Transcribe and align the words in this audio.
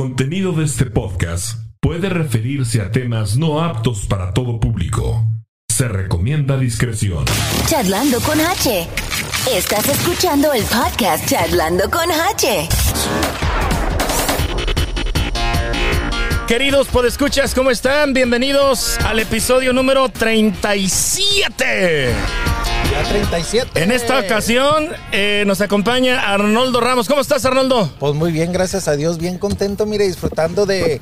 contenido 0.00 0.52
de 0.52 0.64
este 0.64 0.86
podcast 0.86 1.58
puede 1.78 2.08
referirse 2.08 2.80
a 2.80 2.90
temas 2.90 3.36
no 3.36 3.62
aptos 3.62 4.06
para 4.06 4.32
todo 4.32 4.58
público. 4.58 5.26
Se 5.68 5.88
recomienda 5.88 6.56
discreción. 6.56 7.26
Charlando 7.66 8.18
con 8.22 8.40
H. 8.40 8.88
Estás 9.54 9.86
escuchando 9.90 10.54
el 10.54 10.62
podcast 10.62 11.28
Charlando 11.28 11.90
con 11.90 12.10
H. 12.10 12.66
Queridos 16.48 16.88
podescuchas, 16.88 17.54
¿cómo 17.54 17.70
están? 17.70 18.14
Bienvenidos 18.14 18.96
al 19.00 19.18
episodio 19.18 19.74
número 19.74 20.08
37. 20.08 22.14
Ya 23.02 23.08
37. 23.08 23.82
En 23.82 23.92
esta 23.92 24.18
ocasión 24.18 24.88
eh, 25.12 25.44
nos 25.46 25.62
acompaña 25.62 26.32
Arnoldo 26.32 26.80
Ramos. 26.80 27.08
¿Cómo 27.08 27.22
estás, 27.22 27.44
Arnoldo? 27.46 27.90
Pues 27.98 28.14
muy 28.14 28.30
bien, 28.30 28.52
gracias 28.52 28.88
a 28.88 28.96
Dios, 28.96 29.16
bien 29.16 29.38
contento, 29.38 29.86
mire, 29.86 30.06
disfrutando 30.06 30.66
de 30.66 31.00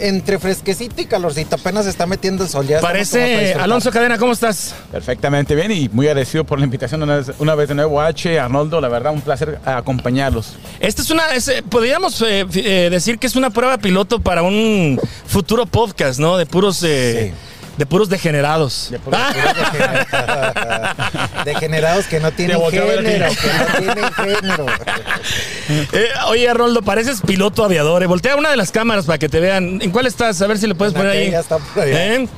entre 0.00 0.38
fresquecito 0.38 1.02
y 1.02 1.04
calorcito. 1.04 1.56
Apenas 1.56 1.84
se 1.84 1.90
está 1.90 2.06
metiendo 2.06 2.44
el 2.44 2.48
sol. 2.48 2.66
Ya 2.66 2.80
Parece. 2.80 3.52
Alonso 3.54 3.90
Cadena, 3.90 4.16
¿cómo 4.16 4.32
estás? 4.32 4.74
Perfectamente 4.90 5.54
bien 5.54 5.70
y 5.70 5.90
muy 5.90 6.06
agradecido 6.06 6.44
por 6.44 6.58
la 6.58 6.64
invitación 6.64 7.02
una 7.02 7.16
vez, 7.16 7.32
una 7.38 7.54
vez 7.54 7.68
de 7.68 7.74
nuevo, 7.74 8.00
H, 8.00 8.40
Arnoldo. 8.40 8.80
La 8.80 8.88
verdad, 8.88 9.12
un 9.12 9.20
placer 9.20 9.58
acompañarlos. 9.66 10.54
Esta 10.80 11.02
es 11.02 11.10
una, 11.10 11.34
es, 11.34 11.48
eh, 11.48 11.62
podríamos 11.68 12.22
eh, 12.22 12.46
eh, 12.54 12.88
decir 12.90 13.18
que 13.18 13.26
es 13.26 13.36
una 13.36 13.50
prueba 13.50 13.76
piloto 13.76 14.20
para 14.20 14.42
un 14.42 14.98
futuro 15.26 15.66
podcast, 15.66 16.18
¿no? 16.20 16.38
De 16.38 16.46
puros, 16.46 16.82
eh, 16.84 17.34
de 17.78 17.86
puros 17.86 18.08
degenerados. 18.08 18.88
De 18.90 18.98
puros- 18.98 19.20
Ah, 19.22 19.32
Degenerados- 19.32 20.96
Degenerados 21.44 22.06
que 22.06 22.20
no 22.20 22.32
tienen 22.32 22.58
género, 22.70 23.28
que 23.30 23.48
no 23.48 23.78
tienen 23.78 24.12
género. 24.12 24.66
eh, 25.92 26.08
oye, 26.26 26.48
Arnoldo, 26.48 26.82
pareces 26.82 27.20
piloto 27.24 27.64
aviador. 27.64 28.02
eh. 28.02 28.06
Voltea 28.06 28.36
una 28.36 28.50
de 28.50 28.56
las 28.56 28.70
cámaras 28.72 29.06
para 29.06 29.18
que 29.18 29.28
te 29.28 29.40
vean. 29.40 29.80
¿En 29.80 29.90
cuál 29.90 30.06
estás? 30.06 30.40
A 30.42 30.46
ver 30.46 30.58
si 30.58 30.66
le 30.66 30.74
puedes 30.74 30.94
En 30.94 30.98
poner 31.00 31.12
ahí. 31.12 31.22
aquella 31.22 31.40
está 31.40 31.58
por 31.58 31.82
allá. 31.84 32.14
¿Eh? 32.16 32.28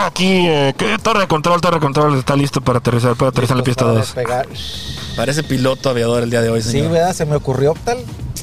Aquí, 0.00 0.46
eh, 0.46 0.74
¿qué? 0.78 0.96
torre 1.02 1.20
de 1.20 1.26
control, 1.26 1.60
torre 1.60 1.76
de 1.76 1.80
control, 1.80 2.18
está 2.18 2.36
listo 2.36 2.60
para 2.60 2.78
aterrizar, 2.78 3.14
para 3.16 3.30
aterrizar 3.30 3.54
en 3.56 3.58
la 3.58 3.64
pista 3.64 3.84
Para 3.84 3.98
2. 3.98 4.06
despegar. 4.06 4.46
Parece 5.16 5.42
piloto 5.42 5.90
aviador 5.90 6.22
el 6.22 6.30
día 6.30 6.40
de 6.40 6.48
hoy, 6.48 6.62
Sí, 6.62 6.70
señor. 6.72 6.92
¿verdad? 6.92 7.14
Se 7.14 7.26
me 7.26 7.36
ocurrió 7.36 7.74
tal. 7.84 7.98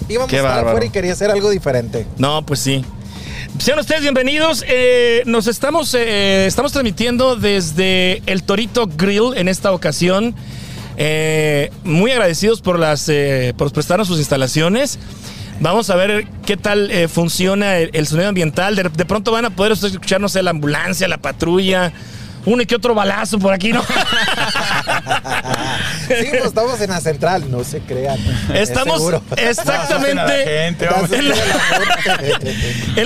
Íbamos 0.07 0.29
Qué 0.29 0.37
a 0.37 0.39
estar 0.39 0.67
afuera 0.67 0.85
y 0.85 0.89
quería 0.89 1.13
hacer 1.13 1.31
algo 1.31 1.49
diferente. 1.49 2.05
No, 2.17 2.41
pues 2.43 2.59
sí. 2.59 2.85
Sean 3.57 3.79
ustedes 3.79 4.03
bienvenidos. 4.03 4.63
Eh, 4.67 5.23
nos 5.25 5.47
estamos, 5.47 5.93
eh, 5.93 6.45
estamos 6.45 6.71
transmitiendo 6.71 7.35
desde 7.35 8.21
el 8.25 8.43
Torito 8.43 8.87
Grill 8.87 9.33
en 9.35 9.49
esta 9.49 9.73
ocasión. 9.73 10.33
Eh, 10.95 11.69
muy 11.83 12.11
agradecidos 12.11 12.61
por 12.61 12.79
las 12.79 13.11
por 13.57 13.73
prestarnos 13.73 14.07
sus 14.07 14.19
instalaciones. 14.19 14.99
Vamos 15.59 15.89
a 15.89 15.95
ver 15.95 16.25
qué 16.45 16.55
tal 16.55 16.89
funciona 17.09 17.77
el, 17.77 18.07
sonido 18.07 18.29
ambiental. 18.29 18.75
De, 18.75 19.05
pronto 19.05 19.31
van 19.31 19.45
a 19.45 19.49
poder 19.49 19.73
ustedes 19.73 19.93
escuchar, 19.93 20.21
no 20.21 20.29
sé, 20.29 20.41
la 20.41 20.51
ambulancia, 20.51 21.07
la 21.09 21.17
patrulla, 21.17 21.91
uno 22.45 22.61
y 22.61 22.65
que 22.65 22.75
otro 22.75 22.93
balazo 22.93 23.39
por 23.39 23.53
aquí, 23.53 23.73
¿no? 23.73 23.83
Sí, 26.09 26.27
pues 26.31 26.45
estamos 26.45 26.81
en 26.81 26.89
la 26.89 27.01
central, 27.01 27.49
no 27.49 27.63
se 27.63 27.79
crean. 27.79 28.17
es 28.53 28.69
Estamos 28.69 28.97
seguro. 28.97 29.21
exactamente 29.37 30.67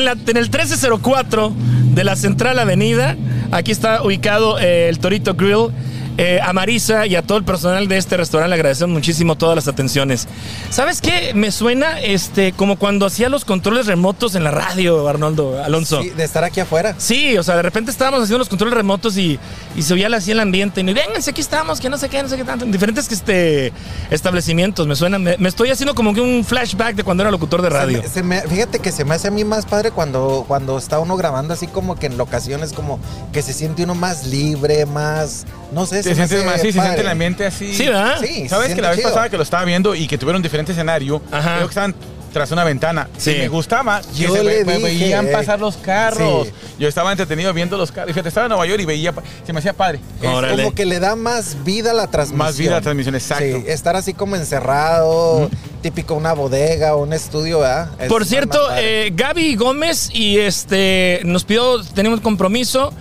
en 0.02 0.38
el 0.38 0.44
1304 0.44 1.54
de 1.94 2.04
la 2.04 2.16
Central 2.16 2.60
Avenida, 2.60 3.16
aquí 3.52 3.72
está 3.72 4.02
ubicado 4.04 4.58
eh, 4.60 4.90
el 4.90 5.00
Torito 5.00 5.36
Grill. 5.36 5.70
Eh, 6.18 6.40
a 6.44 6.54
Marisa 6.54 7.08
y 7.08 7.16
a 7.16 7.22
todo 7.24 7.38
el 7.40 7.44
personal 7.44 7.88
de 7.88 7.98
este 7.98 8.18
restaurante 8.18 8.50
le 8.50 8.56
agradecemos 8.56 8.94
muchísimo 8.94 9.36
todas 9.36 9.56
las 9.56 9.68
atenciones. 9.68 10.28
¿Sabes 10.70 11.02
qué? 11.02 11.34
Me 11.34 11.52
suena 11.52 12.00
este 12.00 12.52
como 12.54 12.78
cuando 12.78 13.06
hacía 13.08 13.30
los 13.30 13.46
controles 13.46 13.88
remotos 13.88 14.36
en 14.36 14.44
la 14.44 14.52
radio, 14.52 15.08
Arnoldo 15.08 15.64
Alonso. 15.64 16.02
Sí, 16.04 16.10
de 16.12 16.24
estar 16.24 16.44
aquí 16.44 16.60
afuera. 16.60 16.94
Sí, 17.00 17.38
o 17.38 17.44
sea, 17.44 17.56
de 17.56 17.64
repente 17.64 17.90
estábamos 17.90 18.22
haciendo 18.22 18.40
los 18.40 18.50
controles 18.50 18.76
remotos 18.76 19.18
y, 19.18 19.40
y 19.76 19.82
se 19.82 19.94
oía 19.94 20.08
así 20.14 20.30
el 20.32 20.40
ambiente. 20.40 20.82
Y 20.82 20.94
vénganse, 20.94 21.32
aquí 21.32 21.42
estamos, 21.42 21.80
que 21.80 21.90
no 21.90 21.98
sé 21.98 22.10
qué, 22.10 22.22
no 22.22 22.30
sé 22.30 22.38
qué 22.38 22.44
tanto. 22.44 22.66
En 22.66 22.72
diferentes 22.72 23.08
que 23.08 23.16
este, 23.16 23.74
establecimientos, 24.12 24.86
me 24.88 24.96
suena. 24.96 25.18
Me, 25.18 25.38
me 25.38 25.50
estoy 25.50 25.72
haciendo 25.72 25.96
como 25.96 26.14
que 26.14 26.22
un 26.22 26.44
flashback 26.46 26.96
de 26.96 27.04
cuando 27.04 27.24
era 27.24 27.32
locutor 27.32 27.62
de 27.62 27.70
radio. 27.70 28.02
Se 28.04 28.22
me- 28.22 28.40
se 28.42 28.48
me- 28.48 28.54
fíjate 28.54 28.80
que 28.80 28.92
se 28.92 29.04
me 29.06 29.16
hace 29.16 29.30
a 29.30 29.32
mí 29.32 29.44
más 29.44 29.66
padre 29.66 29.92
cuando, 29.92 30.46
cuando 30.48 30.78
está 30.78 31.00
uno 31.00 31.18
grabando 31.18 31.54
así 31.54 31.66
como 31.68 31.96
que 31.96 32.06
en 32.06 32.18
locaciones 32.18 32.74
como 32.74 33.00
que 33.32 33.42
se 33.42 33.54
siente 33.54 33.84
uno 33.84 33.96
más 33.96 34.28
libre, 34.28 34.86
más, 34.86 35.46
no 35.72 35.86
sé, 35.86 36.03
Se 36.04 36.44
más, 36.44 36.62
sí, 36.62 36.72
se 36.72 36.80
siente 36.82 37.02
el 37.02 37.08
ambiente 37.08 37.46
así. 37.46 37.74
Sí, 37.74 37.86
¿verdad? 37.88 38.18
Sí, 38.22 38.48
Sabes 38.50 38.74
que 38.76 38.82
la 38.82 38.90
vez 38.90 38.98
chido. 39.00 39.10
pasada 39.10 39.30
que 39.30 39.38
lo 39.38 39.44
estaba 39.44 39.64
viendo 39.66 39.96
y 39.96 40.08
que 40.08 40.18
tuvieron 40.18 40.42
diferente 40.42 40.72
escenario, 40.74 41.22
Ajá. 41.32 41.56
creo 41.56 41.68
que 41.68 41.72
estaban 41.72 41.96
tras 42.34 42.52
una 42.52 42.64
ventana. 42.64 43.08
Sí. 43.16 43.30
Y 43.30 43.36
me 43.42 43.48
gustaba 43.48 44.02
que 44.02 44.24
Yo 44.24 44.34
se 44.34 44.44
le 44.44 44.64
ve- 44.64 44.74
dije, 44.78 44.84
veían 44.84 45.28
eh. 45.28 45.32
pasar 45.32 45.60
los 45.60 45.78
carros. 45.78 46.48
Sí. 46.48 46.54
Yo 46.80 46.88
estaba 46.88 47.12
entretenido 47.12 47.54
viendo 47.54 47.78
los 47.78 47.92
carros. 47.92 48.10
Fíjate, 48.12 48.30
estaba 48.30 48.48
en 48.48 48.50
Nueva 48.50 48.66
York 48.66 48.82
y 48.82 48.86
veía, 48.86 49.14
se 49.46 49.54
me 49.54 49.60
hacía 49.60 49.74
padre. 49.74 50.00
Es 50.20 50.28
Órale. 50.28 50.64
como 50.64 50.74
que 50.74 50.86
le 50.88 51.00
da 51.00 51.16
más 51.16 51.64
vida 51.64 51.92
a 51.92 51.94
la 51.94 52.08
transmisión. 52.08 52.38
Más 52.40 52.58
vida 52.58 52.72
a 52.72 52.76
la 52.78 52.82
transmisión, 52.82 53.14
exacto. 53.14 53.44
Sí, 53.46 53.64
estar 53.68 53.96
así 53.96 54.16
como 54.16 54.36
encerrado, 54.36 55.48
típico 55.84 56.16
una 56.16 56.34
bodega 56.34 56.96
o 56.96 57.04
un 57.04 57.14
estudio, 57.14 57.60
¿verdad? 57.60 57.90
Es 58.00 58.08
Por 58.10 58.26
cierto, 58.26 58.60
eh, 58.78 59.12
Gaby 59.16 59.56
Gómez 59.56 60.10
y 60.12 60.40
este 60.40 61.22
nos 61.26 61.44
pidió, 61.44 61.84
tenemos 61.84 62.20
compromiso. 62.22 62.94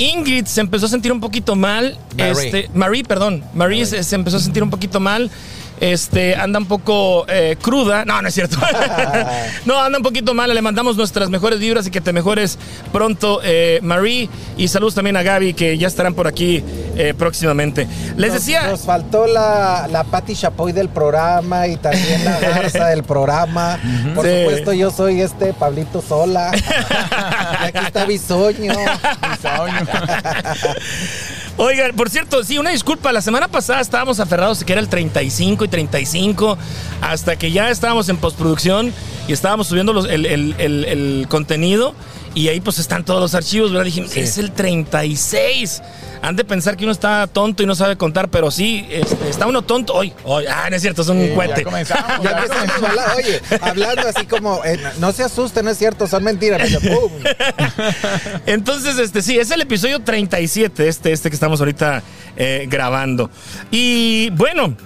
Ingrid 0.00 0.46
se 0.46 0.60
empezó 0.60 0.86
a 0.86 0.88
sentir 0.88 1.12
un 1.12 1.20
poquito 1.20 1.54
mal. 1.56 1.98
Marie. 2.16 2.30
Este, 2.30 2.70
Marie, 2.74 3.04
perdón. 3.04 3.44
Marie 3.54 3.84
se, 3.84 4.02
se 4.02 4.14
empezó 4.14 4.38
a 4.38 4.40
sentir 4.40 4.62
un 4.62 4.70
poquito 4.70 4.98
mal. 4.98 5.30
Este, 5.80 6.36
anda 6.36 6.58
un 6.58 6.66
poco 6.66 7.24
eh, 7.28 7.56
cruda. 7.60 8.04
No, 8.04 8.20
no 8.20 8.28
es 8.28 8.34
cierto. 8.34 8.58
no, 9.64 9.80
anda 9.80 9.98
un 9.98 10.04
poquito 10.04 10.34
mal. 10.34 10.52
Le 10.54 10.60
mandamos 10.62 10.96
nuestras 10.96 11.30
mejores 11.30 11.58
vibras 11.58 11.86
y 11.86 11.90
que 11.90 12.00
te 12.02 12.12
mejores 12.12 12.58
pronto, 12.92 13.40
eh, 13.42 13.80
Marie. 13.82 14.28
Y 14.58 14.68
saludos 14.68 14.94
también 14.94 15.16
a 15.16 15.22
Gaby, 15.22 15.54
que 15.54 15.78
ya 15.78 15.86
estarán 15.88 16.12
por 16.14 16.26
aquí 16.26 16.62
eh, 16.96 17.14
próximamente. 17.16 17.88
Les 18.16 18.32
Nos- 18.32 18.40
decía. 18.40 18.68
Nos 18.68 18.82
faltó 18.82 19.26
la, 19.26 19.88
la 19.90 20.04
Patti 20.04 20.34
Chapoy 20.34 20.72
del 20.72 20.90
programa 20.90 21.66
y 21.66 21.76
también 21.76 22.24
la 22.24 22.38
Garza 22.38 22.86
del 22.86 23.02
programa. 23.02 23.78
Por 24.14 24.26
Sí. 24.26 24.38
supuesto, 24.40 24.72
yo 24.74 24.90
soy 24.90 25.22
este 25.22 25.54
Pablito 25.54 26.02
Sola. 26.06 26.50
y 27.62 27.66
aquí 27.68 27.86
está 27.86 28.04
Bisoño. 28.04 28.74
Oigan, 31.56 31.94
por 31.94 32.08
cierto, 32.08 32.42
sí, 32.42 32.58
una 32.58 32.70
disculpa. 32.70 33.12
La 33.12 33.20
semana 33.20 33.48
pasada 33.48 33.80
estábamos 33.80 34.18
aferrados 34.18 34.64
que 34.64 34.72
era 34.72 34.80
el 34.80 34.88
35 34.88 35.64
y 35.64 35.68
35, 35.68 36.56
hasta 37.02 37.36
que 37.36 37.52
ya 37.52 37.68
estábamos 37.70 38.08
en 38.08 38.16
postproducción 38.16 38.92
y 39.28 39.32
estábamos 39.32 39.66
subiendo 39.66 39.92
el- 40.06 40.26
el- 40.26 40.54
el 40.58 41.26
contenido. 41.28 41.94
Y 42.34 42.46
ahí 42.48 42.60
pues 42.60 42.78
están 42.78 43.04
todos 43.04 43.20
los 43.20 43.34
archivos, 43.34 43.72
¿verdad? 43.72 43.86
Dije, 43.86 44.04
es 44.20 44.38
el 44.38 44.52
36. 44.52 45.82
Han 46.22 46.36
de 46.36 46.44
pensar 46.44 46.76
que 46.76 46.84
uno 46.84 46.92
está 46.92 47.26
tonto 47.26 47.62
y 47.62 47.66
no 47.66 47.74
sabe 47.74 47.96
contar, 47.96 48.28
pero 48.28 48.50
sí, 48.50 48.86
este, 48.90 49.28
está 49.28 49.46
uno 49.46 49.62
tonto. 49.62 49.94
Hoy, 49.94 50.12
hoy, 50.24 50.44
ah, 50.48 50.68
no 50.70 50.76
es 50.76 50.82
cierto, 50.82 51.02
es 51.02 51.08
un 51.08 51.26
Ya 51.26 51.34
cohete. 51.34 51.64
comenzamos. 51.64 52.04
Ya 52.22 52.32
comenzamos. 52.46 52.82
a 52.82 52.88
hablar, 52.90 53.16
oye, 53.16 53.40
hablando 53.62 54.02
así 54.08 54.26
como, 54.26 54.64
eh, 54.64 54.78
no 55.00 55.12
se 55.12 55.24
asusten, 55.24 55.64
no 55.64 55.70
es 55.72 55.78
cierto, 55.78 56.06
son 56.06 56.22
mentiras. 56.22 56.60
pero 56.82 57.00
¡pum! 57.00 57.12
Entonces, 58.46 58.98
este 58.98 59.22
sí, 59.22 59.38
es 59.38 59.50
el 59.50 59.62
episodio 59.62 60.00
37, 60.00 60.86
este, 60.88 61.12
este 61.12 61.30
que 61.30 61.34
estamos 61.34 61.58
ahorita 61.60 62.02
eh, 62.36 62.66
grabando. 62.70 63.30
Y 63.70 64.30
bueno, 64.30 64.76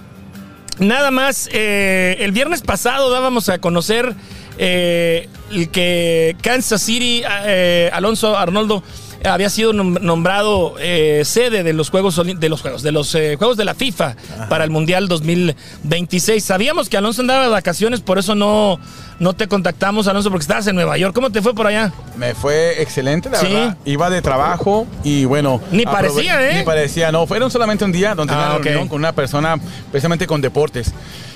nada 0.79 1.11
más, 1.11 1.47
eh, 1.51 2.15
el 2.21 2.31
viernes 2.31 2.61
pasado 2.61 3.11
dábamos 3.11 3.49
a 3.49 3.59
conocer 3.59 4.15
eh, 4.57 5.27
el 5.51 5.69
que 5.69 6.35
Kansas 6.41 6.81
City, 6.81 7.23
eh, 7.45 7.89
Alonso 7.93 8.37
Arnoldo, 8.37 8.83
había 9.23 9.49
sido 9.49 9.73
nom- 9.73 9.99
nombrado 10.01 10.75
eh, 10.79 11.23
sede 11.25 11.63
de 11.63 11.73
los 11.73 11.89
Juegos 11.89 12.15
de 12.23 12.47
los 12.49 12.61
Juegos 12.61 12.83
de 12.83 12.91
los 12.91 13.15
eh, 13.15 13.35
Juegos 13.37 13.57
de 13.57 13.65
la 13.65 13.73
FIFA 13.73 14.15
para 14.49 14.63
el 14.63 14.69
Mundial 14.69 15.07
2026. 15.07 16.43
Sabíamos 16.43 16.89
que 16.89 16.97
Alonso 16.97 17.21
andaba 17.21 17.43
de 17.43 17.49
vacaciones, 17.49 18.01
por 18.01 18.19
eso 18.19 18.35
no, 18.35 18.79
no 19.19 19.33
te 19.33 19.47
contactamos, 19.47 20.07
Alonso, 20.07 20.29
porque 20.29 20.43
estabas 20.43 20.67
en 20.67 20.75
Nueva 20.75 20.95
York. 20.99 21.15
¿Cómo 21.15 21.31
te 21.31 21.41
fue 21.41 21.55
por 21.55 21.65
allá? 21.65 21.91
Me 22.17 22.35
fue 22.35 22.81
excelente, 22.81 23.29
la 23.31 23.39
Sí. 23.39 23.47
verdad. 23.47 23.77
Iba 23.85 24.09
de 24.11 24.21
trabajo 24.21 24.85
y 25.03 25.25
bueno. 25.25 25.59
Ni 25.71 25.85
parecía, 25.85 26.47
¿eh? 26.51 26.59
Ni 26.59 26.63
parecía, 26.63 27.11
no. 27.11 27.25
Fueron 27.25 27.49
solamente 27.49 27.83
un 27.83 27.91
día 27.91 28.13
donde 28.13 28.31
Ah, 28.33 28.53
tenía 28.57 28.63
reunión 28.73 28.87
con 28.87 28.99
una 28.99 29.11
persona 29.13 29.57
precisamente 29.91 30.27
con 30.27 30.39
deportes. 30.39 30.93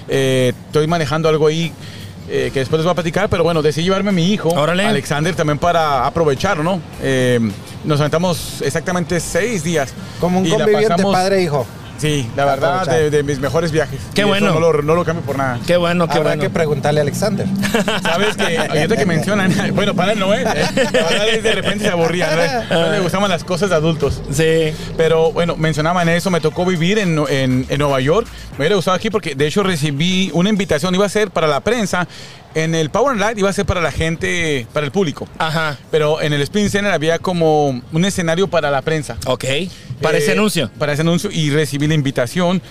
Eh, 0.07 0.53
estoy 0.67 0.85
manejando 0.87 1.27
algo 1.29 1.47
ahí 1.47 1.71
eh, 2.29 2.51
que 2.53 2.59
después 2.59 2.79
les 2.79 2.85
voy 2.85 2.91
a 2.91 2.95
platicar, 2.95 3.29
pero 3.29 3.43
bueno, 3.43 3.61
decidí 3.61 3.85
llevarme 3.85 4.09
a 4.09 4.13
mi 4.13 4.31
hijo, 4.31 4.49
Órale. 4.49 4.85
Alexander, 4.85 5.35
también 5.35 5.57
para 5.57 6.05
aprovecharlo, 6.05 6.63
¿no? 6.63 6.81
Eh, 7.01 7.39
nos 7.83 7.99
aventamos 7.99 8.61
exactamente 8.61 9.19
seis 9.19 9.63
días. 9.63 9.93
Como 10.19 10.39
un 10.39 10.45
y 10.45 10.49
la 10.49 10.57
conviviente 10.57 10.89
pasamos- 10.95 11.13
padre 11.13 11.39
e 11.39 11.43
hijo. 11.43 11.65
Sí, 11.99 12.29
la 12.35 12.45
verdad, 12.45 12.85
de, 12.87 13.09
de 13.09 13.23
mis 13.23 13.39
mejores 13.39 13.71
viajes. 13.71 13.99
Qué 14.13 14.21
Y 14.21 14.23
bueno. 14.23 14.51
No 14.53 14.59
lo, 14.59 14.81
no 14.81 14.95
lo 14.95 15.03
cambio 15.05 15.23
por 15.25 15.37
nada. 15.37 15.59
Qué 15.67 15.77
bueno, 15.77 16.07
qué 16.07 16.13
Habrá 16.17 16.29
bueno. 16.31 16.41
que 16.43 16.49
preguntarle 16.49 17.01
a 17.01 17.03
Alexander. 17.03 17.45
Sabes 18.01 18.35
que 18.37 18.57
ahorita 18.57 18.95
que 18.97 19.05
mencionan, 19.05 19.53
bueno, 19.75 19.93
para 19.93 20.13
él 20.13 20.19
no, 20.19 20.33
¿eh? 20.33 20.43
De 21.43 21.51
repente 21.53 21.85
se 21.85 21.91
aburría, 21.91 22.29
¿no? 22.69 22.79
No 22.79 22.91
le 22.91 22.99
gustaban 23.01 23.29
las 23.29 23.43
cosas 23.43 23.69
de 23.69 23.75
adultos. 23.75 24.21
Sí. 24.31 24.73
Pero 24.97 25.31
bueno, 25.31 25.55
mencionaban 25.57 26.07
eso, 26.09 26.29
me 26.31 26.39
tocó 26.41 26.65
vivir 26.65 26.99
en, 26.99 27.17
en- 27.29 27.65
en 27.69 27.77
Nueva 27.79 27.99
York. 27.99 28.27
Me 28.53 28.59
hubiera 28.59 28.75
gustado 28.75 28.95
aquí 28.95 29.09
porque 29.09 29.35
de 29.35 29.47
hecho 29.47 29.63
recibí 29.63 30.31
una 30.33 30.49
invitación, 30.49 30.93
iba 30.95 31.05
a 31.05 31.09
ser 31.09 31.31
para 31.31 31.47
la 31.47 31.59
prensa 31.59 32.07
En 32.55 32.73
el 32.73 32.89
Power 32.89 33.11
and 33.11 33.21
Light 33.21 33.37
iba 33.37 33.49
a 33.49 33.53
ser 33.53 33.65
para 33.65 33.79
la 33.81 33.91
gente, 33.91 34.65
para 34.73 34.85
el 34.85 34.91
público. 34.91 35.27
Ajá. 35.37 35.77
Pero 35.91 36.21
en 36.21 36.33
el 36.33 36.41
Spin 36.41 36.69
Center 36.69 36.91
había 36.91 37.19
como 37.19 37.69
un 37.91 38.05
escenario 38.05 38.47
para 38.47 38.71
la 38.71 38.81
prensa. 38.81 39.17
Ok. 39.27 39.45
Para 40.01 40.17
ese 40.17 40.31
Eh, 40.31 40.33
anuncio. 40.33 40.71
Para 40.79 40.93
ese 40.93 41.01
anuncio 41.03 41.29
y 41.31 41.51
recibí 41.51 41.87
la 41.87 41.93
invitación. 41.93 42.61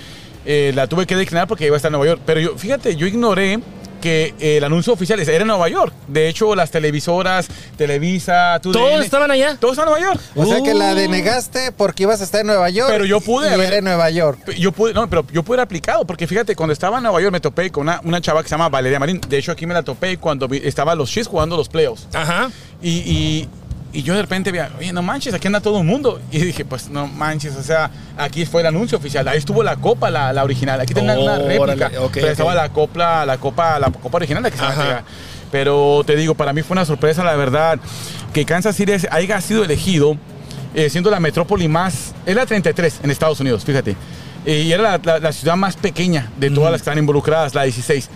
Eh, 0.44 0.72
la 0.74 0.86
tuve 0.86 1.06
que 1.06 1.14
declinar 1.14 1.46
porque 1.46 1.66
iba 1.66 1.76
a 1.76 1.78
estar 1.78 1.90
en 1.90 1.92
Nueva 1.92 2.06
York. 2.06 2.22
Pero 2.26 2.40
yo, 2.40 2.56
fíjate, 2.58 2.96
yo 2.96 3.06
ignoré 3.06 3.60
que 4.00 4.34
el 4.40 4.64
anuncio 4.64 4.92
oficial 4.92 5.20
era 5.20 5.32
en 5.42 5.46
Nueva 5.46 5.68
York. 5.68 5.92
De 6.08 6.28
hecho, 6.28 6.54
las 6.54 6.70
televisoras, 6.70 7.48
Televisa, 7.76 8.58
TUDN, 8.62 8.72
¿Todos 8.72 9.04
estaban 9.04 9.30
allá? 9.30 9.56
Todos 9.58 9.72
estaban 9.78 9.94
en 9.94 10.00
Nueva 10.02 10.14
York. 10.14 10.24
O 10.36 10.44
sea 10.46 10.62
que 10.62 10.74
la 10.74 10.92
Uh. 10.92 10.96
denegaste 10.96 11.72
porque 11.72 12.02
ibas 12.04 12.20
a 12.20 12.24
estar 12.24 12.40
en 12.42 12.48
Nueva 12.48 12.68
York. 12.70 12.90
Pero 12.90 13.04
yo 13.04 13.20
pude 13.20 13.48
y 13.50 13.52
haber- 13.54 13.66
era 13.68 13.76
en 13.78 13.84
Nueva 13.84 14.10
York. 14.10 14.52
Yo 14.58 14.72
pude, 14.72 14.92
no, 14.94 15.08
pero 15.08 15.24
yo 15.32 15.42
pude 15.42 15.56
haber 15.56 15.64
aplicado, 15.64 16.04
porque 16.04 16.26
fíjate, 16.26 16.54
cuando 16.54 16.72
estaba 16.72 16.98
en 16.98 17.04
Nueva 17.04 17.20
York 17.20 17.32
me 17.32 17.40
topé 17.40 17.70
con 17.70 17.82
una, 17.82 18.00
una 18.04 18.20
chava 18.20 18.42
que 18.42 18.48
se 18.48 18.54
llama 18.54 18.68
Valeria 18.68 18.98
Marín. 18.98 19.20
De 19.28 19.38
hecho, 19.38 19.52
aquí 19.52 19.66
me 19.66 19.74
la 19.74 19.82
topé 19.82 20.16
cuando 20.18 20.48
vi- 20.48 20.60
estaban 20.64 20.98
los 20.98 21.10
Chiefs 21.10 21.28
jugando 21.28 21.56
los 21.56 21.68
playoffs. 21.68 22.06
Ajá. 22.12 22.50
Y, 22.82 22.90
y, 22.90 23.48
y 23.92 24.02
yo 24.02 24.14
de 24.14 24.22
repente 24.22 24.52
vi, 24.52 24.58
oye, 24.78 24.92
no 24.92 25.02
manches, 25.02 25.32
aquí 25.34 25.46
anda 25.46 25.60
todo 25.60 25.78
el 25.78 25.84
mundo. 25.84 26.20
Y 26.30 26.38
dije, 26.40 26.64
pues 26.64 26.88
no 26.90 27.06
manches, 27.06 27.56
o 27.56 27.62
sea, 27.62 27.90
aquí 28.16 28.44
fue 28.46 28.60
el 28.60 28.66
anuncio 28.66 28.98
oficial. 28.98 29.26
Ahí 29.28 29.38
estuvo 29.38 29.62
la 29.62 29.76
copa, 29.76 30.10
la, 30.10 30.32
la 30.32 30.44
original. 30.44 30.80
Aquí 30.80 30.94
tenía 30.94 31.12
una 31.18 31.38
réplica. 31.48 31.86
Órale, 31.86 31.98
pero 32.20 32.26
estaba 32.32 32.54
la 32.54 32.68
copa, 32.72 33.24
la 33.26 33.38
copa, 33.38 33.78
la 33.78 33.90
copa 33.90 34.16
original 34.18 34.42
la 34.42 34.50
que 34.50 34.56
se 34.56 34.62
va 34.62 34.68
a 34.68 34.72
entregar. 34.74 35.04
Pero 35.50 36.02
te 36.06 36.16
digo, 36.16 36.34
para 36.34 36.52
mí 36.52 36.62
fue 36.62 36.74
una 36.74 36.84
sorpresa, 36.84 37.24
la 37.24 37.34
verdad, 37.36 37.78
que 38.34 38.44
Kansas 38.44 38.76
City 38.76 38.92
haya 39.10 39.40
sido 39.40 39.64
elegido 39.64 40.16
eh, 40.74 40.90
siendo 40.90 41.10
la 41.10 41.20
metrópoli 41.20 41.68
más. 41.68 42.12
Es 42.26 42.36
la 42.36 42.44
33 42.44 43.00
en 43.02 43.10
Estados 43.10 43.40
Unidos, 43.40 43.64
fíjate. 43.64 43.96
Eh, 44.44 44.62
y 44.66 44.72
era 44.72 44.82
la, 44.82 45.00
la- 45.02 45.18
la 45.18 45.32
ciudad 45.32 45.56
más 45.56 45.76
pequeña 45.76 46.30
de 46.36 46.50
todas 46.50 46.70
las 46.70 46.82
que 46.82 46.90
están 46.90 46.98
involucradas, 46.98 47.54
la 47.54 47.62
16. 47.62 48.08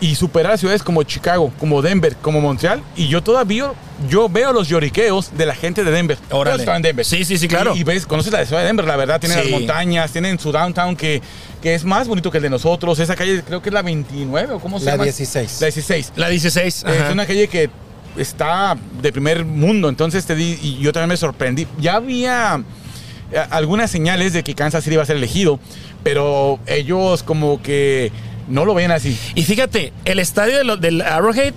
Y 0.00 0.16
superar 0.16 0.52
a 0.52 0.56
ciudades 0.58 0.82
como 0.82 1.02
Chicago, 1.04 1.52
como 1.58 1.80
Denver, 1.80 2.16
como 2.16 2.40
Montreal. 2.40 2.82
Y 2.96 3.08
yo 3.08 3.22
todavía 3.22 3.72
yo 4.10 4.28
veo 4.28 4.52
los 4.52 4.68
lloriqueos 4.68 5.36
de 5.36 5.46
la 5.46 5.54
gente 5.54 5.84
de 5.84 5.90
Denver. 5.90 6.18
Estaban 6.22 6.76
en 6.76 6.82
Denver. 6.82 7.04
Sí, 7.06 7.24
sí, 7.24 7.38
sí, 7.38 7.48
claro. 7.48 7.74
Y, 7.76 7.80
y 7.80 7.84
ves, 7.84 8.04
conoces 8.04 8.32
la 8.32 8.44
ciudad 8.44 8.60
de 8.62 8.66
Denver, 8.66 8.84
la 8.86 8.96
verdad. 8.96 9.20
Tienen 9.20 9.38
Sí. 9.38 9.44
las 9.50 9.52
montañas, 9.60 10.10
tienen 10.12 10.38
su 10.38 10.52
downtown 10.52 10.96
que, 10.96 11.22
que 11.62 11.74
es 11.74 11.84
más 11.84 12.08
bonito 12.08 12.30
que 12.30 12.38
el 12.38 12.42
de 12.42 12.50
nosotros. 12.50 12.98
Esa 12.98 13.14
calle 13.16 13.42
creo 13.46 13.62
que 13.62 13.68
es 13.70 13.72
la 13.72 13.82
29 13.82 14.54
o 14.54 14.58
cómo 14.58 14.78
se 14.78 14.86
La 14.86 14.92
llama. 14.92 15.04
16. 15.04 15.60
La 15.60 15.66
16. 15.68 16.12
La 16.16 16.28
16. 16.28 16.84
Es 16.86 17.12
una 17.12 17.24
calle 17.24 17.48
que 17.48 17.70
está 18.16 18.76
de 19.00 19.12
primer 19.12 19.44
mundo, 19.44 19.88
entonces 19.88 20.24
te 20.26 20.34
di, 20.34 20.58
y 20.62 20.78
yo 20.78 20.92
también 20.92 21.08
me 21.10 21.16
sorprendí. 21.16 21.66
Ya 21.80 21.94
había 21.96 22.62
eh, 23.32 23.42
algunas 23.50 23.90
señales 23.90 24.32
de 24.32 24.42
que 24.44 24.54
Kansas 24.54 24.84
City 24.84 24.94
iba 24.94 25.02
a 25.02 25.06
ser 25.06 25.16
elegido, 25.16 25.58
pero 26.02 26.58
ellos 26.66 27.22
como 27.22 27.60
que 27.62 28.12
no 28.48 28.64
lo 28.64 28.74
ven 28.74 28.90
así. 28.90 29.16
Y 29.34 29.42
fíjate, 29.44 29.92
el 30.04 30.18
estadio 30.18 30.56
de 30.58 30.64
lo- 30.64 30.76
del 30.76 31.00
Arrowhead, 31.02 31.54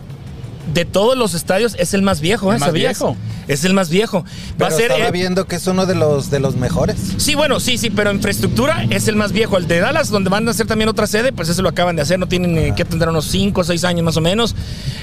de 0.74 0.84
todos 0.84 1.18
los 1.18 1.34
estadios, 1.34 1.76
es 1.80 1.94
el 1.94 2.02
más 2.02 2.20
viejo, 2.20 2.52
¿eh? 2.52 2.56
El 2.56 2.60
más 2.60 2.68
¿Sabías? 2.70 3.00
viejo. 3.00 3.16
Es 3.48 3.64
el 3.64 3.74
más 3.74 3.90
viejo. 3.90 4.24
Va 4.24 4.28
Pero 4.58 4.68
a 4.68 4.72
ser. 4.72 4.92
estaba 4.92 5.08
eh, 5.08 5.12
viendo 5.14 5.48
que 5.48 5.56
es 5.56 5.66
uno 5.68 5.86
de 5.86 5.96
los 5.96 6.30
de 6.30 6.42
los 6.42 6.58
mejores. 6.58 6.98
Sí, 7.16 7.36
bueno, 7.36 7.62
sí, 7.62 7.78
sí, 7.78 7.90
pero 7.90 8.12
infraestructura 8.12 8.86
es 8.90 9.08
el 9.08 9.16
más 9.16 9.32
viejo. 9.32 9.58
El 9.58 9.68
de 9.70 9.80
Dallas, 9.80 10.10
donde 10.10 10.30
van 10.30 10.46
a 10.46 10.52
hacer 10.52 10.68
también 10.68 10.90
otra 10.90 11.08
sede, 11.08 11.32
pues 11.32 11.48
eso 11.48 11.62
lo 11.62 11.70
acaban 11.70 11.96
de 11.96 12.02
hacer. 12.02 12.20
No 12.20 12.28
tienen 12.28 12.58
eh, 12.58 12.74
que 12.76 12.84
tendrán 12.84 13.12
unos 13.12 13.26
5 13.28 13.62
o 13.62 13.64
6 13.64 13.86
años 13.86 14.04
más 14.04 14.18
o 14.18 14.22
menos. 14.22 14.54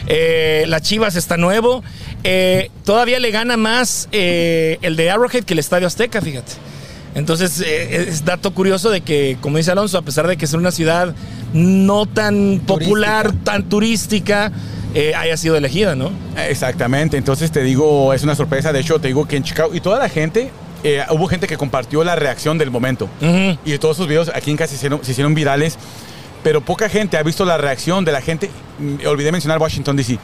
Eh, 0.06 0.64
la 0.68 0.82
Chivas 0.82 1.16
está 1.16 1.38
nuevo. 1.38 1.82
Eh, 2.24 2.70
todavía 2.84 3.18
le 3.18 3.30
gana 3.30 3.56
más 3.56 4.10
eh, 4.12 4.76
el 4.82 4.96
de 4.96 5.10
Arrowhead 5.10 5.44
que 5.44 5.54
el 5.54 5.60
Estadio 5.60 5.86
Azteca, 5.86 6.20
fíjate. 6.20 6.52
Entonces, 7.14 7.60
eh, 7.60 8.06
es 8.08 8.24
dato 8.24 8.52
curioso 8.52 8.90
de 8.90 9.00
que, 9.00 9.36
como 9.40 9.58
dice 9.58 9.70
Alonso, 9.70 9.98
a 9.98 10.02
pesar 10.02 10.26
de 10.26 10.36
que 10.36 10.44
es 10.44 10.52
una 10.52 10.72
ciudad 10.72 11.14
no 11.52 12.06
tan 12.06 12.60
popular, 12.66 13.32
tan 13.44 13.68
turística, 13.68 14.50
eh, 14.94 15.12
haya 15.14 15.36
sido 15.36 15.56
elegida, 15.56 15.94
¿no? 15.94 16.10
Exactamente, 16.48 17.16
entonces 17.16 17.50
te 17.50 17.62
digo, 17.62 18.12
es 18.12 18.22
una 18.22 18.34
sorpresa. 18.34 18.72
De 18.72 18.80
hecho, 18.80 19.00
te 19.00 19.08
digo 19.08 19.26
que 19.26 19.36
en 19.36 19.44
Chicago 19.44 19.74
y 19.74 19.80
toda 19.80 19.98
la 19.98 20.08
gente, 20.08 20.50
eh, 20.82 21.02
hubo 21.10 21.26
gente 21.28 21.46
que 21.46 21.56
compartió 21.56 22.04
la 22.04 22.16
reacción 22.16 22.58
del 22.58 22.70
momento. 22.70 23.08
Ujú. 23.20 23.58
Y 23.64 23.78
todos 23.78 23.96
esos 23.96 24.08
videos 24.08 24.30
aquí 24.34 24.50
en 24.50 24.56
casa 24.56 24.70
se 24.70 24.76
hicieron, 24.76 25.04
se 25.04 25.12
hicieron 25.12 25.34
virales, 25.34 25.78
pero 26.42 26.60
poca 26.60 26.88
gente 26.88 27.16
ha 27.16 27.22
visto 27.22 27.44
la 27.44 27.56
reacción 27.56 28.04
de 28.04 28.12
la 28.12 28.20
gente. 28.20 28.50
Mm, 28.78 29.06
Olvidé 29.06 29.32
mencionar 29.32 29.58
Washington 29.60 29.96
DC, 29.96 30.18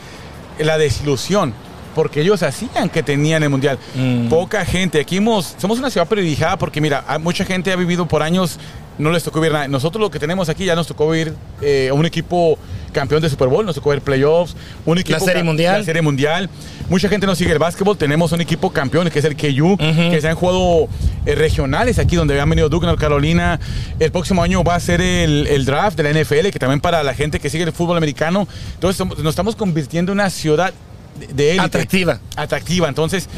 la 0.59 0.79
desilusión, 0.79 1.55
porque 1.95 2.21
ellos 2.21 2.43
hacían 2.43 2.89
que 2.89 3.03
tenían 3.03 3.43
el 3.43 3.51
mundial. 3.51 3.79
Mm. 3.95 4.29
Poca 4.29 4.65
gente. 4.65 5.01
Aquí 5.01 5.17
hemos- 5.19 5.55
somos 5.59 5.79
una 5.79 5.91
ciudad 5.91 6.07
privilegiada 6.07 6.57
porque, 6.59 6.81
mira, 6.81 7.05
mucha 7.21 7.45
gente 7.45 7.73
ha 7.73 7.77
vivido 7.77 8.07
por 8.07 8.23
años, 8.23 8.59
no 8.99 9.11
les 9.13 9.23
tocó 9.25 9.41
vivir 9.41 9.53
nada. 9.55 9.69
Nosotros 9.69 10.01
lo 10.01 10.11
que 10.11 10.19
tenemos 10.19 10.49
aquí 10.49 10.65
ya 10.67 10.75
nos 10.75 10.87
tocó 10.87 11.09
vivir 11.11 11.35
eh, 11.63 11.89
a 11.91 11.95
un 11.95 12.05
equipo 12.07 12.59
campeón 12.93 13.23
de 13.23 13.31
Super 13.31 13.49
Bowl, 13.49 13.65
nos 13.65 13.77
tocó 13.77 13.91
ver 13.91 14.03
playoffs, 14.03 14.57
un 14.85 14.99
equipo 14.99 15.19
Serie 15.21 15.37
ca- 15.43 15.45
Mundial. 15.45 15.79
la 15.79 15.85
Serie 15.85 16.03
Mundial. 16.03 16.51
Mucha 16.89 17.09
gente 17.09 17.25
no 17.27 17.35
sigue 17.37 17.53
el 17.53 17.59
básquetbol. 17.59 17.97
Tenemos 17.97 18.33
un 18.33 18.41
equipo 18.41 18.71
campeón 18.73 19.09
que 19.11 19.21
es 19.21 19.25
el 19.25 19.37
KU, 19.37 19.77
que 19.79 20.19
se 20.21 20.29
han 20.29 20.35
jugado 20.35 20.89
eh, 21.25 21.35
regionales 21.37 21.99
aquí 22.01 22.17
donde 22.17 22.39
han 22.41 22.51
venido 22.51 22.69
Duke, 22.69 22.85
North 22.87 22.99
Carolina. 23.01 23.61
El 24.01 24.11
próximo 24.11 24.43
año 24.43 24.65
va 24.65 24.75
a 24.75 24.81
ser 24.81 25.01
el, 25.01 25.47
el 25.47 25.65
draft 25.65 25.97
de 25.97 26.03
la 26.03 26.11
NFL, 26.11 26.51
que 26.51 26.59
también 26.59 26.81
para 26.81 27.03
la 27.05 27.15
gente 27.15 27.39
que 27.41 27.49
sigue 27.49 27.63
el 27.65 27.73
fútbol 27.73 27.97
americano. 27.97 28.49
Entonces 28.75 29.07
nos 29.07 29.27
estamos 29.31 29.55
convirtiendo 29.57 30.13
en 30.13 30.19
una 30.19 30.29
ciudad 30.31 30.73
de, 31.19 31.51
élite. 31.51 31.67
Atractiva. 31.67 32.21
Atractiva. 32.37 32.89
Entonces, 32.89 33.29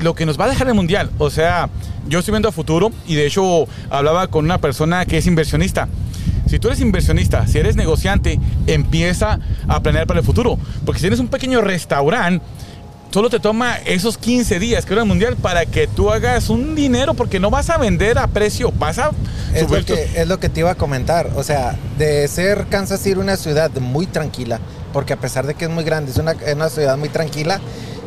lo 0.00 0.14
que 0.14 0.26
nos 0.26 0.38
va 0.38 0.46
a 0.46 0.48
dejar 0.48 0.68
el 0.68 0.74
mundial. 0.74 1.10
O 1.18 1.30
sea, 1.30 1.68
yo 2.08 2.20
estoy 2.20 2.32
viendo 2.32 2.48
a 2.48 2.52
futuro 2.52 2.90
y 3.06 3.14
de 3.14 3.26
hecho 3.26 3.66
hablaba 3.90 4.28
con 4.28 4.44
una 4.44 4.58
persona 4.58 5.04
que 5.06 5.18
es 5.18 5.26
inversionista. 5.26 5.88
Si 6.46 6.58
tú 6.58 6.68
eres 6.68 6.80
inversionista, 6.80 7.46
si 7.46 7.58
eres 7.58 7.76
negociante, 7.76 8.40
empieza 8.66 9.38
a 9.68 9.80
planear 9.80 10.06
para 10.06 10.20
el 10.20 10.26
futuro. 10.26 10.58
Porque 10.84 10.98
si 10.98 11.02
tienes 11.02 11.20
un 11.20 11.28
pequeño 11.28 11.60
restaurante, 11.60 12.44
solo 13.10 13.30
te 13.30 13.38
toma 13.38 13.76
esos 13.76 14.18
15 14.18 14.58
días 14.58 14.84
que 14.84 14.94
era 14.94 15.02
el 15.02 15.08
mundial 15.08 15.36
para 15.36 15.66
que 15.66 15.86
tú 15.86 16.10
hagas 16.10 16.48
un 16.48 16.74
dinero 16.74 17.14
porque 17.14 17.38
no 17.38 17.50
vas 17.50 17.70
a 17.70 17.76
vender 17.76 18.18
a 18.18 18.26
precio, 18.26 18.72
vas 18.78 18.98
a 18.98 19.10
Es 19.54 19.62
lo, 19.62 19.68
subir 19.68 19.84
que, 19.84 20.20
es 20.20 20.26
lo 20.26 20.40
que 20.40 20.48
te 20.48 20.60
iba 20.60 20.72
a 20.72 20.74
comentar. 20.74 21.30
O 21.36 21.44
sea, 21.44 21.76
de 21.98 22.26
ser 22.26 22.66
Kansas 22.68 23.00
City 23.00 23.18
una 23.18 23.36
ciudad 23.36 23.70
muy 23.80 24.06
tranquila, 24.06 24.58
porque 24.92 25.12
a 25.12 25.16
pesar 25.16 25.46
de 25.46 25.54
que 25.54 25.64
es 25.64 25.70
muy 25.70 25.84
grande, 25.84 26.10
es 26.10 26.18
una, 26.18 26.32
es 26.32 26.54
una 26.54 26.68
ciudad 26.68 26.96
muy 26.96 27.08
tranquila. 27.08 27.60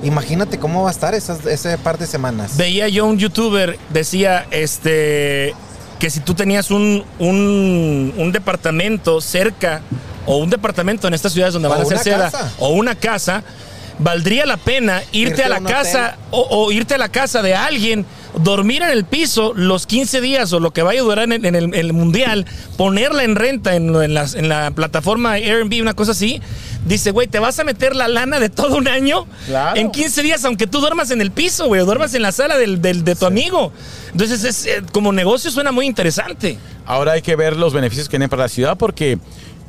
Imagínate 0.03 0.59
cómo 0.59 0.83
va 0.83 0.89
a 0.89 0.91
estar 0.91 1.13
esas, 1.15 1.45
ese 1.45 1.77
par 1.77 1.97
de 1.97 2.07
semanas. 2.07 2.57
Veía 2.57 2.87
yo 2.89 3.05
un 3.05 3.17
youtuber, 3.17 3.79
decía, 3.89 4.45
este, 4.51 5.53
que 5.99 6.09
si 6.09 6.19
tú 6.19 6.33
tenías 6.33 6.71
un, 6.71 7.05
un, 7.19 8.13
un 8.17 8.31
departamento 8.31 9.21
cerca, 9.21 9.81
o 10.25 10.37
un 10.37 10.49
departamento 10.49 11.07
en 11.07 11.13
estas 11.13 11.33
ciudades 11.33 11.53
donde 11.53 11.67
O 11.67 11.71
van 11.71 11.79
a 11.79 11.83
hacer 11.83 11.95
una 11.95 12.03
seda, 12.03 12.31
casa. 12.31 12.53
o 12.59 12.69
una 12.69 12.95
casa, 12.95 13.43
valdría 13.99 14.45
la 14.45 14.57
pena 14.57 15.01
irte, 15.11 15.41
Irte 15.41 15.43
a 15.43 15.49
la 15.49 15.61
casa, 15.61 16.17
o, 16.31 16.41
o 16.49 16.71
irte 16.71 16.95
a 16.95 16.97
la 16.97 17.09
casa 17.09 17.41
de 17.41 17.55
alguien, 17.55 18.05
dormir 18.37 18.81
en 18.81 18.89
el 18.89 19.05
piso 19.05 19.53
los 19.55 19.85
15 19.87 20.19
días 20.21 20.51
o 20.53 20.59
lo 20.59 20.71
que 20.71 20.81
vaya 20.81 21.01
a 21.01 21.03
durar 21.03 21.31
en, 21.31 21.45
en 21.45 21.55
el, 21.55 21.63
en 21.65 21.73
el 21.75 21.93
mundial, 21.93 22.45
ponerla 22.77 23.23
en 23.23 23.35
renta 23.35 23.75
en, 23.75 23.93
en 23.95 24.13
las- 24.13 24.35
en 24.35 24.49
la 24.49 24.71
plataforma 24.71 25.33
Airbnb, 25.33 25.81
una 25.81 25.93
cosa 25.93 26.11
así. 26.11 26.41
Dice, 26.85 27.11
güey, 27.11 27.27
te 27.27 27.39
vas 27.39 27.59
a 27.59 27.63
meter 27.63 27.95
la 27.95 28.07
lana 28.07 28.39
de 28.39 28.49
todo 28.49 28.75
un 28.77 28.87
año 28.87 29.25
Claro. 29.45 29.79
en 29.79 29.91
15 29.91 30.21
días, 30.23 30.43
aunque 30.45 30.67
tú 30.67 30.79
duermas 30.81 31.11
en 31.11 31.21
el 31.21 31.31
piso, 31.31 31.67
güey, 31.67 31.79
o 31.81 31.85
duermas 31.85 32.13
en 32.13 32.21
la 32.23 32.31
sala 32.31 32.57
del, 32.57 32.81
del- 32.81 33.03
de 33.03 33.15
tu 33.15 33.25
amigo. 33.25 33.71
Entonces, 34.11 34.43
es, 34.43 34.65
eh, 34.65 34.83
como 34.91 35.11
negocio 35.13 35.49
suena 35.51 35.71
muy 35.71 35.85
interesante. 35.85 36.57
Ahora 36.85 37.13
hay 37.13 37.21
que 37.21 37.35
ver 37.35 37.55
los 37.55 37.71
beneficios 37.73 38.07
que 38.07 38.11
tienen 38.11 38.29
para 38.29 38.43
la 38.43 38.49
ciudad 38.49 38.77
porque 38.77 39.17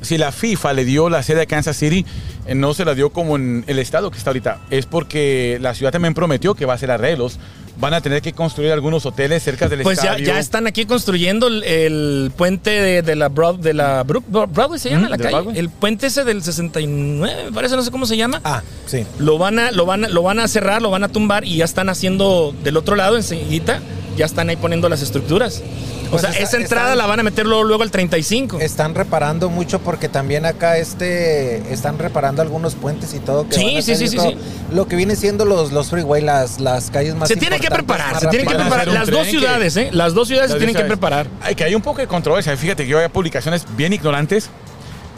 si 0.01 0.17
la 0.17 0.31
FIFA 0.33 0.73
le 0.73 0.83
dio 0.85 1.09
la 1.09 1.23
sede 1.23 1.43
a 1.43 1.45
Kansas 1.45 1.77
City, 1.77 2.05
eh, 2.47 2.53
no 2.53 2.73
se 2.73 2.83
la 2.83 2.93
dio 2.95 3.11
como 3.11 3.37
en 3.37 3.63
el 3.67 3.79
estado 3.79 4.11
que 4.11 4.17
está 4.17 4.31
ahorita. 4.31 4.59
Es 4.69 4.85
porque 4.85 5.57
la 5.61 5.73
ciudad 5.73 5.91
también 5.93 6.13
prometió 6.13 6.53
que 6.53 6.65
va 6.65 6.73
a 6.73 6.75
hacer 6.75 6.91
arreglos. 6.91 7.39
Van 7.77 7.93
a 7.93 7.99
tener 8.01 8.21
que 8.21 8.31
construir 8.31 8.71
algunos 8.71 9.05
hoteles 9.05 9.43
cerca 9.43 9.67
del 9.67 9.81
Pues 9.81 9.97
ya, 10.01 10.11
estadio. 10.11 10.25
ya 10.27 10.39
están 10.39 10.65
aquí 10.65 10.85
construyendo 10.85 11.47
el, 11.47 11.61
el 11.63 12.31
puente 12.35 12.69
de, 12.69 13.01
de 13.01 13.15
la, 13.17 13.29
Broad- 13.29 13.59
de 13.59 13.73
la 13.73 14.03
Brook- 14.05 14.23
Broadway, 14.27 14.79
¿se 14.79 14.89
llama 14.89 15.07
Mm, 15.07 15.09
la 15.11 15.17
¿de 15.17 15.23
calle? 15.23 15.35
Broadway? 15.35 15.57
El 15.59 15.69
puente 15.69 16.07
ese 16.07 16.23
del 16.23 16.41
69, 16.41 17.45
me 17.45 17.51
parece, 17.51 17.75
no 17.75 17.81
sé 17.83 17.91
cómo 17.91 18.05
se 18.05 18.15
llama. 18.17 18.39
Ah, 18.43 18.61
sí. 18.85 19.03
Lo 19.19 19.37
van, 19.37 19.59
a, 19.59 19.71
lo, 19.71 19.85
van 19.85 20.05
a, 20.05 20.09
lo 20.09 20.23
van 20.23 20.39
a 20.39 20.47
cerrar, 20.47 20.81
lo 20.81 20.89
van 20.89 21.03
a 21.03 21.09
tumbar 21.09 21.43
y 21.45 21.57
ya 21.57 21.65
están 21.65 21.89
haciendo 21.89 22.55
del 22.63 22.77
otro 22.77 22.95
lado, 22.95 23.17
enseguida, 23.17 23.81
ya 24.17 24.25
están 24.25 24.47
ahí 24.49 24.55
poniendo 24.55 24.87
las 24.87 25.01
estructuras. 25.01 25.61
O 26.07 26.09
Pues 26.11 26.21
sea, 26.21 26.31
está- 26.31 26.43
esa 26.43 26.57
entrada 26.57 26.85
están- 26.89 26.97
la 26.99 27.05
van 27.07 27.19
a 27.19 27.23
meter 27.23 27.45
luego, 27.45 27.63
luego 27.63 27.83
al 27.83 27.91
35. 27.91 28.59
Están 28.59 28.95
reparando 28.95 29.49
mucho 29.49 29.79
porque 29.79 30.07
también 30.07 30.45
acá 30.45 30.77
este 30.77 31.73
están 31.73 31.97
reparando 31.99 32.41
algunos 32.41 32.75
puentes 32.75 33.13
y 33.13 33.19
todo. 33.19 33.47
Que 33.49 33.55
Sí, 33.55 33.65
van 33.65 33.77
a 33.77 33.81
sí, 33.81 33.95
sí, 34.07 34.15
todo. 34.15 34.29
sí, 34.29 34.37
Lo 34.71 34.87
que 34.87 34.95
viene 34.95 35.15
siendo 35.15 35.45
los, 35.45 35.71
los 35.71 35.89
freeway, 35.89 36.21
las, 36.21 36.59
las 36.59 36.89
calles 36.91 37.15
más 37.15 37.27
se 37.27 37.35
tiene 37.35 37.59
que 37.59 37.69
preparar, 37.69 38.19
se 38.19 38.27
tiene 38.27 38.45
que 38.45 38.55
preparar. 38.55 38.87
Las 38.87 39.09
dos 39.09 39.25
que- 39.25 39.31
ciudades, 39.31 39.75
¿eh? 39.77 39.89
Las 39.91 40.13
dos 40.13 40.27
ciudades 40.27 40.51
se 40.51 40.57
tienen 40.57 40.75
que 40.75 40.83
preparar. 40.83 41.27
Hay 41.41 41.55
que 41.55 41.63
hay 41.63 41.75
un 41.75 41.81
poco 41.81 42.01
de 42.01 42.07
controversia. 42.07 42.55
Fíjate 42.55 42.83
que 42.83 42.89
yo 42.89 42.97
había 42.97 43.09
publicaciones 43.09 43.65
bien 43.75 43.93
ignorantes 43.93 44.49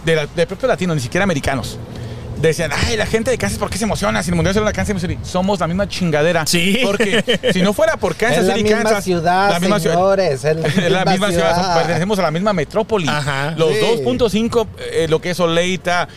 de, 0.06 0.16
la, 0.16 0.28
de 0.28 0.48
propios 0.48 0.70
latinos, 0.70 0.96
ni 0.96 1.02
siquiera 1.02 1.24
americanos. 1.26 1.78
Decían, 2.42 2.72
ay, 2.86 2.96
la 2.98 3.06
gente 3.08 3.32
de 3.32 3.38
Kansas, 3.38 3.58
¿por 3.58 3.70
qué 3.70 3.78
se 3.80 3.86
emociona? 3.86 4.22
Si 4.22 4.30
el 4.30 4.36
mundial 4.36 4.54
será 4.54 4.66
la 4.66 4.74
Kansas 4.74 5.02
City. 5.02 5.18
Somos 5.24 5.60
la 5.60 5.68
misma 5.68 5.88
chingadera. 5.90 6.46
Sí. 6.46 6.80
Porque 6.84 7.24
si 7.52 7.62
no 7.64 7.74
fuera 7.74 7.98
por 7.98 8.16
Kansas 8.16 8.40
Es 8.42 8.46
la 8.46 8.54
City, 8.56 8.64
misma 8.66 8.84
Kansas. 8.84 9.04
ciudad, 9.04 9.50
la 9.52 9.60
misma 9.60 9.80
ciudad. 9.80 9.96
señores, 9.96 10.44
es 10.46 10.92
la 10.92 11.04
la 11.06 11.12
misma 11.12 11.30
ciudad. 11.32 11.54
ciudad. 11.56 11.76
Pertenecemos 11.78 12.20
a 12.20 12.22
la 12.22 12.32
misma 12.32 12.54
metrópoli. 12.54 13.08
Ajá. 13.08 13.52
Los 13.58 13.72
Sí. 13.74 13.82
2.5, 14.04 14.68
eh, 14.92 15.08
lo 15.10 15.20
que 15.20 15.32
es 15.32 15.40
Oleita, 15.40 16.08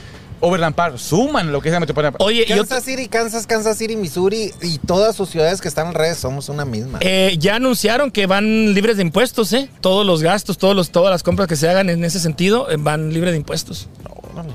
Overland 0.42 0.74
Park, 0.74 0.96
suman 0.98 1.52
lo 1.52 1.60
que 1.62 1.68
es 1.68 1.72
la 1.72 1.80
Metropolitana. 1.80 2.16
Oye, 2.20 2.44
Kansas 2.46 2.84
City, 2.84 3.08
Kansas, 3.08 3.46
Kansas 3.46 3.76
City, 3.78 3.96
Missouri 3.96 4.52
y 4.62 4.78
todas 4.78 5.16
sus 5.16 5.28
ciudades 5.30 5.60
que 5.60 5.68
están 5.68 5.88
en 5.88 5.94
redes 5.94 6.18
somos 6.18 6.48
una 6.50 6.64
misma. 6.64 6.98
eh, 7.02 7.36
ya 7.38 7.56
anunciaron 7.56 8.10
que 8.10 8.26
van 8.26 8.74
libres 8.74 8.96
de 8.96 9.02
impuestos, 9.02 9.52
¿eh? 9.54 9.68
Todos 9.80 10.06
los 10.06 10.22
gastos, 10.22 10.56
todos 10.58 10.76
los, 10.76 10.90
todas 10.90 11.10
las 11.10 11.22
compras 11.22 11.48
que 11.48 11.56
se 11.56 11.68
hagan 11.68 11.88
en 11.90 12.04
ese 12.04 12.20
sentido 12.20 12.70
eh, 12.70 12.76
van 12.78 13.12
libres 13.12 13.32
de 13.32 13.38
impuestos. 13.38 13.88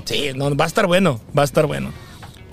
Sí, 0.04 0.30
no, 0.34 0.54
va 0.56 0.64
a 0.64 0.68
estar 0.68 0.86
bueno, 0.86 1.20
va 1.36 1.42
a 1.42 1.44
estar 1.44 1.66
bueno. 1.66 1.90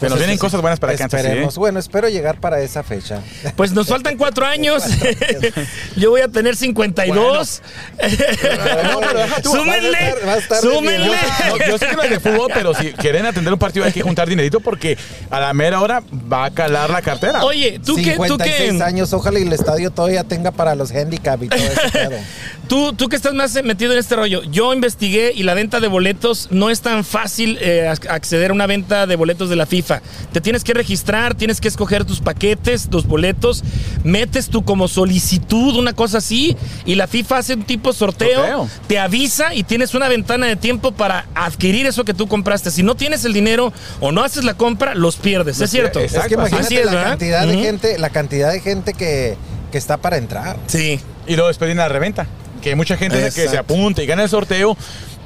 Nos 0.09 0.19
vienen 0.19 0.37
cosas 0.37 0.61
buenas 0.61 0.79
para 0.79 0.95
Kansas 0.95 1.19
City. 1.21 1.27
¿eh? 1.27 1.29
Esperemos. 1.31 1.57
Bueno, 1.57 1.79
espero 1.79 2.09
llegar 2.09 2.39
para 2.39 2.61
esa 2.61 2.83
fecha. 2.83 3.21
Pues 3.55 3.71
nos 3.71 3.87
faltan 3.87 4.17
cuatro 4.17 4.45
años. 4.45 4.83
Yo 5.95 6.09
voy 6.11 6.21
a 6.21 6.27
tener 6.27 6.55
52. 6.55 7.61
No, 8.01 8.99
pero 8.99 9.19
deja 9.19 9.41
tú, 9.41 9.51
súmenle, 9.51 10.15
súmenle. 10.61 11.07
No, 11.07 11.57
yo 11.67 11.77
sé 11.77 11.87
que 11.87 11.95
no 11.95 12.03
es 12.03 12.09
de 12.09 12.19
fútbol, 12.19 12.51
pero 12.53 12.73
si 12.73 12.91
quieren 12.93 13.25
atender 13.25 13.53
un 13.53 13.59
partido 13.59 13.85
hay 13.85 13.91
que 13.91 14.01
juntar 14.01 14.27
dinerito 14.27 14.59
porque 14.59 14.97
a 15.29 15.39
la 15.39 15.53
mera 15.53 15.81
hora 15.81 16.01
va 16.31 16.45
a 16.45 16.51
calar 16.51 16.89
la 16.89 17.01
cartera. 17.01 17.43
Oye, 17.43 17.79
tú 17.85 17.95
que, 17.95 18.15
tú 18.15 18.23
56 18.23 18.73
que, 18.77 18.83
años, 18.83 19.13
ojalá 19.13 19.39
y 19.39 19.43
el 19.43 19.53
estadio 19.53 19.91
todavía 19.91 20.23
tenga 20.23 20.51
para 20.51 20.75
los 20.75 20.91
handicap 20.91 21.41
y 21.43 21.47
todo 21.49 21.59
pedo. 21.91 22.17
tú, 22.67 22.93
tú 22.93 23.09
que 23.09 23.15
estás 23.15 23.33
más 23.33 23.53
metido 23.63 23.93
en 23.93 23.99
este 23.99 24.15
rollo, 24.15 24.43
yo 24.43 24.73
investigué 24.73 25.31
y 25.35 25.43
la 25.43 25.53
venta 25.53 25.79
de 25.79 25.87
boletos 25.87 26.47
no 26.51 26.69
es 26.69 26.81
tan 26.81 27.03
fácil 27.03 27.57
eh, 27.61 27.87
ac- 27.89 28.09
acceder 28.09 28.51
a 28.51 28.53
una 28.53 28.67
venta 28.67 29.05
de 29.07 29.15
boletos 29.15 29.49
de 29.49 29.55
la 29.55 29.65
FIFA. 29.65 29.92
Te 30.31 30.41
tienes 30.41 30.63
que 30.63 30.73
registrar, 30.73 31.35
tienes 31.35 31.61
que 31.61 31.67
escoger 31.67 32.05
tus 32.05 32.19
paquetes, 32.21 32.89
tus 32.89 33.05
boletos, 33.05 33.63
metes 34.03 34.49
tú 34.49 34.63
como 34.63 34.87
solicitud, 34.87 35.75
una 35.75 35.93
cosa 35.93 36.17
así, 36.19 36.55
y 36.85 36.95
la 36.95 37.07
FIFA 37.07 37.37
hace 37.37 37.53
un 37.53 37.63
tipo 37.63 37.93
sorteo, 37.93 38.35
Sorteo. 38.39 38.69
te 38.87 38.99
avisa 38.99 39.53
y 39.53 39.63
tienes 39.63 39.93
una 39.93 40.07
ventana 40.09 40.47
de 40.47 40.55
tiempo 40.55 40.91
para 40.91 41.25
adquirir 41.35 41.85
eso 41.85 42.03
que 42.05 42.13
tú 42.13 42.27
compraste. 42.27 42.71
Si 42.71 42.83
no 42.83 42.95
tienes 42.95 43.25
el 43.25 43.33
dinero 43.33 43.73
o 43.99 44.11
no 44.11 44.23
haces 44.23 44.43
la 44.43 44.55
compra, 44.55 44.95
los 44.95 45.15
pierdes. 45.17 45.57
Los 45.59 45.65
es 45.65 45.71
cierto. 45.71 45.99
Es 45.99 46.11
que 46.11 46.17
Exacto, 46.17 46.35
imagínate 46.35 46.65
así 46.65 46.77
es, 46.77 46.85
la 46.85 46.91
¿verdad? 46.91 47.09
cantidad 47.09 47.47
de 47.47 47.57
gente, 47.57 47.99
la 47.99 48.09
cantidad 48.09 48.51
de 48.51 48.59
gente 48.61 48.93
que, 48.93 49.37
que 49.71 49.77
está 49.77 49.97
para 49.97 50.17
entrar. 50.17 50.57
Sí. 50.67 50.99
Y 51.27 51.35
luego 51.35 51.47
después 51.47 51.67
viene 51.67 51.81
la 51.81 51.89
reventa. 51.89 52.27
Que 52.61 52.75
mucha 52.75 52.95
gente 52.95 53.17
que 53.35 53.47
se 53.49 53.57
apunta 53.57 54.01
y 54.01 54.05
gana 54.05 54.23
el 54.23 54.29
sorteo. 54.29 54.77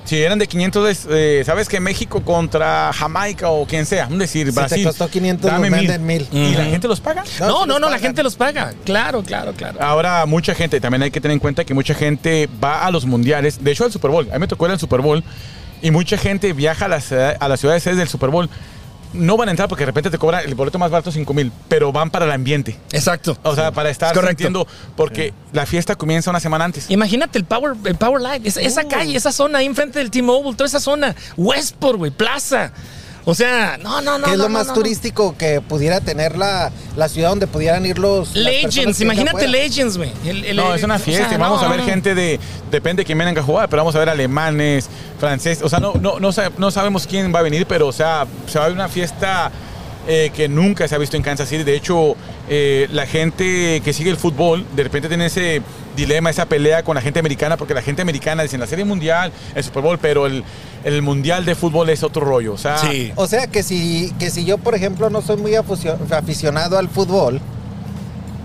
Si 0.07 0.23
eran 0.23 0.39
de 0.39 0.47
500, 0.47 0.89
es, 0.89 1.07
eh, 1.09 1.43
¿sabes 1.45 1.67
que 1.67 1.81
México 1.81 2.21
contra 2.23 2.91
Jamaica 2.93 3.49
o 3.49 3.65
quien 3.67 3.85
sea? 3.85 4.05
Es 4.09 4.17
decir, 4.17 4.47
Si 4.47 4.53
te 4.53 4.59
Brasil. 4.59 4.83
costó 4.85 5.09
500, 5.09 5.51
dame 5.51 5.69
los 5.69 5.79
venden 5.79 6.05
mil. 6.05 6.25
¿Y 6.31 6.55
la 6.55 6.63
gente 6.63 6.87
los 6.87 7.01
paga? 7.01 7.25
No, 7.41 7.65
No, 7.65 7.77
no, 7.77 7.89
la 7.89 7.99
gente 7.99 8.23
los 8.23 8.35
paga. 8.37 8.73
Claro, 8.85 9.21
claro, 9.23 9.51
claro. 9.51 9.79
Ahora, 9.81 10.25
mucha 10.25 10.55
gente, 10.55 10.79
también 10.79 11.03
hay 11.03 11.11
que 11.11 11.19
tener 11.19 11.33
en 11.33 11.39
cuenta 11.39 11.65
que 11.65 11.73
mucha 11.73 11.93
gente 11.93 12.47
va 12.63 12.85
a 12.85 12.91
los 12.91 13.05
mundiales. 13.05 13.61
De 13.61 13.71
hecho, 13.71 13.83
al 13.83 13.91
Super 13.91 14.09
Bowl. 14.09 14.29
A 14.31 14.35
mí 14.35 14.39
me 14.39 14.47
tocó 14.47 14.65
ir 14.65 14.71
al 14.71 14.79
Super 14.79 15.01
Bowl. 15.01 15.21
Y 15.81 15.91
mucha 15.91 16.17
gente 16.17 16.53
viaja 16.53 16.85
a 16.85 16.87
la 16.87 17.01
ciudad, 17.01 17.35
a 17.37 17.47
la 17.49 17.57
ciudad 17.57 17.73
de 17.73 17.81
sedes 17.81 17.97
del 17.97 18.07
Super 18.07 18.29
Bowl. 18.29 18.49
No 19.13 19.37
van 19.37 19.47
a 19.47 19.51
entrar 19.51 19.69
porque 19.69 19.83
de 19.83 19.87
repente 19.87 20.09
te 20.09 20.17
cobra 20.17 20.41
el 20.41 20.53
boleto 20.55 20.77
más 20.79 20.91
barato 20.91 21.11
5 21.11 21.33
mil, 21.33 21.51
pero 21.67 21.91
van 21.91 22.09
para 22.11 22.25
el 22.25 22.31
ambiente. 22.31 22.77
Exacto. 22.91 23.37
O 23.43 23.55
sea, 23.55 23.71
para 23.71 23.89
estar 23.89 24.11
Es 24.13 24.19
correcto. 24.19 24.67
porque 24.95 25.33
la 25.53 25.65
fiesta 25.65 25.95
comienza 25.95 26.29
una 26.29 26.39
semana 26.39 26.65
antes. 26.65 26.85
Imagínate 26.89 27.37
el 27.39 27.45
Power, 27.45 27.73
el 27.85 27.95
Power 27.95 28.21
Light, 28.21 28.45
esa, 28.45 28.61
esa 28.61 28.83
calle, 28.87 29.15
esa 29.15 29.31
zona 29.31 29.59
ahí 29.59 29.65
enfrente 29.65 29.99
del 29.99 30.11
T-Mobile, 30.11 30.55
toda 30.55 30.67
esa 30.67 30.79
zona, 30.79 31.15
Westport, 31.37 31.97
güey, 31.97 32.11
Plaza. 32.11 32.71
O 33.29 33.35
sea, 33.35 33.77
no, 33.83 33.99
no, 33.99 34.17
no. 34.17 34.25
¿Qué 34.25 34.31
es 34.31 34.37
no, 34.37 34.43
lo 34.43 34.49
no, 34.49 34.53
más 34.57 34.67
no, 34.67 34.73
no. 34.73 34.79
turístico 34.79 35.35
que 35.37 35.59
pudiera 35.59 35.99
tener 35.99 36.37
la, 36.37 36.71
la 36.95 37.09
ciudad 37.09 37.27
donde 37.27 37.45
pudieran 37.45 37.85
ir 37.85 37.99
los. 37.99 38.33
Legends, 38.33 38.99
vengan 38.99 39.01
imagínate? 39.01 39.49
Legends, 39.49 39.97
güey. 39.97 40.13
No, 40.55 40.73
es 40.73 40.81
una 40.81 40.95
o 40.95 40.99
fiesta 40.99 41.27
sea, 41.27 41.37
vamos 41.37 41.61
no, 41.61 41.67
a 41.67 41.69
ver 41.69 41.81
no. 41.81 41.85
gente 41.85 42.15
de, 42.15 42.39
depende 42.71 43.01
de 43.01 43.05
quién 43.05 43.17
venga 43.17 43.41
a 43.41 43.43
jugar, 43.43 43.67
pero 43.67 43.81
vamos 43.81 43.93
a 43.95 43.99
ver 43.99 44.07
alemanes, 44.07 44.89
franceses, 45.19 45.61
o 45.61 45.67
sea, 45.67 45.81
no, 45.81 45.95
no, 45.95 46.19
no 46.21 46.71
sabemos 46.71 47.05
quién 47.05 47.35
va 47.35 47.39
a 47.39 47.41
venir, 47.41 47.65
pero 47.67 47.87
o 47.87 47.91
sea, 47.91 48.25
se 48.47 48.59
va 48.59 48.63
a 48.63 48.67
ver 48.69 48.77
una 48.77 48.87
fiesta 48.87 49.51
eh, 50.07 50.31
que 50.33 50.47
nunca 50.47 50.87
se 50.87 50.95
ha 50.95 50.97
visto 50.97 51.17
en 51.17 51.23
Kansas 51.23 51.49
City. 51.49 51.65
De 51.65 51.75
hecho, 51.75 52.15
eh, 52.47 52.87
la 52.93 53.05
gente 53.05 53.81
que 53.83 53.91
sigue 53.91 54.09
el 54.09 54.15
fútbol, 54.15 54.65
de 54.73 54.83
repente 54.83 55.09
tiene 55.09 55.25
ese 55.25 55.61
dilema, 55.97 56.29
esa 56.29 56.45
pelea 56.45 56.83
con 56.83 56.95
la 56.95 57.01
gente 57.01 57.19
americana, 57.19 57.57
porque 57.57 57.73
la 57.73 57.81
gente 57.81 58.01
americana 58.01 58.43
dice 58.43 58.55
en 58.55 58.61
la 58.61 58.67
Serie 58.67 58.85
Mundial, 58.85 59.33
el 59.53 59.63
Super 59.65 59.83
Bowl, 59.83 59.99
pero 59.99 60.25
el, 60.27 60.45
el 60.85 61.01
Mundial 61.01 61.43
de 61.43 61.55
fútbol 61.55 61.89
es 61.89 62.03
otro 62.03 62.23
rollo. 62.23 62.53
O 62.53 62.57
sea, 62.57 62.77
Sí. 62.77 63.11
O 63.17 63.27
sea 63.27 63.47
que 63.47 63.63
si, 63.63 64.13
que 64.17 64.29
si 64.29 64.45
yo, 64.45 64.57
por 64.57 64.75
ejemplo, 64.75 65.09
no 65.09 65.21
soy 65.21 65.35
muy 65.35 65.55
aficio- 65.55 65.97
aficionado 66.11 66.77
al 66.77 66.87
fútbol, 66.87 67.41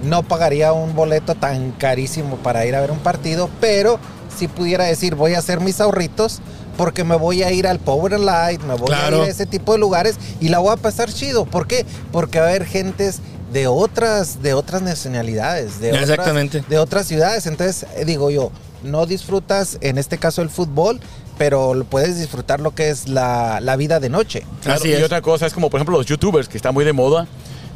no 0.02 0.22
pagaría 0.24 0.72
un 0.72 0.94
boleto 0.96 1.34
tan 1.36 1.70
carísimo 1.72 2.36
para 2.38 2.66
ir 2.66 2.74
a 2.74 2.80
ver 2.80 2.90
un 2.90 2.98
partido, 2.98 3.48
pero 3.60 4.00
si 4.36 4.48
pudiera 4.48 4.84
decir, 4.84 5.14
voy 5.14 5.34
a 5.34 5.38
hacer 5.38 5.60
mis 5.60 5.80
ahorritos 5.80 6.40
porque 6.76 7.04
me 7.04 7.14
voy 7.16 7.42
a 7.42 7.52
ir 7.52 7.66
al 7.66 7.78
Power 7.78 8.18
Light, 8.18 8.62
me 8.62 8.74
voy 8.74 8.86
Claro. 8.86 9.18
a 9.18 9.22
ir 9.24 9.28
a 9.28 9.30
ese 9.30 9.44
tipo 9.46 9.72
de 9.72 9.78
lugares 9.78 10.16
y 10.40 10.48
la 10.48 10.58
voy 10.58 10.72
a 10.72 10.76
pasar 10.76 11.12
chido. 11.12 11.44
¿Por 11.44 11.66
qué? 11.66 11.84
Porque 12.10 12.40
va 12.40 12.46
a 12.46 12.48
haber 12.48 12.64
gentes 12.64 13.20
de 13.52 13.66
otras, 13.66 14.42
de 14.42 14.54
otras 14.54 14.82
nacionalidades, 14.82 15.80
de, 15.80 15.92
otras- 15.92 16.68
de 16.68 16.78
otras 16.78 17.06
ciudades. 17.06 17.46
Entonces, 17.46 17.86
eh, 17.96 18.04
digo 18.04 18.30
yo, 18.30 18.50
no 18.82 19.06
disfrutas, 19.06 19.78
en 19.80 19.98
este 19.98 20.18
caso, 20.18 20.42
el 20.42 20.50
fútbol, 20.50 21.00
pero 21.38 21.74
lo 21.74 21.84
puedes 21.84 22.18
disfrutar 22.18 22.60
lo 22.60 22.74
que 22.74 22.90
es 22.90 23.08
la, 23.08 23.60
la 23.60 23.76
vida 23.76 24.00
de 24.00 24.08
noche. 24.08 24.44
Claro, 24.62 24.80
Así 24.80 24.88
y 24.88 24.92
es. 24.92 25.02
otra 25.02 25.20
cosa 25.22 25.46
es 25.46 25.52
como, 25.54 25.70
por 25.70 25.78
ejemplo, 25.78 25.96
los 25.96 26.06
youtubers, 26.06 26.48
que 26.48 26.56
está 26.56 26.72
muy 26.72 26.84
de 26.84 26.92
moda. 26.92 27.26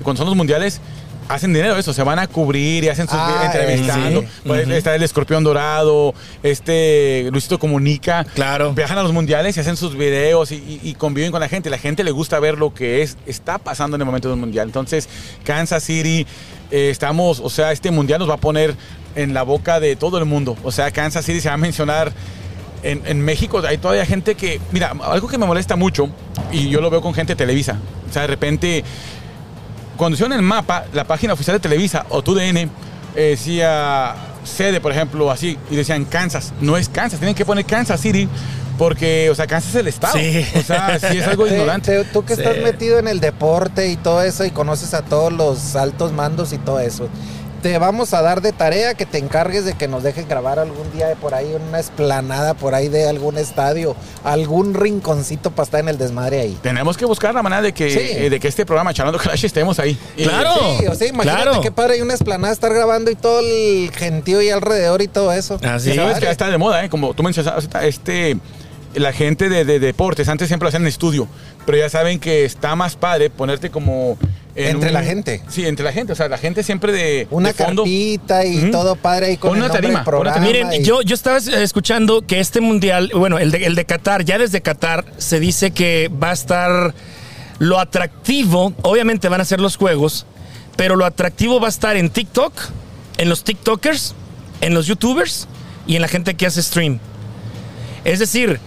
Y 0.01 0.03
cuando 0.03 0.19
son 0.19 0.27
los 0.27 0.37
mundiales, 0.37 0.81
hacen 1.29 1.53
dinero 1.53 1.77
eso, 1.77 1.93
se 1.93 2.03
van 2.03 2.19
a 2.19 2.27
cubrir 2.27 2.85
y 2.85 2.89
hacen 2.89 3.07
sus 3.09 3.19
Ah, 3.19 3.43
entrevistando. 3.47 4.21
sí. 4.23 4.29
Pues. 4.47 4.69
Está 4.69 4.95
el 4.95 5.03
escorpión 5.03 5.43
dorado, 5.45 6.15
este 6.43 7.29
Luisito 7.33 7.59
Comunica. 7.59 8.25
Claro. 8.35 8.73
Viajan 8.75 8.99
a 8.99 9.03
los 9.03 9.13
mundiales 9.13 9.57
y 9.57 9.61
hacen 9.61 9.77
sus 9.77 9.97
videos 9.97 10.53
y, 10.53 10.57
y- 10.57 10.81
y 10.83 10.95
conviven 10.95 11.31
con 11.33 11.41
la 11.41 11.49
gente. 11.49 11.71
La 11.71 11.79
gente 11.79 12.05
le 12.05 12.11
gusta 12.11 12.39
ver 12.41 12.59
lo 12.59 12.73
que 12.75 13.03
es, 13.03 13.17
está 13.27 13.59
pasando 13.59 13.97
en 13.97 14.03
el 14.03 14.07
momento 14.07 14.29
del 14.29 14.39
mundial. 14.39 14.69
Entonces, 14.69 15.09
Kansas 15.45 15.83
City, 15.83 16.27
eh, 16.71 16.91
estamos, 16.91 17.41
o 17.41 17.51
sea, 17.51 17.73
este 17.73 17.91
mundial 17.91 18.19
nos 18.21 18.29
va 18.31 18.35
a 18.35 18.39
poner 18.39 18.75
en 19.15 19.35
la 19.35 19.43
boca 19.43 19.81
de 19.81 19.97
todo 19.97 20.19
el 20.19 20.25
mundo. 20.25 20.57
O 20.63 20.73
sea, 20.73 20.91
Kansas 20.91 21.25
City 21.25 21.41
se 21.41 21.49
va 21.49 21.55
a 21.55 21.59
mencionar 21.59 22.13
en, 22.83 23.03
en 23.07 23.21
México 23.21 23.61
hay 23.67 23.79
todavía 23.79 24.05
gente 24.07 24.35
que, 24.37 24.61
mira, 24.71 24.93
algo 25.03 25.27
que 25.27 25.39
me 25.39 25.47
molesta 25.47 25.75
mucho, 25.75 26.09
y 26.53 26.69
yo 26.69 26.81
lo 26.81 26.89
veo 26.91 27.01
con 27.01 27.15
gente 27.15 27.33
de 27.33 27.37
Televisa, 27.37 27.79
o 28.09 28.13
sea, 28.13 28.23
de 28.23 28.29
repente, 28.29 28.85
cuando 29.97 30.15
hicieron 30.15 30.33
el 30.35 30.43
mapa, 30.43 30.85
la 30.93 31.05
página 31.05 31.33
oficial 31.33 31.57
de 31.57 31.61
Televisa 31.61 32.07
o 32.11 32.23
TUDN 32.23 32.57
eh, 32.57 32.69
decía 33.17 34.15
sede, 34.45 34.81
por 34.81 34.93
ejemplo, 34.93 35.31
así, 35.31 35.59
y 35.71 35.77
decían 35.77 36.05
Kansas, 36.05 36.53
no 36.61 36.77
es 36.77 36.89
Kansas, 36.89 37.19
tienen 37.19 37.35
que 37.35 37.45
poner 37.45 37.65
Kansas 37.65 38.01
City, 38.01 38.29
porque, 38.79 39.29
o 39.31 39.35
sea, 39.35 39.47
Kansas 39.47 39.71
es 39.71 39.77
el 39.77 39.89
estado, 39.89 40.19
Sí. 40.19 40.47
o 40.55 40.63
sea, 40.63 40.99
sí 41.01 41.19
es 41.19 41.27
algo 41.27 41.45
Te- 41.49 41.55
ignorante. 41.55 42.05
te- 42.05 42.11
tú 42.11 42.25
que 42.25 42.37
Sí. 42.37 42.43
estás 42.43 42.59
metido 42.63 42.99
en 42.99 43.09
el 43.09 43.19
deporte 43.21 43.89
y 43.89 43.97
todo 43.97 44.23
eso 44.23 44.45
y 44.45 44.51
conoces 44.51 44.95
a 44.95 45.03
todos 45.03 45.33
los 45.33 45.75
altos 45.77 46.13
mandos 46.13 46.53
y 46.53 46.59
todo 46.59 46.79
eso, 46.79 47.09
te 47.67 47.79
vamos 47.79 48.15
a 48.15 48.23
dar 48.23 48.43
de 48.43 48.53
tarea 48.53 48.95
que 48.95 49.07
te 49.07 49.19
encargues 49.19 49.65
de 49.65 49.73
que 49.75 49.89
nos 49.89 50.05
dejen 50.05 50.29
grabar 50.29 50.61
algún 50.61 50.93
día 50.93 51.09
de 51.09 51.17
por 51.17 51.35
ahí 51.35 51.53
una 51.69 51.81
esplanada 51.81 52.55
por 52.55 52.77
ahí 52.77 52.89
de 52.89 53.09
algún 53.09 53.39
estadio, 53.39 53.97
algún 54.23 54.73
rinconcito 54.73 55.51
para 55.51 55.65
estar 55.65 55.81
en 55.81 55.89
el 55.89 55.99
desmadre 55.99 56.39
ahí. 56.41 56.57
Tenemos 56.63 56.97
que 56.97 57.05
buscar 57.07 57.35
la 57.35 57.43
manera 57.43 57.63
de 57.63 57.73
que, 57.75 57.91
Sí. 57.91 57.99
eh, 57.99 58.31
de 58.31 58.39
que 58.39 58.47
este 58.47 58.65
programa, 58.65 58.95
Charlando 58.95 59.19
Crash, 59.19 59.45
estemos 59.47 59.81
ahí. 59.81 59.99
Claro. 60.17 60.53
Sí, 60.79 60.87
o 60.87 60.95
sea, 60.95 61.09
imagínate 61.09 61.43
claro. 61.43 61.61
qué 61.61 61.73
padre 61.73 61.95
hay 61.95 62.03
una 62.03 62.15
esplanada 62.15 62.53
estar 62.53 62.73
grabando 62.73 63.11
y 63.11 63.17
todo 63.17 63.41
el 63.41 63.91
gentío 63.93 64.41
y 64.43 64.51
alrededor 64.51 65.03
y 65.03 65.09
todo 65.09 65.33
eso. 65.33 65.59
Así 65.65 65.89
sabes 65.93 65.99
Padre. 66.05 66.21
que 66.21 66.25
ya 66.27 66.31
está 66.31 66.49
de 66.49 66.59
moda, 66.59 66.85
¿eh? 66.85 66.89
Como 66.89 67.15
tú 67.15 67.25
mencionabas, 67.25 67.65
ahorita, 67.65 67.85
este, 67.85 68.37
la 68.95 69.13
gente 69.13 69.49
de, 69.49 69.65
de 69.65 69.81
deportes, 69.81 70.29
antes 70.29 70.47
siempre 70.47 70.67
lo 70.67 70.69
hacían 70.69 70.83
en 70.83 70.89
estudio, 70.89 71.27
pero 71.67 71.79
ya 71.79 71.89
saben 71.91 72.21
que 72.21 72.45
está 72.45 72.77
más 72.77 72.95
padre 72.95 73.29
ponerte 73.29 73.71
como... 73.71 74.17
en 74.57 74.69
Entre 74.77 74.89
un- 74.89 74.95
la 74.95 75.03
gente. 75.03 75.43
Sí, 75.49 75.67
entre 75.67 75.85
la 75.85 75.93
gente, 75.93 76.13
o 76.13 76.17
sea, 76.17 76.29
la 76.29 76.39
gente 76.39 76.63
siempre 76.63 76.91
de, 76.93 77.27
Una 77.31 77.49
de 77.49 77.55
fondo. 77.55 77.83
carpita 77.85 78.45
y 78.45 78.71
todo 78.71 78.97
padre 78.97 79.27
ahí 79.27 79.37
con 79.37 79.51
el 79.53 79.59
una 79.59 79.69
nombre 79.69 79.83
tarima, 79.83 79.99
del 80.01 80.05
pon 80.05 80.15
una 80.15 80.33
programa. 80.33 80.47
tarima. 80.47 80.69
Miren, 80.71 80.83
y- 80.83 80.85
yo, 80.85 81.03
yo 81.03 81.15
estaba 81.15 81.37
escuchando 81.39 82.23
que 82.27 82.41
este 82.41 82.61
mundial, 82.61 83.11
bueno, 83.15 83.39
el 83.39 83.51
de, 83.51 83.67
el 83.67 83.75
de 83.75 83.85
Qatar, 83.85 84.25
ya 84.25 84.39
desde 84.39 84.63
Qatar 84.63 85.05
se 85.19 85.39
dice 85.41 85.71
que 85.73 86.09
va 86.09 86.31
a 86.31 86.33
estar 86.33 86.95
lo 87.59 87.79
atractivo, 87.79 88.73
obviamente 88.83 89.29
van 89.29 89.41
a 89.41 89.45
ser 89.45 89.61
los 89.61 89.77
juegos, 89.77 90.27
pero 90.77 90.97
lo 90.97 91.05
atractivo 91.05 91.61
va 91.61 91.67
a 91.67 91.71
estar 91.71 91.97
en 91.97 92.11
TikTok, 92.11 92.53
en 93.19 93.29
los 93.29 93.45
TikTokers, 93.45 94.15
en 94.61 94.75
los 94.75 94.87
YouTubers 94.87 95.49
y 95.87 95.97
en 95.97 96.03
la 96.03 96.09
gente 96.09 96.35
que 96.35 96.47
hace 96.47 96.63
stream. 96.63 96.99
Es 98.05 98.19
decir, 98.19 98.59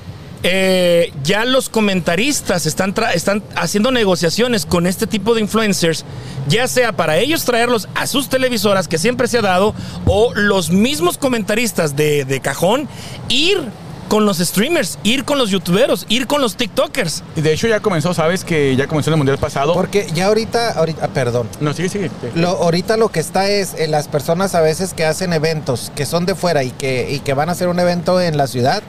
eh, 0.43 1.11
ya 1.23 1.45
los 1.45 1.69
comentaristas 1.69 2.65
están, 2.65 2.93
están 3.13 3.43
haciendo 3.55 3.91
negociaciones 3.91 4.65
con 4.65 4.87
este 4.87 5.07
tipo 5.07 5.35
de 5.35 5.41
influencers, 5.41 6.05
ya 6.47 6.67
sea 6.67 6.93
para 6.93 7.17
ellos 7.17 7.43
traerlos 7.45 7.87
a 7.95 8.07
sus 8.07 8.29
televisoras, 8.29 8.87
que 8.87 8.97
siempre 8.97 9.27
se 9.27 9.39
ha 9.39 9.41
dado, 9.41 9.75
o 10.05 10.33
los 10.33 10.69
mismos 10.69 11.17
comentaristas 11.17 11.95
de, 11.95 12.25
de 12.25 12.39
cajón 12.39 12.87
ir 13.27 13.69
con 14.09 14.25
los 14.25 14.39
streamers, 14.39 14.97
ir 15.03 15.23
con 15.23 15.37
los 15.37 15.51
youtuberos, 15.51 16.05
ir 16.09 16.27
con 16.27 16.41
los 16.41 16.55
TikTokers. 16.57 17.23
Y 17.35 17.41
de 17.41 17.53
hecho 17.53 17.67
ya 17.67 17.79
comenzó, 17.79 18.13
sabes 18.13 18.43
que 18.43 18.75
ya 18.75 18.87
comenzó 18.87 19.11
en 19.11 19.13
el 19.13 19.17
mundial 19.19 19.37
pasado. 19.37 19.73
Porque 19.73 20.07
ya 20.13 20.25
ahorita, 20.25 20.71
ahorita, 20.71 21.05
ah, 21.05 21.09
perdón. 21.09 21.47
No, 21.61 21.73
sigue, 21.73 21.89
sigue. 21.89 22.09
Lo, 22.35 22.49
ahorita 22.49 22.97
lo 22.97 23.09
que 23.09 23.19
está 23.19 23.47
es 23.47 23.75
eh, 23.75 23.87
las 23.87 24.07
personas 24.07 24.55
a 24.55 24.61
veces 24.61 24.93
que 24.93 25.05
hacen 25.05 25.31
eventos 25.31 25.91
que 25.95 26.05
son 26.05 26.25
de 26.25 26.33
fuera 26.35 26.63
y 26.63 26.71
que, 26.71 27.11
y 27.11 27.19
que 27.19 27.33
van 27.33 27.49
a 27.49 27.51
hacer 27.51 27.67
un 27.67 27.79
evento 27.79 28.19
en 28.19 28.35
la 28.35 28.47
ciudad, 28.47 28.81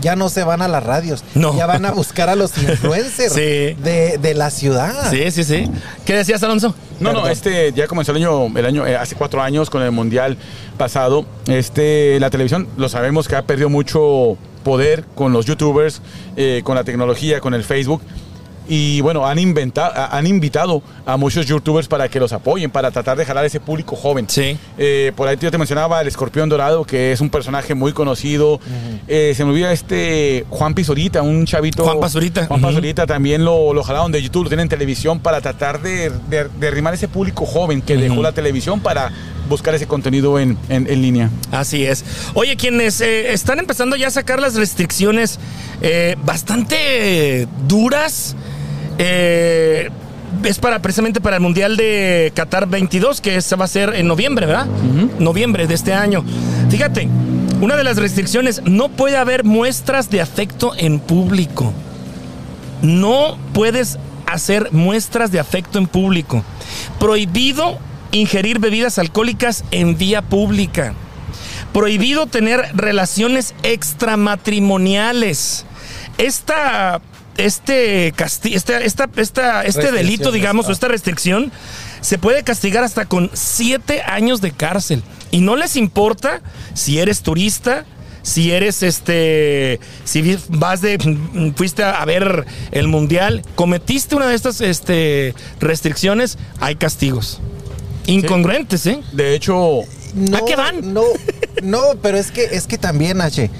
ya 0.00 0.16
no 0.16 0.28
se 0.28 0.44
van 0.44 0.62
a 0.62 0.68
las 0.68 0.82
radios. 0.84 1.24
No. 1.34 1.56
Ya 1.56 1.66
van 1.66 1.84
a 1.84 1.90
buscar 1.92 2.28
a 2.28 2.34
los 2.36 2.56
influencers 2.62 3.32
Sí. 3.32 3.40
de, 3.40 4.18
de 4.20 4.34
la 4.34 4.50
ciudad. 4.50 5.10
Sí, 5.10 5.30
sí, 5.30 5.44
sí. 5.44 5.70
¿Qué 6.04 6.14
decías, 6.14 6.42
Alonso? 6.42 6.74
No, 7.00 7.12
no, 7.12 7.28
este 7.28 7.72
ya 7.72 7.86
comenzó 7.86 8.12
el 8.12 8.18
año, 8.18 8.46
el 8.56 8.66
año 8.66 8.86
eh, 8.86 8.96
hace 8.96 9.16
cuatro 9.16 9.42
años 9.42 9.68
con 9.70 9.82
el 9.82 9.90
mundial 9.90 10.36
pasado. 10.78 11.26
Este, 11.46 12.18
la 12.20 12.30
televisión, 12.30 12.68
lo 12.76 12.88
sabemos 12.88 13.26
que 13.28 13.36
ha 13.36 13.42
perdido 13.42 13.68
mucho 13.68 14.36
poder 14.62 15.04
con 15.14 15.32
los 15.32 15.44
youtubers, 15.46 16.00
eh, 16.36 16.62
con 16.64 16.74
la 16.76 16.84
tecnología, 16.84 17.40
con 17.40 17.52
el 17.54 17.64
Facebook. 17.64 18.00
Y 18.68 19.00
bueno, 19.02 19.26
han, 19.26 19.38
inventado, 19.38 19.92
han 19.94 20.26
invitado 20.26 20.82
a 21.04 21.16
muchos 21.16 21.46
youtubers 21.46 21.86
para 21.86 22.08
que 22.08 22.18
los 22.18 22.32
apoyen, 22.32 22.70
para 22.70 22.90
tratar 22.90 23.16
de 23.16 23.24
jalar 23.24 23.44
ese 23.44 23.60
público 23.60 23.96
joven. 23.96 24.26
Sí. 24.28 24.56
Eh, 24.78 25.12
por 25.16 25.28
ahí 25.28 25.36
yo 25.40 25.50
te 25.50 25.58
mencionaba 25.58 26.00
el 26.00 26.08
escorpión 26.08 26.48
dorado, 26.48 26.84
que 26.84 27.12
es 27.12 27.20
un 27.20 27.30
personaje 27.30 27.74
muy 27.74 27.92
conocido. 27.92 28.60
Eh, 29.06 29.34
se 29.36 29.44
me 29.44 29.50
olvida 29.50 29.72
este 29.72 30.46
Juan 30.48 30.74
Pizurita, 30.74 31.22
un 31.22 31.44
chavito. 31.46 31.84
Juan 31.84 32.00
Pazurita. 32.00 32.46
Juan. 32.46 32.60
Pazurita 32.60 33.06
también 33.06 33.44
lo, 33.44 33.74
lo 33.74 33.82
jalaron 33.82 34.12
de 34.12 34.22
YouTube, 34.22 34.44
lo 34.44 34.48
tienen 34.48 34.64
en 34.64 34.68
televisión 34.70 35.20
para 35.20 35.40
tratar 35.40 35.82
de, 35.82 36.10
de, 36.30 36.48
de 36.48 36.68
arrimar 36.68 36.94
ese 36.94 37.08
público 37.08 37.44
joven 37.44 37.82
que 37.82 37.96
dejó 37.96 38.22
la 38.22 38.32
televisión 38.32 38.80
para 38.80 39.12
buscar 39.48 39.74
ese 39.74 39.86
contenido 39.86 40.38
en, 40.38 40.56
en- 40.68 40.86
en 40.90 41.02
línea. 41.02 41.30
Así 41.50 41.84
es. 41.84 42.04
Oye, 42.34 42.56
quienes 42.56 43.00
eh, 43.00 43.32
están 43.32 43.58
empezando 43.58 43.96
ya 43.96 44.08
a 44.08 44.10
sacar 44.10 44.40
las 44.40 44.54
restricciones 44.54 45.38
eh, 45.82 46.16
bastante 46.24 47.46
duras, 47.68 48.34
eh, 48.98 49.90
es 50.44 50.58
para 50.58 50.80
precisamente 50.82 51.20
para 51.20 51.36
el 51.36 51.42
Mundial 51.42 51.76
de 51.76 52.32
Qatar 52.34 52.66
22, 52.68 53.20
que 53.20 53.40
se 53.40 53.56
va 53.56 53.62
a 53.62 53.66
hacer 53.66 53.94
en 53.94 54.06
noviembre, 54.08 54.46
¿verdad? 54.46 54.66
Noviembre 55.18 55.66
de 55.66 55.74
este 55.74 55.92
año. 55.94 56.24
Fíjate, 56.70 57.08
una 57.60 57.76
de 57.76 57.84
las 57.84 57.96
restricciones, 57.96 58.60
no 58.64 58.88
puede 58.88 59.16
haber 59.16 59.44
muestras 59.44 60.10
de 60.10 60.20
afecto 60.20 60.72
en 60.76 60.98
público. 60.98 61.72
No 62.82 63.38
puedes 63.52 63.98
hacer 64.26 64.70
muestras 64.72 65.30
de 65.30 65.38
afecto 65.38 65.78
en 65.78 65.86
público. 65.86 66.42
Prohibido 66.98 67.78
ingerir 68.14 68.58
bebidas 68.58 68.98
alcohólicas 68.98 69.64
en 69.70 69.96
vía 69.98 70.22
pública. 70.22 70.94
Prohibido 71.72 72.26
tener 72.26 72.64
relaciones 72.74 73.54
extramatrimoniales. 73.62 75.66
Esta, 76.18 77.00
este, 77.36 78.12
casti- 78.14 78.54
esta, 78.54 78.78
esta, 78.78 79.08
esta- 79.16 79.64
este 79.64 79.90
delito, 79.92 80.30
digamos, 80.30 80.68
o 80.68 80.72
esta 80.72 80.88
restricción, 80.88 81.50
se 82.00 82.18
puede 82.18 82.44
castigar 82.44 82.84
hasta 82.84 83.06
con 83.06 83.30
siete 83.32 84.02
años 84.02 84.40
de 84.40 84.52
cárcel. 84.52 85.02
Y 85.30 85.40
no 85.40 85.56
les 85.56 85.76
importa 85.76 86.40
si 86.74 87.00
eres 87.00 87.22
turista, 87.22 87.84
si 88.22 88.52
eres 88.52 88.82
este, 88.82 89.80
si 90.04 90.38
vas 90.48 90.80
de, 90.80 91.52
fuiste 91.56 91.82
a 91.82 92.00
a 92.00 92.04
ver 92.04 92.46
el 92.70 92.88
mundial, 92.88 93.42
cometiste 93.56 94.14
una 94.14 94.28
de 94.28 94.36
estas 94.36 94.60
este, 94.60 95.34
restricciones, 95.60 96.38
hay 96.60 96.76
castigos. 96.76 97.40
Incongruentes, 98.06 98.86
¿eh? 98.86 99.00
De 99.12 99.34
hecho, 99.34 99.80
No, 100.14 100.36
¿A 100.36 100.44
qué 100.44 100.56
van? 100.56 100.92
No, 100.94 101.02
no, 101.62 101.80
pero 102.02 102.18
es 102.18 102.30
que, 102.30 102.44
es 102.44 102.66
que 102.66 102.78
también, 102.78 103.20
H. 103.20 103.50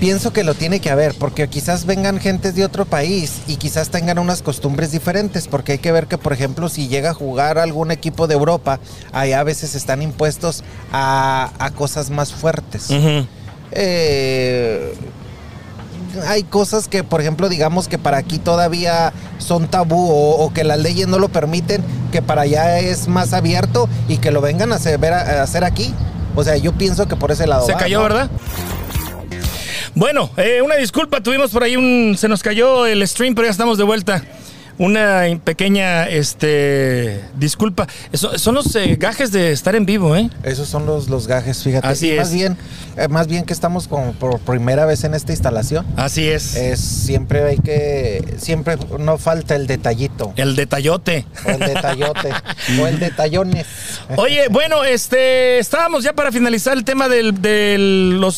Pienso 0.00 0.32
que 0.32 0.44
lo 0.44 0.54
tiene 0.54 0.78
que 0.80 0.90
haber, 0.90 1.14
porque 1.14 1.48
quizás 1.48 1.84
vengan 1.84 2.20
gentes 2.20 2.54
de 2.54 2.64
otro 2.64 2.84
país 2.84 3.40
y 3.48 3.56
quizás 3.56 3.90
tengan 3.90 4.18
unas 4.20 4.42
costumbres 4.42 4.92
diferentes, 4.92 5.48
porque 5.48 5.72
hay 5.72 5.78
que 5.78 5.90
ver 5.90 6.06
que, 6.06 6.16
por 6.18 6.32
ejemplo, 6.32 6.68
si 6.68 6.86
llega 6.86 7.10
a 7.10 7.14
jugar 7.14 7.58
algún 7.58 7.90
equipo 7.90 8.28
de 8.28 8.34
Europa, 8.34 8.78
allá 9.12 9.40
a 9.40 9.44
veces 9.44 9.74
están 9.74 10.00
impuestos 10.02 10.62
a, 10.92 11.50
a 11.58 11.70
cosas 11.72 12.10
más 12.10 12.32
fuertes. 12.32 12.88
Eh, 13.72 14.94
hay 16.26 16.42
cosas 16.42 16.88
que, 16.88 17.04
por 17.04 17.20
ejemplo, 17.20 17.48
digamos 17.48 17.88
que 17.88 17.98
para 17.98 18.18
aquí 18.18 18.38
todavía 18.38 19.12
son 19.38 19.68
tabú 19.68 20.10
o, 20.10 20.44
o 20.44 20.52
que 20.52 20.64
las 20.64 20.78
leyes 20.78 21.06
no 21.08 21.18
lo 21.18 21.28
permiten, 21.28 21.82
que 22.12 22.22
para 22.22 22.42
allá 22.42 22.78
es 22.80 23.08
más 23.08 23.32
abierto 23.32 23.88
y 24.08 24.18
que 24.18 24.30
lo 24.30 24.40
vengan 24.40 24.72
a 24.72 24.76
hacer, 24.76 24.98
ver 24.98 25.12
a- 25.12 25.40
a 25.40 25.42
hacer 25.42 25.64
aquí. 25.64 25.94
O 26.34 26.44
sea, 26.44 26.56
yo 26.56 26.72
pienso 26.72 27.06
que 27.08 27.16
por 27.16 27.30
ese 27.32 27.46
lado. 27.46 27.66
Se 27.66 27.72
va, 27.72 27.78
cayó, 27.78 27.98
¿no? 27.98 28.04
¿verdad? 28.04 28.30
Bueno, 29.94 30.30
eh, 30.36 30.60
una 30.62 30.76
disculpa, 30.76 31.20
tuvimos 31.20 31.50
por 31.50 31.62
ahí 31.64 31.76
un. 31.76 32.16
Se 32.16 32.28
nos 32.28 32.42
cayó 32.42 32.86
el 32.86 33.06
stream, 33.06 33.34
pero 33.34 33.46
ya 33.46 33.50
estamos 33.52 33.78
de 33.78 33.84
vuelta. 33.84 34.22
Una 34.78 35.22
pequeña 35.44 36.08
este, 36.08 37.20
disculpa. 37.36 37.86
Eso- 38.12 38.38
son 38.38 38.54
los 38.54 38.74
eh, 38.76 38.96
gajes 38.98 39.32
de 39.32 39.50
estar 39.52 39.74
en 39.74 39.84
vivo, 39.86 40.14
¿eh? 40.14 40.30
Esos 40.44 40.68
son 40.68 40.86
los, 40.86 41.08
los 41.08 41.26
gajes, 41.26 41.62
fíjate. 41.62 41.86
Así 41.86 42.12
Y 42.12 42.16
Más 42.16 42.28
es. 42.28 42.34
bien, 42.34 42.56
eh, 42.96 43.08
más 43.08 43.26
bien 43.26 43.44
que 43.44 43.52
estamos 43.52 43.88
como 43.88 44.12
por 44.12 44.38
primera 44.40 44.86
vez 44.86 45.02
en 45.04 45.14
esta 45.14 45.32
instalación. 45.32 45.84
Así 45.96 46.28
es. 46.28 46.54
Es 46.54 46.78
siempre 46.80 47.42
hay 47.42 47.58
que, 47.58 48.36
siempre 48.38 48.76
no 48.98 49.18
falta 49.18 49.56
el 49.56 49.66
detallito. 49.66 50.32
El 50.36 50.54
detallote. 50.54 51.26
O 51.44 51.50
el 51.50 51.58
detallote. 51.58 52.30
o 52.80 52.86
el 52.86 53.00
detallones. 53.00 53.66
Oye, 54.16 54.46
bueno, 54.48 54.84
este, 54.84 55.58
estábamos 55.58 56.04
ya 56.04 56.12
para 56.12 56.30
finalizar 56.30 56.76
el 56.76 56.84
tema 56.84 57.08
de 57.08 57.76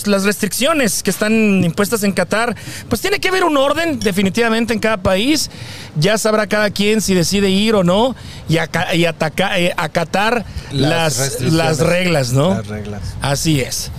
las 0.07 0.25
restricciones 0.25 1.03
que 1.03 1.11
están 1.11 1.63
impuestas 1.65 2.03
en 2.03 2.13
Qatar. 2.13 2.57
Pues 2.89 3.01
tiene 3.01 3.19
que 3.21 3.29
haber 3.29 3.45
un 3.45 3.57
orden, 3.57 4.01
definitivamente, 4.01 4.73
en 4.73 4.79
cada 4.81 4.97
país. 4.97 5.51
Ya 5.97 6.17
sabrá 6.31 6.47
cada 6.47 6.71
quien 6.71 7.01
si 7.01 7.13
decide 7.15 7.51
ir 7.51 7.75
o 7.75 7.83
no 7.83 8.15
y, 8.49 8.59
aca- 8.59 8.95
y 8.95 9.05
ataca- 9.05 9.59
eh, 9.59 9.73
acatar 9.77 10.45
las, 10.71 11.19
restricciones. 11.19 11.55
las 11.55 11.79
reglas, 11.81 12.33
¿no? 12.33 12.55
Las 12.55 12.69
reglas. 12.69 13.03
Así 13.21 13.61
es. 13.61 13.91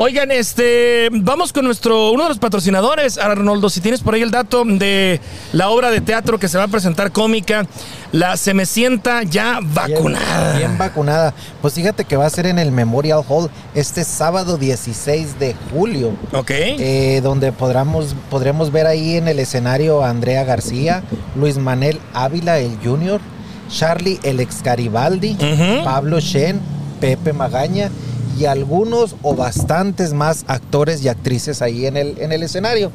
Oigan, 0.00 0.30
este, 0.30 1.08
vamos 1.10 1.52
con 1.52 1.64
nuestro, 1.64 2.12
uno 2.12 2.22
de 2.22 2.28
los 2.28 2.38
patrocinadores, 2.38 3.18
Arnoldo, 3.18 3.68
si 3.68 3.80
tienes 3.80 4.00
por 4.00 4.14
ahí 4.14 4.22
el 4.22 4.30
dato 4.30 4.62
de 4.64 5.20
la 5.52 5.70
obra 5.70 5.90
de 5.90 6.00
teatro 6.00 6.38
que 6.38 6.46
se 6.46 6.56
va 6.56 6.64
a 6.64 6.68
presentar 6.68 7.10
cómica, 7.10 7.66
la 8.12 8.36
Se 8.36 8.54
me 8.54 8.64
sienta 8.64 9.24
ya 9.24 9.58
vacunada. 9.60 10.52
Bien, 10.52 10.58
bien 10.68 10.78
vacunada. 10.78 11.34
Pues 11.60 11.74
fíjate 11.74 12.04
que 12.04 12.16
va 12.16 12.26
a 12.26 12.30
ser 12.30 12.46
en 12.46 12.60
el 12.60 12.70
Memorial 12.70 13.24
Hall 13.28 13.50
este 13.74 14.04
sábado 14.04 14.56
16 14.56 15.40
de 15.40 15.56
julio. 15.72 16.12
Ok. 16.32 16.50
eh, 16.52 17.20
donde 17.20 17.50
podremos, 17.50 18.14
podremos 18.30 18.70
ver 18.70 18.86
ahí 18.86 19.16
en 19.16 19.26
el 19.26 19.40
escenario 19.40 20.04
a 20.04 20.10
Andrea 20.10 20.44
García, 20.44 21.02
Luis 21.34 21.58
Manel 21.58 21.98
Ávila, 22.14 22.60
el 22.60 22.78
Junior, 22.84 23.20
Charlie 23.68 24.20
el 24.22 24.38
ex 24.38 24.62
Garibaldi, 24.62 25.32
Ujú. 25.40 25.82
Pablo 25.84 26.20
Shen, 26.20 26.60
Pepe 27.00 27.32
Magaña 27.32 27.90
y 28.38 28.46
algunos 28.46 29.16
o 29.22 29.34
bastantes 29.34 30.12
más 30.12 30.44
actores 30.46 31.02
y 31.02 31.08
actrices 31.08 31.62
ahí 31.62 31.86
en 31.86 31.96
el, 31.96 32.18
en 32.18 32.32
el 32.32 32.42
escenario. 32.42 32.90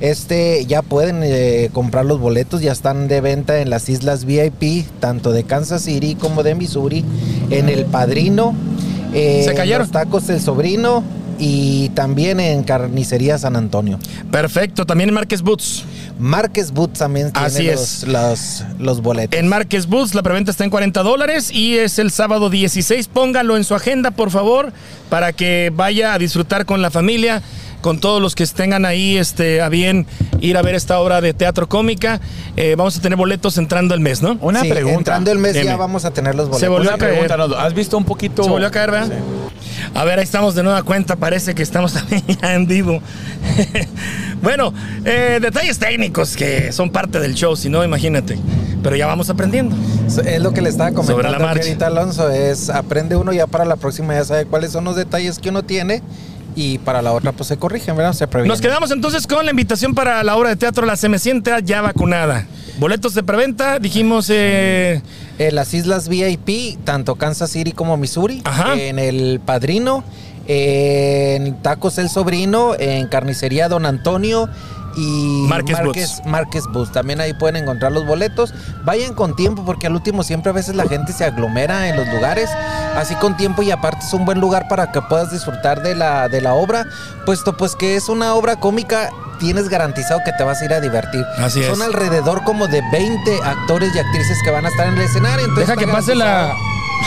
Este 0.00 0.64
ya 0.64 0.80
pueden 0.80 1.20
eh, 1.22 1.68
comprar 1.74 2.06
los 2.06 2.18
boletos, 2.18 2.62
ya 2.62 2.72
están 2.72 3.06
de 3.06 3.20
venta 3.20 3.60
en 3.60 3.68
las 3.68 3.88
islas 3.90 4.24
VIP, 4.24 4.86
tanto 4.98 5.30
de 5.32 5.44
Kansas 5.44 5.82
City 5.82 6.14
como 6.14 6.42
de 6.42 6.54
Missouri, 6.54 7.04
en 7.50 7.68
El 7.68 7.84
Padrino, 7.84 8.54
eh, 9.12 9.42
Se 9.46 9.54
cayeron. 9.54 9.82
Los 9.82 9.90
Tacos 9.90 10.26
del 10.26 10.40
Sobrino 10.40 11.02
y 11.40 11.88
también 11.90 12.38
en 12.38 12.62
Carnicería 12.62 13.38
San 13.38 13.56
Antonio. 13.56 13.98
Perfecto, 14.30 14.84
también 14.84 15.08
en 15.08 15.14
Márquez 15.14 15.40
Boots. 15.40 15.84
Márquez 16.18 16.70
Boots 16.70 16.98
también 16.98 17.32
tiene 17.32 17.46
Así 17.46 17.62
los, 17.64 18.02
es. 18.02 18.08
los, 18.08 18.64
los 18.78 19.00
boletos. 19.00 19.38
En 19.40 19.48
Márquez 19.48 19.86
Boots 19.86 20.14
la 20.14 20.22
preventa 20.22 20.50
está 20.50 20.64
en 20.64 20.70
40 20.70 21.02
dólares 21.02 21.50
y 21.50 21.78
es 21.78 21.98
el 21.98 22.10
sábado 22.10 22.50
16. 22.50 23.08
Póngalo 23.08 23.56
en 23.56 23.64
su 23.64 23.74
agenda, 23.74 24.10
por 24.10 24.30
favor, 24.30 24.72
para 25.08 25.32
que 25.32 25.72
vaya 25.74 26.12
a 26.12 26.18
disfrutar 26.18 26.66
con 26.66 26.82
la 26.82 26.90
familia, 26.90 27.40
con 27.80 28.00
todos 28.00 28.20
los 28.20 28.34
que 28.34 28.46
tengan 28.46 28.84
ahí 28.84 29.16
este, 29.16 29.62
a 29.62 29.70
bien 29.70 30.06
ir 30.42 30.58
a 30.58 30.62
ver 30.62 30.74
esta 30.74 31.00
obra 31.00 31.22
de 31.22 31.32
teatro 31.32 31.70
cómica. 31.70 32.20
Eh, 32.56 32.74
vamos 32.76 32.98
a 32.98 33.00
tener 33.00 33.16
boletos 33.16 33.56
entrando 33.56 33.94
el 33.94 34.00
mes, 34.00 34.20
¿no? 34.20 34.36
una 34.42 34.60
Sí, 34.60 34.68
pregunta. 34.68 34.98
Entrando 34.98 35.32
el 35.32 35.38
mes 35.38 35.54
ya 35.54 35.76
vamos 35.76 36.04
a 36.04 36.10
tener 36.10 36.34
los 36.34 36.48
boletos. 36.48 36.60
Se 36.60 36.68
volvió 36.68 36.90
Una 36.90 36.96
a 36.96 36.98
caer. 36.98 37.32
¿Has 37.56 37.72
visto 37.72 37.96
un 37.96 38.04
poquito? 38.04 38.44
Se 38.44 38.50
volvió 38.50 38.68
a 38.68 38.70
caer, 38.70 38.90
¿verdad? 38.90 39.18
A 39.94 40.04
ver, 40.04 40.18
ahí 40.18 40.24
estamos 40.24 40.54
de 40.54 40.62
nueva 40.62 40.82
cuenta. 40.82 41.16
Parece 41.16 41.54
que 41.54 41.62
estamos 41.62 41.92
también 41.94 42.22
ya 42.26 42.54
en 42.54 42.66
vivo. 42.66 43.00
bueno, 44.42 44.72
eh, 45.04 45.38
detalles 45.40 45.78
técnicos 45.78 46.36
que 46.36 46.72
son 46.72 46.90
parte 46.90 47.20
del 47.20 47.34
show, 47.34 47.56
si 47.56 47.68
no, 47.68 47.84
imagínate. 47.84 48.38
Pero 48.82 48.96
ya 48.96 49.06
vamos 49.06 49.28
aprendiendo. 49.28 49.76
Es 50.24 50.40
lo 50.40 50.52
que 50.52 50.62
le 50.62 50.70
estaba 50.70 50.90
Sobre 50.90 51.04
la 51.04 51.14
comentando 51.14 51.44
marcha. 51.44 51.62
ahorita 51.64 51.86
Alonso, 51.88 52.30
es 52.30 52.70
aprende 52.70 53.16
uno 53.16 53.32
ya 53.32 53.46
para 53.46 53.64
la 53.64 53.76
próxima 53.76 54.14
ya 54.14 54.24
sabe 54.24 54.46
cuáles 54.46 54.72
son 54.72 54.84
los 54.84 54.96
detalles 54.96 55.38
que 55.38 55.50
uno 55.50 55.62
tiene 55.62 56.02
y 56.56 56.78
para 56.78 57.00
la 57.02 57.12
otra 57.12 57.32
pues 57.32 57.48
se 57.48 57.56
corrigen, 57.56 57.96
¿verdad? 57.96 58.12
Se 58.12 58.26
previene. 58.26 58.48
Nos 58.52 58.60
quedamos 58.60 58.90
entonces 58.90 59.26
con 59.26 59.44
la 59.44 59.50
invitación 59.50 59.94
para 59.94 60.22
la 60.24 60.36
obra 60.36 60.50
de 60.50 60.56
teatro 60.56 60.84
La 60.86 60.96
Se 60.96 61.08
Me 61.08 61.18
Sienta 61.18 61.60
Ya 61.60 61.80
Vacunada. 61.82 62.46
Boletos 62.78 63.14
de 63.14 63.22
preventa, 63.22 63.78
dijimos. 63.78 64.28
eh, 64.30 65.02
En 65.38 65.54
las 65.54 65.72
islas 65.74 66.08
VIP, 66.08 66.78
tanto 66.84 67.14
Kansas 67.16 67.50
City 67.50 67.72
como 67.72 67.96
Missouri, 67.96 68.40
Ajá. 68.44 68.74
en 68.76 68.98
el 68.98 69.40
Padrino, 69.44 70.02
en 70.46 71.54
Tacos 71.62 71.98
El 71.98 72.08
Sobrino, 72.08 72.74
en 72.78 73.06
Carnicería 73.06 73.68
Don 73.68 73.86
Antonio 73.86 74.48
y 74.96 75.44
Márquez 75.48 75.76
Márquez, 75.82 76.22
Márquez 76.26 76.64
Bus. 76.72 76.90
También 76.92 77.20
ahí 77.20 77.32
pueden 77.34 77.56
encontrar 77.56 77.92
los 77.92 78.06
boletos. 78.06 78.52
Vayan 78.84 79.14
con 79.14 79.36
tiempo 79.36 79.64
porque 79.64 79.86
al 79.86 79.94
último 79.94 80.22
siempre 80.22 80.50
a 80.50 80.52
veces 80.52 80.74
la 80.74 80.84
gente 80.88 81.12
se 81.12 81.24
aglomera 81.24 81.88
en 81.88 81.96
los 81.96 82.08
lugares. 82.08 82.50
Así 82.96 83.14
con 83.16 83.36
tiempo 83.36 83.62
y 83.62 83.70
aparte 83.70 84.04
es 84.06 84.12
un 84.12 84.24
buen 84.24 84.40
lugar 84.40 84.66
para 84.68 84.90
que 84.92 85.00
puedas 85.02 85.30
disfrutar 85.30 85.82
de 85.82 85.94
la, 85.94 86.28
de 86.28 86.40
la 86.40 86.54
obra, 86.54 86.86
puesto 87.24 87.56
pues 87.56 87.76
que 87.76 87.96
es 87.96 88.08
una 88.08 88.34
obra 88.34 88.56
cómica. 88.56 89.10
Tienes 89.38 89.70
garantizado 89.70 90.20
que 90.24 90.32
te 90.32 90.44
vas 90.44 90.60
a 90.60 90.64
ir 90.66 90.72
a 90.74 90.80
divertir. 90.80 91.24
Así 91.38 91.62
Son 91.62 91.80
es. 91.80 91.86
alrededor 91.86 92.44
como 92.44 92.66
de 92.68 92.82
20 92.92 93.38
actores 93.42 93.94
y 93.94 93.98
actrices 93.98 94.36
que 94.44 94.50
van 94.50 94.66
a 94.66 94.68
estar 94.68 94.86
en 94.88 94.94
el 94.98 95.00
escenario. 95.00 95.46
entonces 95.46 95.66
Deja 95.68 95.80
que 95.80 95.86
pase 95.90 96.14
la. 96.14 96.52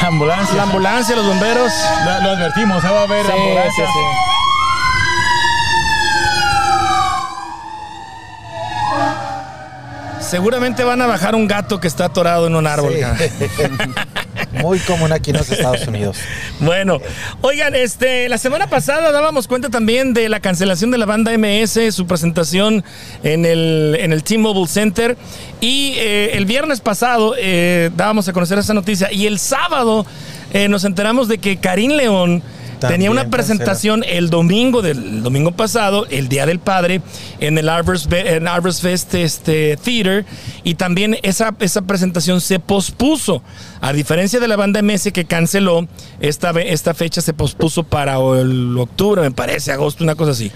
La 0.01 0.07
ambulancia. 0.07 0.55
la 0.55 0.63
ambulancia, 0.63 1.15
los 1.15 1.27
bomberos. 1.27 1.71
Lo, 2.05 2.23
lo 2.23 2.29
advertimos, 2.31 2.83
¿eh? 2.83 2.87
va 2.87 3.01
a 3.01 3.03
haber 3.03 3.25
Sí, 3.27 3.31
ambulancia. 3.31 3.85
sí, 3.85 3.91
sí. 3.93 4.32
Seguramente 10.33 10.83
van 10.83 10.99
a 10.99 11.05
bajar 11.05 11.35
un 11.35 11.47
gato 11.47 11.79
que 11.79 11.87
está 11.87 12.05
atorado 12.05 12.47
en 12.47 12.55
un 12.55 12.65
árbol. 12.65 12.95
Sí. 12.95 13.45
Muy 14.63 14.79
común 14.79 15.11
aquí 15.11 15.29
en 15.29 15.37
los 15.37 15.47
Estados 15.51 15.85
Unidos. 15.87 16.17
Bueno, 16.59 16.99
oigan, 17.41 17.75
este, 17.75 18.27
la 18.29 18.39
semana 18.39 18.65
pasada 18.65 19.11
dábamos 19.11 19.47
cuenta 19.47 19.69
también 19.69 20.15
de 20.15 20.29
la 20.29 20.39
cancelación 20.39 20.89
de 20.89 20.97
la 20.97 21.05
banda 21.05 21.37
MS, 21.37 21.93
su 21.93 22.07
presentación 22.07 22.83
en 23.21 23.45
el, 23.45 23.95
en 23.99 24.11
el 24.11 24.23
T-Mobile 24.23 24.67
Center. 24.67 25.17
Y 25.61 25.93
eh, 25.97 26.31
el 26.33 26.47
viernes 26.47 26.81
pasado 26.81 27.35
eh, 27.37 27.91
dábamos 27.95 28.27
a 28.27 28.33
conocer 28.33 28.57
esa 28.57 28.73
noticia. 28.73 29.13
Y 29.13 29.27
el 29.27 29.37
sábado 29.37 30.03
eh, 30.51 30.67
nos 30.67 30.83
enteramos 30.83 31.27
de 31.27 31.37
que 31.37 31.57
Karim 31.57 31.91
León 31.91 32.41
tenía 32.87 33.11
una 33.11 33.29
presentación 33.29 34.03
el 34.07 34.29
domingo 34.29 34.81
del 34.81 35.23
domingo 35.23 35.51
pasado, 35.51 36.05
el 36.09 36.29
Día 36.29 36.45
del 36.45 36.59
Padre, 36.59 37.01
en 37.39 37.57
el 37.57 37.69
Arbors, 37.69 38.07
en 38.11 38.47
Arbors 38.47 38.81
Fest 38.81 39.13
este, 39.15 39.77
Theater. 39.77 40.25
Y 40.63 40.75
también 40.75 41.17
esa, 41.23 41.55
esa 41.59 41.81
presentación 41.81 42.41
se 42.41 42.59
pospuso. 42.59 43.41
A 43.81 43.91
diferencia 43.93 44.39
de 44.39 44.47
la 44.47 44.55
banda 44.55 44.81
MS 44.81 45.11
que 45.13 45.25
canceló, 45.25 45.87
esta, 46.19 46.51
esta 46.51 46.93
fecha 46.93 47.21
se 47.21 47.33
pospuso 47.33 47.83
para 47.83 48.15
el 48.39 48.77
octubre, 48.77 49.21
me 49.21 49.31
parece, 49.31 49.71
agosto, 49.71 50.03
una 50.03 50.15
cosa 50.15 50.31
así. 50.31 50.51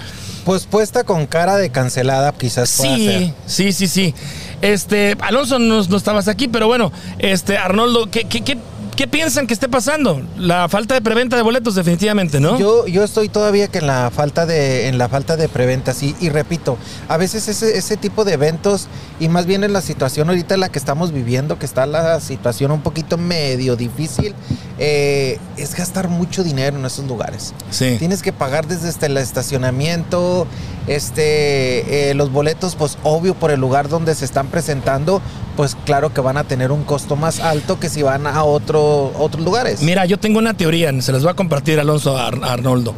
Pues 0.46 0.66
puesta 0.66 1.04
con 1.04 1.26
cara 1.26 1.58
de 1.58 1.70
cancelada, 1.72 2.32
quizás 2.32 2.70
Sí, 2.70 3.34
sí, 3.46 3.74
sí, 3.74 3.88
sí. 3.88 4.16
Este, 4.62 5.16
Alonso, 5.20 5.60
no, 5.60 5.84
no 5.84 5.98
estabas 5.98 6.28
aquí, 6.28 6.48
pero 6.48 6.68
bueno, 6.68 6.92
este, 7.20 7.58
Arnoldo, 7.58 8.10
¿qué, 8.10 8.24
qué, 8.24 8.42
qué, 8.42 8.58
qué 8.98 9.08
piensan 9.08 9.48
que 9.48 9.54
esté 9.54 9.70
pasando? 9.70 10.22
La 10.38 10.68
falta 10.68 10.96
de 10.96 11.02
preventa 11.02 11.38
de 11.38 11.44
boletos, 11.44 11.76
definitivamente, 11.76 12.40
¿no? 12.40 12.60
Yo, 12.60 12.88
yo 12.88 13.04
estoy 13.04 13.30
todavía 13.30 13.68
que 13.68 13.78
en 13.78 13.88
la 13.88 14.12
falta 14.12 14.46
de, 14.46 14.88
en 14.88 14.98
la 14.98 15.08
falta 15.08 15.38
de 15.38 15.48
preventas 15.48 16.02
y, 16.04 16.16
y 16.20 16.30
repito, 16.30 16.78
a 17.08 17.16
veces 17.16 17.48
ese, 17.48 17.78
ese 17.78 17.96
tipo 17.96 18.26
de 18.26 18.34
eventos 18.34 18.88
y 19.20 19.30
más 19.30 19.46
bien 19.46 19.64
en 19.64 19.72
la 19.72 19.82
situación 19.82 20.30
ahorita 20.30 20.56
en 20.56 20.62
la 20.62 20.70
que 20.70 20.80
estamos 20.80 21.14
viviendo, 21.14 21.60
que 21.60 21.66
está 21.68 21.86
la 21.86 22.20
situación 22.20 22.72
un 22.72 22.82
poquito 22.82 23.18
medio 23.18 23.76
difícil, 23.76 24.34
eh, 24.80 25.40
es 25.58 25.76
gastar 25.76 26.10
mucho 26.10 26.44
dinero 26.44 26.78
en 26.78 26.86
esos 26.86 27.06
lugares. 27.06 27.54
sí. 27.70 27.96
Tienes 28.00 28.24
que 28.24 28.34
pagar 28.34 28.68
desde 28.68 28.90
este, 28.90 29.06
el 29.06 29.18
estacionamiento, 29.18 30.48
este, 30.88 32.10
eh, 32.10 32.14
los 32.14 32.32
boletos, 32.32 32.76
pues 32.76 32.98
obvio 33.04 33.36
por 33.36 33.52
el 33.52 33.60
lugar 33.60 33.90
donde 33.90 34.16
se 34.16 34.26
están 34.26 34.48
presentando, 34.48 35.22
pues 35.56 35.76
claro 35.86 36.14
que 36.14 36.22
van 36.22 36.38
a 36.38 36.44
tener 36.46 36.72
un 36.72 36.84
costo 36.84 37.16
más 37.16 37.40
alto 37.40 37.80
que 37.80 37.90
si 37.90 38.02
van 38.02 38.26
a 38.28 38.44
otro, 38.44 39.14
otros 39.18 39.44
lugares. 39.44 39.82
Mira, 39.82 40.06
yo 40.06 40.18
tengo 40.18 40.40
una 40.40 40.56
teoría, 40.56 40.90
se 41.02 41.12
las 41.12 41.24
voy 41.24 41.32
a 41.32 41.36
compartir 41.36 41.80
Alonso 41.80 42.18
Arnoldo. 42.18 42.94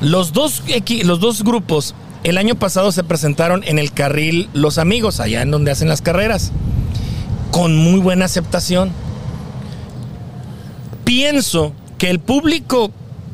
Los 0.00 0.32
dos, 0.32 0.62
los 1.04 1.20
dos 1.20 1.44
grupos 1.44 1.94
el 2.22 2.36
año 2.36 2.54
pasado 2.54 2.92
se 2.92 3.02
presentaron 3.02 3.62
en 3.64 3.78
el 3.78 3.92
carril 3.92 4.50
Los 4.52 4.76
Amigos, 4.76 5.20
allá 5.20 5.40
en 5.40 5.50
donde 5.50 5.70
hacen 5.70 5.88
las 5.88 6.02
carreras, 6.02 6.52
con 7.50 7.76
muy 7.76 7.98
buena 7.98 8.26
aceptación. 8.26 8.90
Pienso 11.04 11.72
que 11.96 12.10
el 12.10 12.18
público 12.18 12.90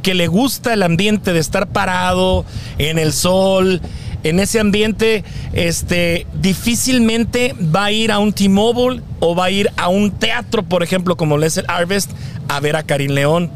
que 0.07 0.15
le 0.15 0.29
gusta 0.29 0.73
el 0.73 0.85
ambiente 0.85 1.33
de 1.33 1.41
estar 1.41 1.67
parado 1.67 2.45
en 2.79 2.97
el 2.97 3.13
sol, 3.13 3.81
en 4.23 4.39
ese 4.39 4.61
ambiente, 4.61 5.25
este, 5.53 6.29
difícilmente 6.41 7.57
va 7.75 7.87
a 7.87 7.91
ir 7.91 8.13
a 8.13 8.21
un 8.21 8.33
T-Mobile 8.33 9.03
o 9.19 9.35
va 9.35 9.47
a 9.47 9.51
ir 9.51 9.69
a 9.77 9.89
un 9.89 10.13
teatro, 10.13 10.63
por 10.63 10.85
ejemplo, 10.85 11.17
como 11.17 11.39
lo 11.39 11.45
es 11.45 11.57
el 11.57 11.65
Harvest, 11.67 12.13
a 12.47 12.61
ver 12.61 12.77
a 12.77 12.85
Karim 12.85 13.11
León. 13.11 13.51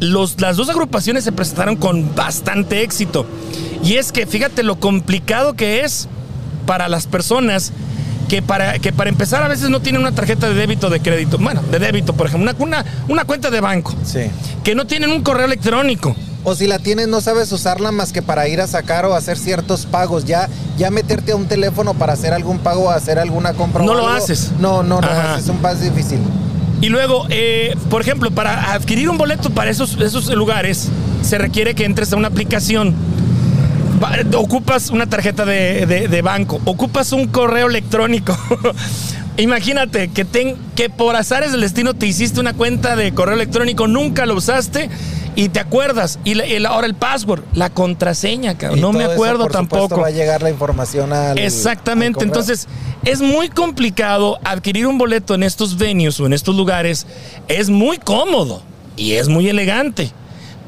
Los, 0.00 0.40
las 0.40 0.56
dos 0.56 0.68
agrupaciones 0.70 1.22
se 1.22 1.30
presentaron 1.30 1.76
con 1.76 2.12
bastante 2.16 2.82
éxito. 2.82 3.24
Y 3.84 3.94
es 3.94 4.10
que 4.10 4.26
fíjate 4.26 4.64
lo 4.64 4.80
complicado 4.80 5.52
que 5.52 5.82
es 5.82 6.08
para 6.66 6.88
las 6.88 7.06
personas 7.06 7.72
que 8.32 8.40
para, 8.40 8.78
que 8.78 8.94
para 8.94 9.10
empezar 9.10 9.42
a 9.42 9.48
veces 9.48 9.68
no 9.68 9.80
tienen 9.80 10.00
una 10.00 10.12
tarjeta 10.12 10.48
de 10.48 10.54
débito 10.54 10.86
o 10.86 10.90
de 10.90 11.00
crédito. 11.00 11.36
Bueno, 11.36 11.60
de 11.70 11.78
débito, 11.78 12.14
por 12.14 12.28
ejemplo, 12.28 12.50
una, 12.50 12.64
una, 12.64 12.84
una 13.06 13.24
cuenta 13.26 13.50
de 13.50 13.60
banco. 13.60 13.92
Sí. 14.06 14.20
Que 14.64 14.74
no 14.74 14.86
tienen 14.86 15.10
un 15.10 15.20
correo 15.20 15.44
electrónico. 15.44 16.16
O 16.42 16.54
si 16.54 16.66
la 16.66 16.78
tienes, 16.78 17.08
no 17.08 17.20
sabes 17.20 17.52
usarla 17.52 17.92
más 17.92 18.10
que 18.10 18.22
para 18.22 18.48
ir 18.48 18.62
a 18.62 18.66
sacar 18.66 19.04
o 19.04 19.12
hacer 19.14 19.36
ciertos 19.36 19.84
pagos. 19.84 20.24
Ya, 20.24 20.48
ya 20.78 20.90
meterte 20.90 21.32
a 21.32 21.36
un 21.36 21.46
teléfono 21.46 21.92
para 21.92 22.14
hacer 22.14 22.32
algún 22.32 22.58
pago 22.58 22.84
o 22.84 22.90
hacer 22.90 23.18
alguna 23.18 23.52
compra. 23.52 23.82
o 23.82 23.84
No 23.86 23.92
lo 23.92 24.08
haces. 24.08 24.50
No, 24.58 24.82
no, 24.82 25.02
no. 25.02 25.06
Ajá. 25.06 25.36
Es 25.38 25.48
un 25.50 25.58
paso 25.58 25.80
difícil. 25.80 26.18
Y 26.80 26.88
luego, 26.88 27.26
eh, 27.28 27.76
por 27.90 28.00
ejemplo, 28.00 28.30
para 28.30 28.72
adquirir 28.72 29.10
un 29.10 29.18
boleto 29.18 29.50
para 29.50 29.70
esos, 29.70 29.98
esos 30.00 30.34
lugares, 30.34 30.88
se 31.20 31.36
requiere 31.36 31.74
que 31.74 31.84
entres 31.84 32.10
a 32.14 32.16
una 32.16 32.28
aplicación. 32.28 32.94
Ocupas 34.36 34.90
una 34.90 35.06
tarjeta 35.08 35.44
de, 35.44 35.86
de- 35.86 36.08
de 36.08 36.22
banco, 36.22 36.60
ocupas 36.64 37.12
un 37.12 37.26
correo 37.28 37.68
electrónico. 37.68 38.36
Imagínate 39.38 40.08
que, 40.08 40.24
ten- 40.24 40.56
que 40.76 40.90
por 40.90 41.16
azares 41.16 41.52
del 41.52 41.62
destino 41.62 41.94
te 41.94 42.06
hiciste 42.06 42.38
una 42.40 42.52
cuenta 42.52 42.96
de 42.96 43.14
correo 43.14 43.34
electrónico, 43.34 43.86
nunca 43.86 44.26
lo 44.26 44.34
usaste 44.34 44.90
y 45.34 45.48
te 45.48 45.58
acuerdas. 45.60 46.18
Y, 46.24 46.34
la- 46.34 46.68
ahora 46.68 46.86
el 46.86 46.94
password, 46.94 47.42
la 47.54 47.70
contraseña, 47.70 48.58
cabrón. 48.58 48.78
Y 48.78 48.82
No 48.82 48.92
me 48.92 48.98
todo 49.00 49.04
eso, 49.04 49.12
acuerdo 49.14 49.42
por 49.44 49.52
tampoco. 49.52 50.00
va 50.00 50.08
a 50.08 50.10
llegar 50.10 50.42
la 50.42 50.50
información 50.50 51.12
al. 51.12 51.38
Exactamente, 51.38 52.20
al 52.20 52.26
entonces 52.26 52.68
es 53.04 53.20
muy 53.22 53.48
complicado 53.48 54.38
adquirir 54.44 54.86
un 54.86 54.98
boleto 54.98 55.34
en 55.34 55.42
estos 55.44 55.78
venues 55.78 56.20
o 56.20 56.26
en 56.26 56.34
estos 56.34 56.54
lugares. 56.54 57.06
Es 57.48 57.70
muy 57.70 57.96
cómodo 57.98 58.62
y 58.96 59.12
es 59.12 59.28
muy 59.28 59.48
elegante. 59.48 60.12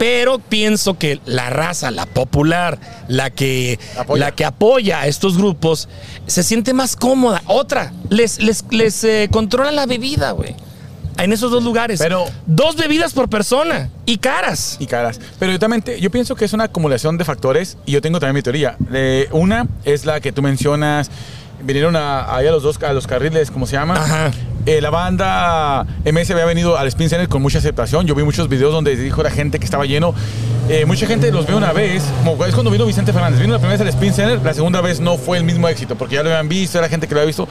Pero 0.07 0.39
pienso 0.39 0.99
que 0.99 1.19
la 1.25 1.49
raza, 1.49 1.91
la 1.91 2.05
popular, 2.05 2.79
la 3.09 3.31
que 3.31 3.79
Apoya. 3.97 4.21
la 4.27 4.33
que 4.33 4.45
apoya 4.45 5.01
a 5.01 5.07
estos 5.07 5.39
grupos, 5.39 5.89
se 6.27 6.43
siente 6.43 6.75
más 6.75 6.95
cómoda. 6.95 7.41
Otra, 7.47 7.91
les, 8.11 8.39
les, 8.39 8.67
les 8.71 9.03
eh, 9.05 9.29
controla 9.33 9.73
la 9.73 9.87
bebida, 9.87 10.33
güey. 10.33 10.55
En 11.17 11.33
esos 11.33 11.51
dos 11.51 11.65
lugares. 11.65 12.01
Pero- 12.01 12.27
Dos 12.45 12.77
bebidas 12.77 13.15
por 13.15 13.31
persona 13.31 13.89
y 14.05 14.19
caras. 14.19 14.77
y 14.79 14.87
caras. 14.87 15.19
Pero 15.39 15.53
yo 15.53 15.59
también 15.59 15.81
te- 15.81 15.99
yo 15.99 16.11
pienso 16.11 16.35
que 16.37 16.45
es 16.45 16.53
una 16.53 16.65
acumulación 16.65 17.17
de 17.17 17.25
factores 17.25 17.79
y 17.87 17.93
yo 17.93 18.03
tengo 18.03 18.21
también 18.21 18.35
mi 18.35 18.43
teoría. 18.43 18.77
Eh, 18.93 19.29
una 19.33 19.67
es 19.87 20.05
la 20.05 20.21
que 20.21 20.33
tú 20.33 20.43
mencionas, 20.43 21.11
vinieron 21.63 21.97
a, 21.97 22.37
ahí 22.37 22.47
a 22.47 22.51
los 22.51 22.63
dos 22.63 22.83
a 22.83 22.93
los 22.93 23.07
carriles, 23.07 23.51
¿cómo 23.51 23.67
se 23.67 23.73
llama? 23.77 23.95
Ajá. 23.95 24.31
Eh, 24.67 24.81
la 24.81 24.89
banda 24.91 25.87
MS 26.05 26.31
había 26.31 26.47
venido 26.47 26.79
al 26.79 26.89
Spin 26.89 27.11
Center 27.11 27.29
con 27.29 27.43
mucha 27.43 27.59
aceptación. 27.59 28.07
Yo 28.07 28.15
vi 28.15 28.23
muchos 28.23 28.49
videos 28.49 28.73
donde 28.73 28.97
dijo 28.97 29.23
la 29.23 29.31
gente 29.31 29.59
que 29.59 29.65
estaba 29.65 29.85
lleno. 29.85 30.15
Eh, 30.71 30.87
mucha 30.87 31.07
gente 31.07 31.31
los 31.31 31.47
vio 31.47 31.59
una 31.59 31.73
vez, 31.73 32.03
como 32.25 32.43
es 32.47 32.55
cuando 32.55 32.71
vino 32.71 32.87
Vicente 32.87 33.13
Fernández. 33.13 33.41
Vino 33.41 33.53
la 33.53 33.59
primera 33.59 33.75
vez 33.79 33.83
al 33.83 33.89
Spin 33.89 34.15
Center, 34.15 34.41
la 34.43 34.55
segunda 34.55 34.81
vez 34.81 35.01
no 35.01 35.19
fue 35.19 35.37
el 35.37 35.45
mismo 35.45 35.69
éxito 35.69 35.97
porque 35.97 36.15
ya 36.15 36.23
lo 36.23 36.31
habían 36.31 36.49
visto, 36.49 36.79
era 36.79 36.89
gente 36.89 37.07
que 37.07 37.15
lo 37.15 37.21
había 37.21 37.27
visto. 37.27 37.47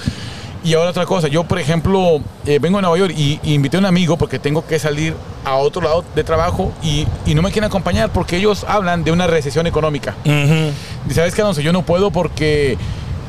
Y 0.64 0.74
ahora 0.76 0.92
otra 0.92 1.06
cosa, 1.06 1.28
yo 1.28 1.44
por 1.44 1.60
ejemplo 1.60 2.22
eh, 2.46 2.58
vengo 2.58 2.80
a 2.80 2.82
Nueva 2.82 2.98
York 2.98 3.14
y, 3.16 3.40
y 3.44 3.54
invité 3.54 3.78
a 3.78 3.82
un 3.82 3.86
amigo 3.86 4.18
porque 4.18 4.40
tengo 4.40 4.66
que 4.66 4.80
salir 4.80 5.14
a 5.44 5.56
otro 5.56 5.82
lado 5.82 6.06
de 6.16 6.24
trabajo 6.24 6.72
y, 6.82 7.06
y 7.26 7.36
no 7.36 7.42
me 7.42 7.52
quieren 7.52 7.68
acompañar 7.68 8.12
porque 8.12 8.38
ellos 8.38 8.66
hablan 8.68 9.04
de 9.04 9.12
una 9.12 9.28
recesión 9.28 9.68
económica. 9.68 10.16
Ujú. 10.26 10.72
Y 11.10 11.14
sabes 11.14 11.36
que 11.36 11.42
Alonso, 11.42 11.60
yo 11.60 11.74
no 11.74 11.84
puedo 11.84 12.12
porque 12.12 12.78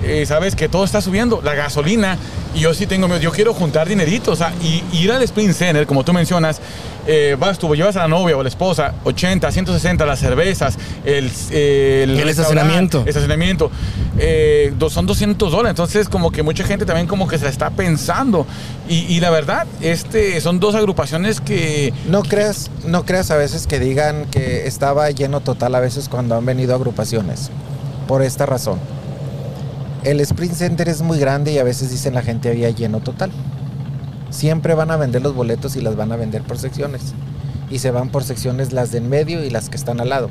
eh, 0.04 0.26
sabes 0.26 0.54
que 0.54 0.68
todo 0.68 0.84
está 0.84 1.00
subiendo, 1.00 1.40
la 1.42 1.54
gasolina, 1.54 2.18
y 2.54 2.60
yo 2.60 2.74
sí 2.74 2.86
tengo 2.86 3.08
miedo, 3.08 3.20
yo 3.20 3.32
quiero 3.32 3.52
juntar 3.52 3.88
dinerito, 3.88 4.32
o 4.32 4.36
sea, 4.36 4.52
y, 4.62 4.82
y 4.92 5.04
ir 5.04 5.12
al 5.12 5.22
Spring 5.22 5.52
Center, 5.52 5.86
como 5.86 6.04
tú 6.04 6.12
mencionas, 6.12 6.60
eh, 7.06 7.36
vas 7.38 7.58
tú, 7.58 7.74
llevas 7.74 7.96
a 7.96 8.00
la 8.00 8.08
novia 8.08 8.36
o 8.36 8.40
a 8.40 8.42
la 8.42 8.48
esposa, 8.48 8.94
80, 9.04 9.50
160, 9.50 10.06
las 10.06 10.20
cervezas, 10.20 10.78
el, 11.04 11.30
eh, 11.50 12.04
El 12.04 12.28
estacionamiento. 12.28 13.02
estacionamiento, 13.06 13.70
eh, 14.18 14.72
son 14.88 15.06
200 15.06 15.50
dólares, 15.50 15.70
entonces 15.70 16.08
como 16.08 16.30
que 16.30 16.42
mucha 16.42 16.64
gente 16.64 16.86
también 16.86 17.06
como 17.06 17.26
que 17.28 17.38
se 17.38 17.44
la 17.44 17.50
está 17.50 17.70
pensando, 17.70 18.46
y, 18.88 19.00
y 19.12 19.20
la 19.20 19.30
verdad, 19.30 19.66
este, 19.80 20.40
son 20.40 20.60
dos 20.60 20.74
agrupaciones 20.74 21.40
que... 21.40 21.92
No 22.08 22.22
creas, 22.22 22.70
no 22.86 23.04
creas 23.04 23.30
a 23.30 23.36
veces 23.36 23.66
que 23.66 23.80
digan 23.80 24.26
que 24.30 24.66
estaba 24.66 25.10
lleno 25.10 25.40
total 25.40 25.74
a 25.74 25.80
veces 25.80 26.08
cuando 26.08 26.36
han 26.36 26.46
venido 26.46 26.74
agrupaciones. 26.74 27.50
Por 28.06 28.22
esta 28.22 28.46
razón. 28.46 28.78
El 30.04 30.20
Sprint 30.20 30.54
Center 30.54 30.88
es 30.88 31.00
muy 31.02 31.18
grande 31.18 31.52
y 31.52 31.58
a 31.58 31.64
veces 31.64 31.90
dicen 31.90 32.14
la 32.14 32.22
gente 32.22 32.50
había 32.50 32.70
lleno 32.70 33.00
total. 33.00 33.30
Siempre 34.30 34.74
van 34.74 34.90
a 34.90 34.96
vender 34.96 35.22
los 35.22 35.34
boletos 35.34 35.76
y 35.76 35.80
las 35.80 35.96
van 35.96 36.12
a 36.12 36.16
vender 36.16 36.42
por 36.42 36.58
secciones. 36.58 37.14
y 37.70 37.78
se 37.78 37.90
van 37.90 38.10
por 38.10 38.22
secciones 38.22 38.72
las 38.72 38.92
de 38.92 38.98
en 38.98 39.08
medio 39.08 39.42
y 39.42 39.48
las 39.50 39.70
que 39.70 39.76
están 39.76 39.98
al 40.00 40.10
lado. 40.10 40.28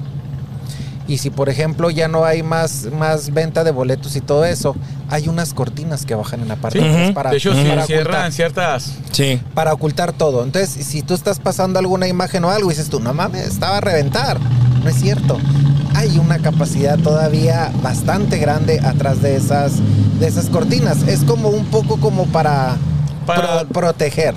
Y 1.07 1.17
si 1.17 1.29
por 1.31 1.49
ejemplo 1.49 1.89
ya 1.89 2.07
no 2.07 2.23
hay 2.25 2.43
más, 2.43 2.87
más 2.97 3.33
venta 3.33 3.63
de 3.65 3.71
boletos 3.71 4.15
y 4.15 4.21
todo 4.21 4.45
eso, 4.45 4.75
hay 5.09 5.27
unas 5.27 5.53
cortinas 5.53 6.05
que 6.05 6.13
bajan 6.15 6.41
en 6.41 6.47
la 6.47 6.55
parte 6.55 6.79
Sí. 6.79 7.11
para, 7.11 7.31
de 7.31 7.37
hecho, 7.37 7.49
para 7.49 7.61
sí, 7.63 7.67
ocultar- 7.69 7.85
cierran 7.87 8.31
ciertas. 8.31 8.93
Sí. 9.11 9.41
para 9.55 9.73
ocultar 9.73 10.13
todo. 10.13 10.43
Entonces, 10.43 10.69
si 10.85 11.01
tú 11.01 11.15
estás 11.15 11.39
pasando 11.39 11.79
alguna 11.79 12.07
imagen 12.07 12.45
o 12.45 12.51
algo 12.51 12.71
y 12.71 12.75
dices 12.75 12.89
tú, 12.89 12.99
no 13.01 13.13
mames, 13.13 13.45
estaba 13.47 13.77
a 13.77 13.81
reventar. 13.81 14.39
No 14.83 14.89
es 14.89 14.95
cierto. 14.95 15.37
Hay 15.95 16.17
una 16.17 16.39
capacidad 16.39 16.97
todavía 16.99 17.71
bastante 17.81 18.37
grande 18.37 18.79
atrás 18.79 19.21
de 19.21 19.35
esas, 19.35 19.73
de 20.19 20.27
esas 20.27 20.47
cortinas. 20.49 21.03
Es 21.07 21.23
como 21.23 21.49
un 21.49 21.65
poco 21.65 21.97
como 21.99 22.25
para, 22.27 22.75
Para- 23.25 23.59
pro- 23.61 23.67
proteger. 23.81 24.33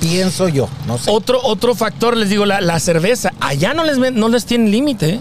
Pienso 0.00 0.48
yo, 0.48 0.68
no 0.86 0.98
sé. 0.98 1.10
Otro, 1.10 1.40
otro 1.42 1.74
factor, 1.76 2.16
les 2.16 2.28
digo, 2.28 2.44
la, 2.44 2.60
la 2.60 2.80
cerveza. 2.80 3.32
Allá 3.40 3.72
no 3.74 3.84
les, 3.84 3.98
no 3.98 4.28
les 4.28 4.44
tienen 4.44 4.70
límite. 4.72 5.10
¿eh? 5.10 5.20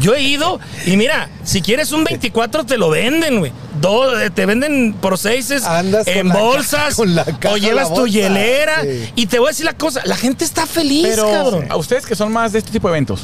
Yo 0.00 0.14
he 0.14 0.22
ido 0.22 0.60
y 0.86 0.96
mira, 0.96 1.28
si 1.42 1.60
quieres 1.60 1.90
un 1.90 2.04
24 2.04 2.64
te 2.64 2.78
lo 2.78 2.90
venden, 2.90 3.40
güey. 3.40 3.52
Do- 3.80 4.18
eh, 4.20 4.30
te 4.30 4.46
venden 4.46 4.94
por 5.00 5.18
seises 5.18 5.64
Andas 5.64 6.04
con 6.04 6.14
en 6.16 6.28
la 6.28 6.34
ca- 6.34 6.40
bolsas 6.40 6.94
con 6.94 7.14
la 7.16 7.24
caja 7.24 7.54
o 7.54 7.56
llevas 7.56 7.88
la 7.90 7.94
tu 7.96 8.06
hielera. 8.06 8.82
sí. 8.82 9.10
Y 9.16 9.26
te 9.26 9.40
voy 9.40 9.48
a 9.48 9.50
decir 9.50 9.66
la 9.66 9.72
cosa, 9.72 10.00
la 10.04 10.16
gente 10.16 10.44
está 10.44 10.64
feliz, 10.64 11.08
Pero 11.10 11.28
cabrón. 11.32 11.66
a 11.68 11.76
ustedes 11.76 12.06
que 12.06 12.14
son 12.14 12.30
más 12.32 12.52
de 12.52 12.60
este 12.60 12.70
tipo 12.70 12.86
de 12.88 12.92
eventos, 12.94 13.22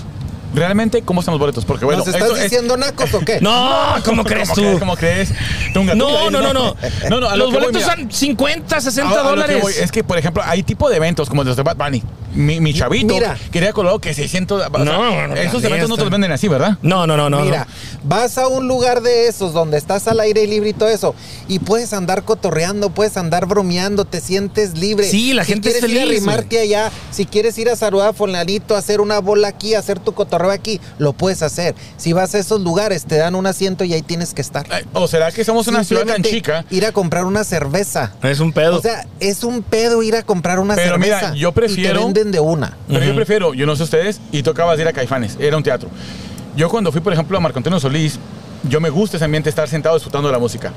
realmente, 0.57 1.03
¿cómo 1.03 1.21
están 1.21 1.33
los 1.35 1.39
boletos? 1.41 1.65
Porque 1.65 1.85
bueno, 1.85 1.99
¿Nos 2.01 2.09
estás 2.09 2.23
esto 2.23 2.37
es- 2.37 2.43
diciendo 2.45 2.77
nacos 2.77 3.13
o 3.15 3.21
qué? 3.21 3.39
No, 3.43 3.95
¿cómo 4.05 4.25
crees 4.25 4.49
tú? 4.49 4.55
crees? 4.63 4.79
¿Cómo 4.81 4.97
crees? 4.97 5.33
Tunga, 5.73 5.95
No, 5.95 6.07
tunga, 6.09 6.31
no, 6.31 6.41
no, 6.41 6.53
no. 6.53 6.77
No, 7.11 7.21
no, 7.21 7.29
a 7.29 7.37
lo 7.37 7.45
Los 7.45 7.53
voy, 7.53 7.61
boletos 7.63 7.83
mira. 7.83 7.95
son 7.97 8.11
50, 8.11 8.81
60 8.81 9.09
A- 9.09 9.13
a 9.13 9.17
lo 9.17 9.23
que 9.23 9.29
dólares. 9.31 9.63
voy 9.63 9.75
es 9.79 9.93
que, 9.93 10.03
por 10.03 10.19
ejemplo, 10.19 10.43
hay 10.45 10.63
tipo 10.63 10.89
de 10.91 10.97
eventos 10.97 11.29
como 11.29 11.45
los 11.45 11.57
de 11.57 11.63
Bad 11.63 11.77
Bunny. 11.77 12.03
Mi, 12.37 12.61
mi 12.61 12.73
chavito 12.75 13.15
Mira. 13.15 13.37
quería 13.51 13.73
colocado 13.73 13.99
que 13.99 14.15
600. 14.15 14.59
o 14.59 14.61
sea, 14.61 14.85
No, 14.85 15.13
bueno, 15.15 15.35
esos 15.37 15.65
eventos 15.65 15.89
no 15.89 15.97
te 15.97 16.03
los 16.03 16.11
venden 16.11 16.31
así, 16.33 16.49
¿verdad? 16.49 16.79
No, 16.83 17.07
no, 17.07 17.17
no, 17.17 17.29
no. 17.31 17.41
Mira, 17.41 17.67
no. 17.67 17.99
vas 18.05 18.39
a 18.39 18.47
un 18.49 18.69
lugar 18.69 19.01
de 19.03 19.27
esos 19.29 19.53
donde 19.53 19.79
estás 19.79 20.07
al 20.07 20.21
aire 20.21 20.47
libre 20.47 20.71
y 20.71 20.73
todo 20.73 20.89
eso 20.89 21.15
y 21.49 21.59
puedes 21.59 21.93
andar 21.93 22.25
cotorreando, 22.25 22.91
puedes 22.91 23.17
andar 23.17 23.47
bromeando, 23.47 24.05
te 24.05 24.21
sientes 24.21 24.77
libre. 24.79 25.09
Sí, 25.09 25.33
la 25.33 25.45
Si 25.45 25.53
gente 25.53 25.69
es 25.71 25.75
quieres 25.77 25.91
ir 25.91 25.99
a 25.99 26.01
feliz, 26.03 26.19
arrimarte 26.19 26.61
allá, 26.61 26.91
si 27.11 27.25
quieres 27.27 27.57
ir 27.59 27.71
a 27.71 27.77
saludar 27.77 28.11
a 28.11 28.13
Fulanito, 28.13 28.77
hacer 28.77 29.01
una 29.01 29.19
bola 29.21 29.49
aquí, 29.49 29.75
hacer 29.75 29.99
tu 29.99 30.13
cotorreo 30.13 30.51
aquí, 30.51 30.81
lo 30.99 31.13
puedes 31.15 31.43
hacer. 31.43 31.75
Si 31.97 32.13
vas 32.13 32.35
a 32.35 32.39
esos 32.39 32.61
lugares, 32.61 33.05
te 33.07 33.17
dan 33.17 33.35
un 33.35 33.47
asiento 33.47 33.85
y 33.85 33.95
ahí 33.95 34.03
tienes 34.03 34.35
que 34.35 34.43
estar. 34.43 34.67
¿O 34.93 35.09
será 35.09 35.33
que 35.33 35.45
somos 35.45 35.67
una 35.69 35.85
ciudad 35.85 36.05
tan 36.05 36.23
chica? 36.23 36.65
Ir 36.71 36.85
a 36.85 36.93
comprar 36.93 37.25
una 37.25 37.45
cerveza. 37.45 38.13
Es 38.23 38.41
un 38.41 38.53
pedo. 38.53 38.77
O 38.77 38.83
sea, 38.83 39.07
es 39.21 39.43
un 39.45 39.63
pedo 39.63 40.03
ir 40.03 40.17
a 40.17 40.23
comprar 40.23 40.59
una 40.59 40.75
Pero 40.75 40.99
mira, 40.99 41.21
cerveza. 41.21 41.35
yo 41.39 41.53
prefiero- 41.53 42.01
Y 42.01 42.13
te 42.13 42.26
de 42.31 42.41
una. 42.41 42.77
Pero 42.89 43.05
yo 43.05 43.15
prefiero, 43.15 43.55
yo 43.55 43.67
no 43.67 43.77
sé 43.77 43.83
ustedes, 43.85 44.21
y 44.33 44.43
tocabas 44.43 44.79
ir 44.81 44.87
a 44.89 44.93
Caifanes, 44.93 45.37
era 45.41 45.57
un 45.57 45.63
teatro. 45.63 45.89
Yo 46.57 46.69
cuando 46.69 46.91
fui, 46.93 47.01
por 47.01 47.13
ejemplo, 47.13 47.37
a 47.37 47.41
Marco 47.41 47.59
Antonio 47.59 47.79
Solís, 47.81 48.19
yo 48.69 48.81
me 48.81 48.91
gusta 48.91 49.17
ese 49.17 49.25
ambiente, 49.25 49.49
estar 49.51 49.69
sentado 49.69 49.95
disfrutando 49.97 50.29
de 50.29 50.33
la 50.33 50.39
música. 50.39 50.73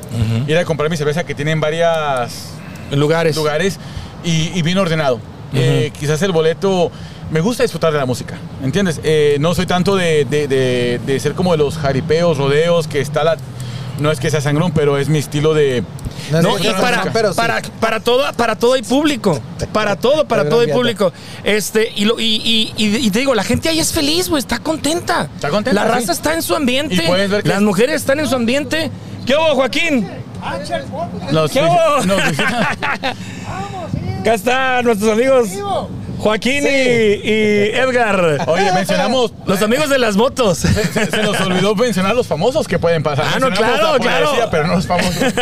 Ir 0.48 0.58
a 0.58 0.66
comprar 0.66 0.90
mi 0.90 0.98
cerveza 0.98 1.24
que 1.24 1.34
tiene 1.36 1.52
en 1.52 1.62
varias 1.62 2.50
lugares. 2.92 3.36
lugares 3.36 3.80
y, 4.24 4.52
y 4.58 4.62
bien 4.62 4.78
ordenado. 4.78 5.20
Eh, 5.54 5.92
quizás 6.00 6.22
el 6.22 6.32
boleto, 6.32 6.92
me 7.32 7.42
gusta 7.42 7.64
disfrutar 7.64 7.92
de 7.92 7.98
la 7.98 8.06
música, 8.06 8.36
¿entiendes? 8.64 9.00
Eh, 9.04 9.38
no 9.40 9.56
soy 9.56 9.66
tanto 9.66 9.96
de, 9.96 10.26
de- 10.26 10.48
de- 10.48 11.00
de 11.06 11.20
ser 11.20 11.34
como 11.34 11.52
de 11.54 11.58
los 11.58 11.78
jaripeos, 11.78 12.38
rodeos, 12.38 12.88
que 12.88 13.00
está 13.00 13.24
la... 13.24 13.38
No 14.00 14.12
es 14.12 14.20
que 14.20 14.32
sea 14.32 14.42
sangrón, 14.42 14.72
pero 14.72 14.98
es 14.98 15.10
mi 15.10 15.20
estilo 15.20 15.54
de... 15.54 15.84
No, 16.32 16.56
que 16.56 16.68
y 16.68 16.72
para, 16.72 16.96
sangrón, 16.96 17.14
pero 17.14 17.34
sí. 17.34 17.38
para, 17.38 17.62
para 17.80 18.00
todo, 18.00 18.32
para 18.34 18.56
todo 18.56 18.74
hay 18.74 18.82
público. 18.84 19.40
Para 19.74 19.96
todo, 19.96 20.28
para 20.28 20.48
todo 20.48 20.62
hay 20.62 20.72
público. 20.72 21.12
Este, 21.44 21.92
y, 21.96 22.06
lo, 22.06 22.20
y, 22.20 22.26
y, 22.26 22.74
y- 22.78 22.96
y 22.98 23.12
te 23.12 23.20
digo, 23.20 23.34
la 23.36 23.44
gente 23.44 23.70
ahí 23.70 23.80
es 23.80 23.92
feliz, 23.92 24.30
güey, 24.30 24.40
está 24.40 24.60
contenta. 24.60 25.30
Está 25.36 25.50
contenta, 25.50 25.82
La 25.84 25.88
sí. 25.88 25.94
raza 26.00 26.12
está 26.12 26.34
en 26.34 26.42
su 26.42 26.56
ambiente. 26.56 26.96
Y 26.96 27.02
puedes 27.02 27.30
ver 27.30 27.44
que 27.44 27.50
las 27.50 27.58
es- 27.60 27.64
mujeres 27.64 27.96
están 27.96 28.20
en 28.20 28.28
su 28.28 28.36
ambiente. 28.36 28.90
¿Qué 29.26 29.36
hubo, 29.36 29.56
Joaquín? 29.56 30.08
Nos, 31.32 31.52
¿Qué 31.52 31.62
hubo? 31.62 31.74
Acá 34.22 34.34
están 34.34 34.86
nuestros 34.86 35.12
amigos 35.12 35.50
Joaquín 36.20 36.64
y, 36.66 36.70
y 36.70 37.70
Edgar. 37.74 38.46
Oye, 38.48 38.72
mencionamos... 38.74 39.34
Los 39.46 39.62
amigos 39.62 39.90
de 39.90 39.98
las 39.98 40.16
motos. 40.16 40.60
Se, 40.60 41.06
se 41.10 41.24
nos 41.24 41.40
olvidó 41.42 41.76
mencionar 41.76 42.16
los 42.16 42.28
famosos 42.28 42.68
que 42.68 42.78
pueden 42.78 43.02
pasar. 43.04 43.26
Ah, 43.34 43.40
no, 43.40 43.50
claro, 43.52 43.94
la 43.94 44.00
claro. 44.00 44.48
pero 44.52 44.68
no 44.68 44.76
los 44.76 44.86
famosos. 44.88 45.16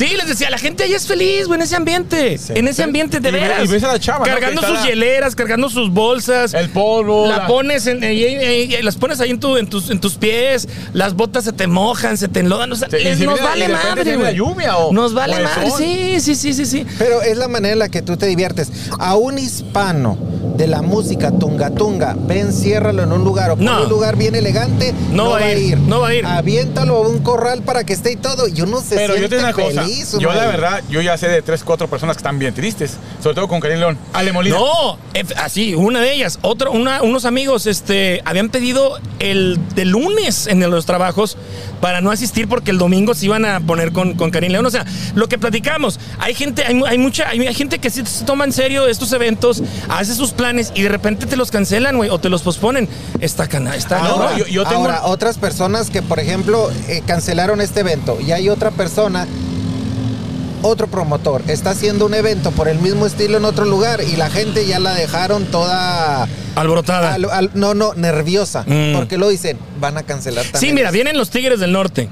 Sí, 0.00 0.16
les 0.16 0.26
decía, 0.26 0.48
la 0.48 0.56
gente 0.56 0.84
ahí 0.84 0.94
es 0.94 1.06
feliz, 1.06 1.46
güey, 1.46 1.58
en 1.58 1.62
ese 1.64 1.76
ambiente. 1.76 2.38
En 2.54 2.68
ese 2.68 2.82
ambiente, 2.82 3.20
de 3.20 3.30
veras. 3.30 3.64
y 3.64 3.68
ves 3.68 3.84
a 3.84 3.88
la 3.88 3.98
chava. 4.00 4.24
Cargando 4.24 4.62
sus 4.62 4.72
la- 4.78 4.86
hieleras, 4.86 5.34
cargando 5.36 5.68
sus 5.68 5.90
bolsas. 5.90 6.54
El 6.54 6.70
polvo. 6.70 7.26
La 7.26 7.46
pones 7.46 7.86
en, 7.86 8.02
eh, 8.02 8.12
eh, 8.12 8.68
eh, 8.78 8.82
las 8.82 8.96
pones 8.96 9.20
ahí 9.20 9.28
en, 9.28 9.38
tu, 9.40 9.58
en, 9.58 9.66
tus, 9.66 9.90
en 9.90 10.00
tus 10.00 10.14
pies, 10.14 10.68
las 10.94 11.12
botas 11.14 11.44
se 11.44 11.52
te 11.52 11.66
mojan, 11.66 12.16
se 12.16 12.28
te 12.28 12.40
enlodan, 12.40 12.72
o 12.72 12.76
sea, 12.76 12.88
Sí, 12.88 12.96
y 12.98 13.04
les- 13.04 13.18
si 13.18 13.24
nos 13.26 13.34
viene- 13.34 13.48
vale 13.50 13.68
madre, 13.68 14.16
güey. 14.16 14.34
lluvia 14.36 14.78
o- 14.78 14.90
Nos 14.90 15.12
vale 15.12 15.38
madre, 15.40 15.70
sí, 15.76 16.18
sí, 16.20 16.34
sí, 16.34 16.54
sí, 16.54 16.64
sí. 16.64 16.86
Pero 16.98 17.20
es 17.20 17.36
la 17.36 17.48
manera 17.48 17.74
en 17.74 17.78
la 17.80 17.90
que 17.90 18.00
tú 18.00 18.16
te 18.16 18.24
diviertes. 18.24 18.72
A 18.98 19.16
un 19.16 19.38
hispano 19.38 20.16
de 20.60 20.66
la 20.66 20.82
música 20.82 21.32
tunga 21.32 21.70
tunga, 21.70 22.14
ven, 22.18 22.52
ciérralo 22.52 23.02
en 23.04 23.12
un 23.12 23.24
lugar 23.24 23.50
o 23.50 23.56
pon 23.56 23.64
No. 23.64 23.84
un 23.84 23.88
lugar 23.88 24.16
bien 24.16 24.34
elegante, 24.34 24.92
No 25.10 25.30
va 25.30 25.38
a 25.38 25.52
ir, 25.54 25.78
no 25.78 26.00
va 26.00 26.08
a 26.08 26.14
ir. 26.14 26.26
Aviéntalo 26.26 26.96
a 26.98 27.08
un 27.08 27.20
corral 27.20 27.62
para 27.62 27.84
que 27.84 27.94
esté 27.94 28.12
y 28.12 28.16
todo. 28.16 28.46
Y 28.46 28.60
uno 28.60 28.82
se 28.82 28.94
Pero 28.96 29.16
yo 29.16 29.26
te 29.30 29.38
una 29.38 29.54
cosa. 29.54 29.82
feliz. 29.84 30.14
yo, 30.18 30.30
la 30.34 30.46
verdad, 30.46 30.82
yo 30.90 31.00
ya 31.00 31.16
sé 31.16 31.28
de 31.28 31.40
tres, 31.40 31.64
cuatro 31.64 31.88
personas 31.88 32.14
que 32.16 32.20
están 32.20 32.38
bien 32.38 32.52
tristes. 32.52 32.98
Sobre 33.22 33.36
todo 33.36 33.48
con 33.48 33.58
Karim 33.60 33.78
León. 33.78 33.96
Ale 34.12 34.32
Molina. 34.32 34.56
No, 34.58 34.98
ef- 35.14 35.32
así, 35.38 35.74
una 35.74 36.00
de 36.02 36.12
ellas. 36.12 36.38
Otro, 36.42 36.72
una- 36.72 37.02
unos 37.02 37.24
amigos 37.24 37.66
este, 37.66 38.20
habían 38.26 38.50
pedido 38.50 38.98
el 39.18 39.58
de 39.74 39.86
lunes 39.86 40.46
en 40.46 40.60
los 40.70 40.84
trabajos 40.84 41.38
para 41.80 42.02
no 42.02 42.10
asistir 42.10 42.48
porque 42.48 42.70
el 42.70 42.76
domingo 42.76 43.14
se 43.14 43.24
iban 43.24 43.46
a 43.46 43.60
poner 43.60 43.92
con, 43.92 44.12
con 44.14 44.30
Karim 44.30 44.52
León. 44.52 44.66
O 44.66 44.70
sea, 44.70 44.84
lo 45.14 45.26
que 45.26 45.38
platicamos, 45.38 45.98
hay 46.18 46.34
gente, 46.34 46.64
hay 46.64 46.98
mucha, 46.98 47.30
hay, 47.30 47.40
hay 47.46 47.54
gente 47.54 47.78
que 47.78 47.88
sí 47.88 48.02
se 48.04 48.26
toma 48.26 48.44
en 48.44 48.52
serio 48.52 48.86
estos 48.86 49.10
eventos, 49.14 49.62
hace 49.88 50.14
sus 50.14 50.32
planes 50.32 50.49
y 50.74 50.82
de 50.82 50.88
repente 50.88 51.26
te 51.26 51.36
los 51.36 51.50
cancelan, 51.50 51.96
güey, 51.96 52.10
o 52.10 52.18
te 52.18 52.28
los 52.28 52.42
posponen. 52.42 52.88
Está 53.20 53.46
cana, 53.48 53.74
está 53.76 53.98
no, 54.00 54.16
cabrón. 54.16 54.38
yo- 54.38 54.46
yo 54.46 54.64
tengo- 54.64 54.82
Ahora, 54.82 55.04
otras 55.04 55.38
personas 55.38 55.90
que, 55.90 56.02
por 56.02 56.18
ejemplo, 56.20 56.70
eh, 56.88 57.02
cancelaron 57.06 57.60
este 57.60 57.80
evento 57.80 58.18
y 58.20 58.32
hay 58.32 58.48
otra 58.48 58.70
persona, 58.70 59.26
otro 60.62 60.88
promotor, 60.88 61.42
está 61.48 61.70
haciendo 61.70 62.04
un 62.06 62.12
evento 62.14 62.50
por 62.50 62.68
el 62.68 62.78
mismo 62.80 63.06
estilo 63.06 63.38
en 63.38 63.44
otro 63.46 63.64
lugar 63.64 64.00
y 64.02 64.16
la 64.16 64.28
gente 64.30 64.66
ya 64.66 64.78
la 64.78 64.92
dejaron 64.94 65.44
toda... 65.46 66.28
Alborotada. 66.54 67.14
al- 67.14 67.30
al- 67.30 67.50
no, 67.54 67.72
no, 67.74 67.94
nerviosa. 67.94 68.64
Mm. 68.66 68.94
Porque 68.94 69.16
lo 69.16 69.28
dicen, 69.28 69.56
van 69.80 69.96
a 69.96 70.02
cancelar 70.02 70.44
también. 70.44 70.60
Sí, 70.60 70.74
mira, 70.74 70.88
eso. 70.88 70.94
vienen 70.94 71.16
los 71.16 71.30
Tigres 71.30 71.60
del 71.60 71.72
Norte. 71.72 72.08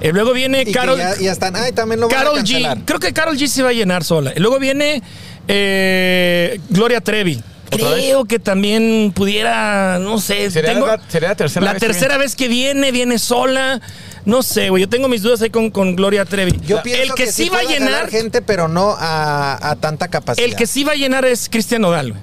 Y 0.00 0.08
luego 0.12 0.32
viene 0.32 0.62
Y 0.66 0.72
Carol. 0.72 0.98
ya, 0.98 1.14
ya 1.18 1.32
están, 1.32 1.56
ay, 1.56 1.72
también 1.72 2.00
lo 2.00 2.08
van 2.08 2.16
a 2.16 2.22
Carol 2.24 2.38
G. 2.42 2.82
Creo 2.84 2.98
que 3.00 3.12
Carol 3.12 3.36
G 3.36 3.46
se 3.48 3.62
va 3.62 3.70
a 3.70 3.72
llenar 3.72 4.02
sola. 4.04 4.32
Y 4.36 4.40
luego 4.40 4.58
viene 4.58 5.02
eh, 5.48 6.58
Gloria 6.70 7.00
Trevi. 7.00 7.42
¿Otra 7.74 7.90
Creo 7.96 8.24
que 8.24 8.38
también 8.38 9.12
pudiera, 9.14 9.98
no 10.00 10.18
sé. 10.18 10.50
¿Sería 10.50 10.74
la- 10.74 11.00
sería 11.08 11.28
la 11.30 11.34
tercera 11.36 11.66
la 11.66 11.72
vez 11.72 11.80
que 11.80 11.86
tercera 11.86 12.16
vez 12.18 12.36
que 12.36 12.48
viene, 12.48 12.92
viene 12.92 13.18
sola. 13.18 13.80
No 14.24 14.42
sé, 14.42 14.70
güey. 14.70 14.82
Yo 14.82 14.88
tengo 14.88 15.08
mis 15.08 15.22
dudas 15.22 15.42
ahí 15.42 15.50
con, 15.50 15.70
con 15.70 15.96
Gloria 15.96 16.24
Trevi. 16.24 16.58
Yo 16.66 16.82
pienso 16.82 17.02
el 17.02 17.12
que, 17.14 17.30
sí 17.30 17.48
va 17.48 17.58
a 17.58 17.62
llenar, 17.64 18.08
gente, 18.08 18.40
pero 18.42 18.68
no 18.68 18.94
a, 18.98 19.70
a 19.70 19.76
tanta 19.76 20.08
capacidad. 20.08 20.46
el 20.46 20.56
que 20.56 20.66
sí 20.66 20.82
va 20.84 20.92
a 20.92 20.96
llenar 20.96 21.24
es 21.24 21.48
Cristian 21.50 21.82
Nodal, 21.82 22.12
güey. 22.12 22.22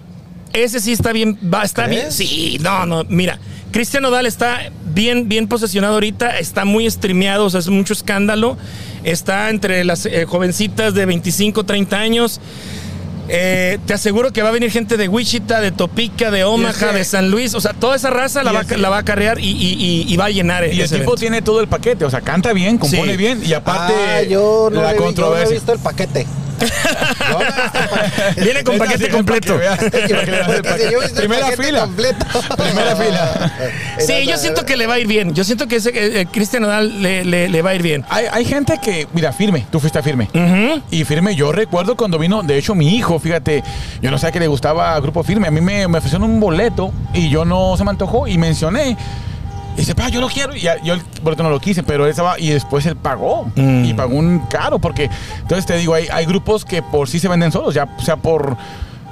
Ese 0.53 0.79
sí 0.81 0.91
está 0.91 1.13
bien, 1.13 1.37
va, 1.53 1.63
está 1.63 1.87
bien. 1.87 2.11
Sí, 2.11 2.57
no, 2.59 2.85
no, 2.85 3.05
mira. 3.07 3.39
Cristian 3.71 4.03
Nodal 4.03 4.25
está 4.25 4.69
bien, 4.83 5.29
bien 5.29 5.47
posesionado 5.47 5.93
ahorita, 5.93 6.37
está 6.39 6.65
muy 6.65 6.89
streameado, 6.91 7.45
o 7.45 7.49
sea, 7.49 7.61
es 7.61 7.69
mucho 7.69 7.93
escándalo. 7.93 8.57
Está 9.05 9.49
entre 9.49 9.85
las 9.85 10.05
eh, 10.05 10.25
jovencitas 10.25 10.93
de 10.93 11.05
25, 11.05 11.63
30 11.63 11.97
años. 11.97 12.41
Eh, 13.29 13.77
te 13.85 13.93
aseguro 13.93 14.31
que 14.33 14.41
va 14.41 14.49
a 14.49 14.51
venir 14.51 14.71
gente 14.71 14.97
de 14.97 15.07
Wichita, 15.07 15.61
de 15.61 15.71
Topica, 15.71 16.31
de 16.31 16.43
Omaha, 16.43 16.91
de 16.91 17.03
San 17.05 17.31
Luis. 17.31 17.53
O 17.53 17.61
sea, 17.61 17.73
toda 17.73 17.95
esa 17.95 18.09
raza 18.09 18.43
la 18.43 18.51
va, 18.51 18.63
la 18.77 18.89
va 18.89 18.97
a 18.99 19.03
carrear 19.05 19.39
y, 19.39 19.43
y- 19.49 19.73
y- 20.07 20.13
y 20.13 20.17
va 20.17 20.25
a 20.25 20.29
llenar 20.29 20.63
Y 20.65 20.79
el 20.81 20.87
tipo 20.89 20.95
evento. 20.95 21.15
tiene 21.15 21.41
todo 21.41 21.61
el 21.61 21.67
paquete. 21.67 22.03
O 22.05 22.09
sea, 22.09 22.21
canta 22.21 22.51
bien, 22.53 22.77
compone 22.77 23.11
Sí. 23.11 23.17
bien. 23.17 23.41
Y 23.45 23.53
aparte, 23.53 23.93
Ah, 23.95 24.21
yo 24.23 24.69
no, 24.71 24.81
la 24.81 24.93
he 24.93 24.95
controversia. 24.95 25.43
Yo 25.45 25.45
no 25.45 25.49
he 25.49 25.53
visto 25.53 25.71
el 25.73 25.79
paquete. 25.79 26.27
Viene 28.37 28.63
con 28.63 28.77
paquete 28.77 29.09
completo. 29.09 29.57
que 29.57 29.89
que 29.91 31.11
Primera 31.15 31.51
fila. 31.51 31.87
Primera 31.87 32.95
fila. 32.95 33.51
Sí, 33.99 34.25
yo 34.25 34.37
siento 34.37 34.65
que 34.65 34.77
le 34.77 34.87
va 34.87 34.95
a 34.95 34.99
ir 34.99 35.07
bien. 35.07 35.33
Yo 35.35 35.43
siento 35.43 35.67
que 35.67 35.75
ese 35.75 35.89
eh, 35.89 36.21
eh, 36.21 36.25
Cristian 36.31 36.63
Nodal 36.63 37.01
le, 37.01 37.23
le- 37.23 37.49
le 37.49 37.61
va 37.61 37.71
a 37.71 37.75
ir 37.75 37.83
bien. 37.83 38.03
Hay, 38.09 38.25
hay 38.31 38.45
gente 38.45 38.79
que, 38.81 39.07
mira, 39.13 39.31
firme, 39.31 39.65
tú 39.71 39.79
fuiste 39.79 39.99
a 39.99 40.03
firme. 40.03 40.29
Y 40.89 41.03
firme, 41.03 41.35
yo 41.35 41.51
recuerdo 41.51 41.95
cuando 41.95 42.17
vino, 42.17 42.41
de 42.41 42.57
hecho, 42.57 42.73
mi 42.73 42.95
hijo, 42.95 43.19
fíjate, 43.19 43.63
yo 44.01 44.09
no 44.11 44.17
sé 44.17 44.27
a 44.27 44.31
qué 44.31 44.39
le 44.39 44.47
gustaba 44.47 44.99
Grupo 44.99 45.23
Firme. 45.23 45.47
A 45.47 45.51
mí 45.51 45.61
me, 45.61 45.87
me 45.87 45.97
ofrecieron 45.99 46.29
un 46.29 46.39
boleto 46.39 46.91
y 47.13 47.29
yo 47.29 47.45
no 47.45 47.75
se 47.77 47.83
me 47.83 47.91
antojó 47.91 48.27
y 48.27 48.37
mencioné. 48.37 48.97
Y 49.75 49.81
dice, 49.81 49.95
pa, 49.95 50.09
yo 50.09 50.19
lo 50.21 50.27
quiero. 50.27 50.55
Y 50.55 50.61
ya- 50.61 50.81
yo 50.83 50.93
el 50.93 51.01
boleto 51.23 51.43
no 51.43 51.49
lo 51.49 51.59
quise, 51.59 51.81
pero 51.83 52.03
él 52.05 52.11
estaba. 52.11 52.39
Y 52.39 52.49
después 52.49 52.85
él 52.85 52.95
pagó. 52.95 53.51
Mm. 53.55 53.85
Y 53.85 53.93
pagó 53.93 54.15
un 54.15 54.39
caro, 54.49 54.79
porque. 54.79 55.09
Entonces 55.41 55.65
te 55.65 55.75
digo, 55.77 55.93
hay, 55.93 56.07
hay 56.11 56.25
grupos 56.25 56.65
que 56.65 56.81
por 56.81 57.07
sí 57.07 57.19
se 57.19 57.27
venden 57.27 57.51
solos, 57.51 57.73
ya 57.73 57.87
sea 58.03 58.17
por. 58.17 58.57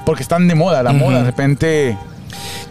porque 0.06 0.22
están 0.24 0.48
de 0.48 0.56
moda, 0.56 0.84
la 0.84 0.92
moda 0.92 1.20
de 1.20 1.24
repente 1.26 1.98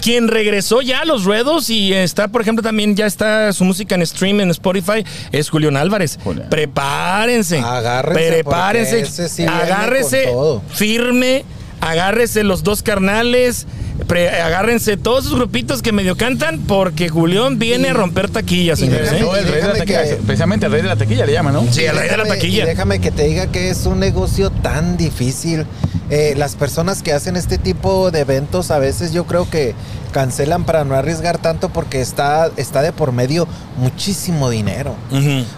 Quien 0.03 0.29
regresó 0.29 0.83
ya 0.83 1.01
a 1.01 1.05
los 1.05 1.25
ruedos 1.25 1.71
y 1.71 1.93
está, 1.93 2.29
por 2.29 2.43
ejemplo, 2.43 2.63
también 2.63 2.95
ya 2.95 3.07
está 3.07 3.53
su 3.53 3.65
música 3.65 3.95
en 3.95 4.07
stream 4.07 4.41
en 4.41 4.51
Spotify, 4.51 5.05
es 5.33 5.49
Julián 5.51 5.77
Álvarez. 5.77 6.19
Julián. 6.23 6.49
Prepárense. 6.51 7.59
Agárrense, 7.59 8.31
Prepárense. 8.31 9.29
sí 9.29 9.45
agárrese 9.47 10.29
firme. 10.71 11.45
Agárrese 11.81 12.43
los 12.45 12.63
dos 12.65 12.83
carnales. 12.83 13.67
pre- 14.07 14.31
agárrense 14.41 14.97
todos 14.97 15.25
esos 15.27 15.37
grupitos 15.39 15.83
que 15.83 15.91
medio 15.93 16.17
cantan 16.17 16.61
porque 16.61 17.09
Julián 17.09 17.59
viene 17.59 17.89
a 17.89 17.95
romper 17.95 18.29
taquillas, 18.31 18.79
señores. 18.79 19.11
¿eh? 19.13 19.19
No, 19.21 19.35
el 19.35 19.45
rey 19.49 19.61
de 19.61 19.69
la 19.69 19.75
taquilla, 19.75 20.05
que- 20.05 20.15
precisamente 20.25 20.67
el 20.67 20.73
rey 20.73 20.83
de 20.83 20.89
la 20.89 20.97
taquilla 20.97 21.27
le 21.27 21.33
llaman, 21.33 21.55
¿no? 21.55 21.67
Sí, 21.73 21.85
el 21.85 21.97
rey 21.97 22.09
de 22.09 22.17
la 22.17 22.25
taquilla. 22.25 22.65
déjame 22.65 23.01
que 23.01 23.11
te 23.11 23.25
diga 23.27 23.49
que 23.49 23.71
es 23.71 23.87
un 23.87 23.99
negocio 23.99 24.51
tan 24.51 24.97
difícil. 24.97 25.67
Eh, 26.11 26.35
las 26.37 26.55
personas 26.57 27.03
que 27.03 27.13
hacen 27.13 27.37
este 27.37 27.59
tipo 27.59 28.11
de 28.11 28.21
eventos 28.21 28.71
a 28.71 28.79
veces 28.79 29.13
yo 29.13 29.25
creo 29.27 29.49
que 29.51 29.75
cancelan 30.13 30.65
para 30.65 30.85
no 30.85 30.95
arriesgar 30.95 31.37
tanto 31.37 31.69
porque 31.69 32.01
está, 32.01 32.51
está 32.57 32.81
de 32.81 32.93
por 32.93 33.13
medio 33.13 33.47
muchísimo 33.77 34.49
dinero. 34.51 34.95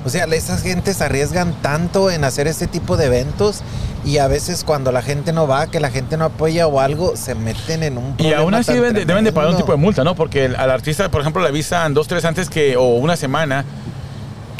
O 0.04 0.08
sea, 0.08 0.24
esas 0.24 0.62
gentes 0.62 1.00
arriesgan 1.00 1.52
tanto 1.62 2.10
en 2.10 2.24
hacer 2.24 2.46
este 2.48 2.66
tipo 2.66 2.96
de 2.96 3.06
eventos 3.06 3.60
y 4.04 4.18
a 4.18 4.26
veces 4.28 4.64
cuando 4.64 4.92
la 4.92 5.02
gente 5.02 5.32
no 5.32 5.46
va, 5.46 5.66
que 5.68 5.78
la 5.78 5.90
gente 5.90 6.16
no 6.16 6.24
apoya 6.24 6.66
o 6.66 6.80
algo, 6.80 7.16
se 7.16 7.34
meten 7.34 7.82
en 7.82 7.98
un 7.98 8.10
Y 8.14 8.22
problema 8.22 8.40
aún 8.42 8.54
así 8.54 8.66
tan 8.66 8.76
deben 8.76 8.94
de, 8.94 9.04
deben 9.04 9.24
de 9.24 9.32
pagar 9.32 9.50
un 9.50 9.56
tipo 9.56 9.72
de 9.72 9.78
multa, 9.78 10.04
¿no? 10.04 10.14
Porque 10.14 10.46
el- 10.46 10.56
al 10.56 10.70
artista, 10.70 11.08
por 11.10 11.20
ejemplo, 11.20 11.42
le 11.42 11.48
avisan 11.48 11.92
dos, 11.94 12.08
tres 12.08 12.24
antes 12.24 12.48
que, 12.50 12.76
o 12.76 12.94
una 12.96 13.16
semana 13.16 13.64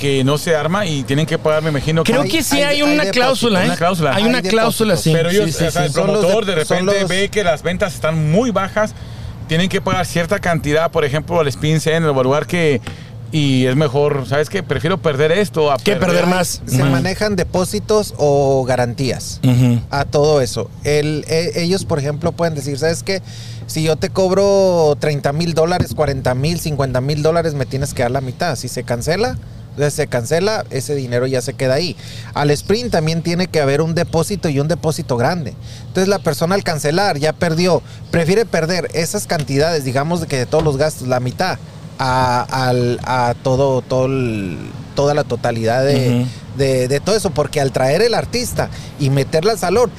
que 0.01 0.25
no 0.25 0.39
se 0.39 0.57
arma 0.57 0.87
y 0.87 1.03
tienen 1.05 1.27
que 1.27 1.39
pagar, 1.39 1.63
me 1.63 1.71
imagino. 1.71 2.03
Creo 2.05 2.23
Hay- 2.23 2.29
que 2.31 2.43
sí 2.43 2.63
hay, 2.63 2.83
una 2.83 3.05
cláusula, 3.11 3.63
¿eh? 3.63 3.67
una 3.67 3.77
cláusula. 3.77 4.11
Hay 4.17 4.23
Hay 4.23 4.29
una 4.29 4.43
cláusula, 4.43 4.97
sí. 4.97 5.13
Pero 5.13 5.31
ellos, 5.31 5.47
Sí, 5.47 5.53
sí, 5.53 5.65
o 5.65 5.71
sea, 5.71 5.83
sí. 5.83 5.87
el 5.89 5.93
promotor 5.93 6.47
de- 6.47 6.55
repente 6.55 7.01
los- 7.01 7.09
ve 7.09 7.29
que 7.29 7.45
las 7.45 7.63
ventas 7.63 7.95
están 7.95 8.31
muy 8.33 8.51
bajas, 8.51 8.95
tienen 9.47 9.69
que 9.69 9.81
pagar 9.81 10.07
cierta 10.07 10.39
cantidad, 10.39 10.91
por 10.91 11.05
ejemplo, 11.05 11.39
al 11.41 11.49
Spin 11.49 11.79
o 11.87 12.19
al 12.19 12.25
lugar 12.25 12.47
que... 12.47 12.81
Y 13.33 13.67
es 13.67 13.77
mejor, 13.77 14.27
¿sabes 14.27 14.51
qué? 14.51 14.65
Prefiero 14.65 14.99
perder 14.99 15.31
esto 15.31 15.71
a 15.71 15.77
Que 15.77 15.95
perder 15.95 16.27
más. 16.27 16.63
Se 16.67 16.83
manejan 16.83 17.37
depósitos 17.37 18.13
o 18.17 18.65
garantías. 18.65 19.41
A 19.91 20.05
todo 20.05 20.41
eso. 20.41 20.69
El, 20.83 21.25
e- 21.29 21.53
ellos, 21.63 21.85
por 21.85 22.01
ejemplo, 22.01 22.33
pueden 22.33 22.57
decir, 22.57 22.77
¿sabes 22.77 23.05
qué? 23.05 23.23
Si 23.69 23.85
yo 23.85 23.95
te 23.95 24.11
cobro 24.11 24.97
30 24.99 25.33
mil 25.33 25.55
dólares, 25.55 25.95
40 25.95 26.35
mil, 26.35 26.59
50 26.59 27.01
mil 27.01 27.23
dólares, 27.23 27.55
me 27.55 27.67
tienes 27.67 27.95
que 27.95 28.03
dar 28.03 28.11
la 28.11 28.21
mitad. 28.21 28.57
Si 28.57 28.67
se 28.67 28.83
cancela, 28.83 29.39
entonces 29.81 29.95
se 29.95 30.07
cancela, 30.09 30.65
ese 30.71 30.95
dinero 30.95 31.27
ya 31.27 31.41
se 31.41 31.55
queda 31.55 31.75
ahí. 31.75 31.97
Al 32.35 32.51
sprint 32.51 32.91
también 32.93 33.23
tiene 33.23 33.47
que 33.47 33.61
haber 33.61 33.81
un 33.81 33.95
depósito 33.95 34.49
y 34.51 34.61
un 34.61 34.69
depósito 34.69 35.17
grande. 35.17 35.55
Entonces 35.87 36.09
la 36.09 36.19
persona 36.19 36.55
al 36.55 36.63
cancelar 36.63 37.19
ya 37.19 37.33
perdió, 37.33 37.83
prefiere 38.11 38.45
perder 38.45 38.89
esas 38.93 39.27
cantidades, 39.27 39.85
digamos 39.85 40.25
que 40.27 40.37
de 40.37 40.47
todos 40.47 40.63
los 40.63 40.77
gastos, 40.77 41.09
la 41.09 41.19
mitad, 41.21 41.59
a, 41.99 42.43
al- 42.69 43.01
a 43.05 43.35
todo, 43.43 43.81
todo 43.83 44.07
el- 44.07 44.59
toda 44.95 45.15
la 45.15 45.25
totalidad 45.25 45.83
de, 45.85 46.27
de, 46.59 46.89
de 46.89 47.01
todo 47.01 47.17
eso, 47.17 47.31
porque 47.31 47.61
al 47.61 47.73
traer 47.73 48.03
el 48.03 48.13
artista 48.13 48.69
y 48.99 49.09
meterla 49.09 49.53
al 49.53 49.59
salón, 49.59 49.91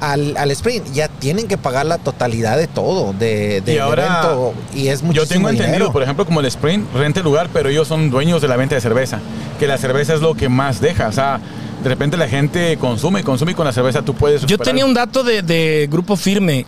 al, 0.00 0.36
al 0.36 0.50
sprint, 0.52 0.92
ya 0.92 1.08
tienen 1.08 1.46
que 1.48 1.58
pagar 1.58 1.84
la 1.86 1.98
totalidad 1.98 2.56
de 2.56 2.66
todo, 2.66 3.12
de, 3.12 3.60
del 3.60 3.74
Y 3.76 3.78
ahora, 3.78 4.06
evento, 4.06 4.54
y 4.74 4.88
es 4.88 5.02
muchísimo 5.02 5.12
Yo 5.12 5.26
tengo 5.28 5.48
entendido, 5.50 5.72
dinero. 5.74 5.92
por 5.92 6.02
ejemplo, 6.02 6.24
como 6.24 6.40
el 6.40 6.46
Sprint 6.46 6.86
renta 6.94 7.20
el 7.20 7.24
lugar, 7.24 7.48
pero 7.52 7.68
ellos 7.68 7.86
son 7.86 8.10
dueños 8.10 8.40
de 8.42 8.48
la 8.48 8.56
venta 8.56 8.74
de 8.74 8.80
cerveza. 8.80 9.18
Que 9.58 9.66
la 9.66 9.76
cerveza 9.78 10.14
es 10.14 10.20
lo 10.22 10.34
que 10.34 10.48
más 10.48 10.80
deja. 10.80 11.08
O 11.08 11.12
sea, 11.12 11.38
de 11.82 11.88
repente 11.88 12.16
la 12.16 12.28
gente 12.28 12.76
consume, 12.78 13.22
consume 13.24 13.52
y 13.52 13.54
con 13.54 13.66
la 13.66 13.72
cerveza 13.72 14.02
tú 14.02 14.14
puedes. 14.14 14.46
Yo 14.46 14.56
tenía 14.58 14.84
un 14.86 14.94
dato 14.94 15.22
de, 15.22 15.42
de 15.42 15.86
grupo 15.90 16.16
firme. 16.16 16.64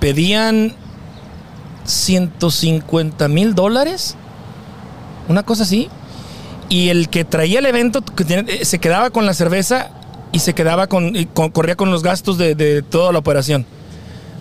Pedían 0.00 0.74
150 1.84 3.28
mil 3.28 3.54
dólares. 3.54 4.16
Una 5.28 5.42
cosa 5.42 5.62
así. 5.62 5.88
Y 6.68 6.88
el 6.88 7.08
que 7.08 7.24
traía 7.24 7.58
el 7.60 7.66
evento 7.66 8.02
que 8.02 8.24
tiene- 8.24 8.50
eh, 8.52 8.64
se 8.64 8.78
quedaba 8.78 9.10
con 9.10 9.26
la 9.26 9.34
cerveza 9.34 9.90
y 10.34 10.40
se 10.40 10.52
quedaba 10.52 10.86
con, 10.88 11.16
y 11.16 11.26
con- 11.26 11.50
corría 11.50 11.76
con 11.76 11.90
los 11.90 12.02
gastos 12.02 12.36
de, 12.36 12.54
de 12.54 12.82
toda 12.82 13.12
la 13.12 13.18
operación. 13.20 13.64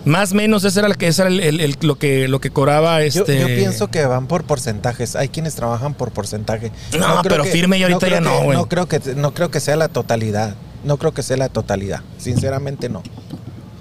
Más 0.06 0.34
o 0.34 0.36
menos 0.36 0.65
ese 0.65 0.79
era, 0.79 0.89
el 0.89 0.97
que, 0.97 1.08
ese 1.08 1.21
era 1.21 1.29
el- 1.32 1.39
el- 1.39 1.60
el- 1.62 1.77
lo, 1.82 1.95
que, 1.97 2.27
lo 2.27 2.41
que 2.41 2.49
cobraba 2.49 3.01
este. 3.03 3.39
yo 3.39 3.47
pienso 3.47 3.88
que 3.89 4.06
van 4.06 4.27
por 4.27 4.43
porcentajes. 4.43 5.15
Hay 5.15 5.29
quienes 5.29 5.56
trabajan 5.56 5.93
por 5.93 6.12
porcentaje. 6.12 6.71
No, 6.99 7.21
pero 7.23 7.45
firme 7.45 7.77
y 7.77 7.84
ahorita 7.84 8.10
ya 8.10 8.19
no, 8.19 8.41
güey. 8.41 8.58
No 8.58 8.67
creo 8.67 8.88
que 8.88 8.99
no 9.15 9.34
creo 9.34 9.49
que 9.49 9.62
sea 9.62 9.77
la 9.77 9.88
totalidad. 9.88 10.56
No 10.84 10.97
creo 10.97 11.13
que 11.13 11.23
sea 11.23 11.38
la 11.38 11.47
totalidad. 11.47 12.01
Sinceramente 12.17 12.89
no. 12.89 13.01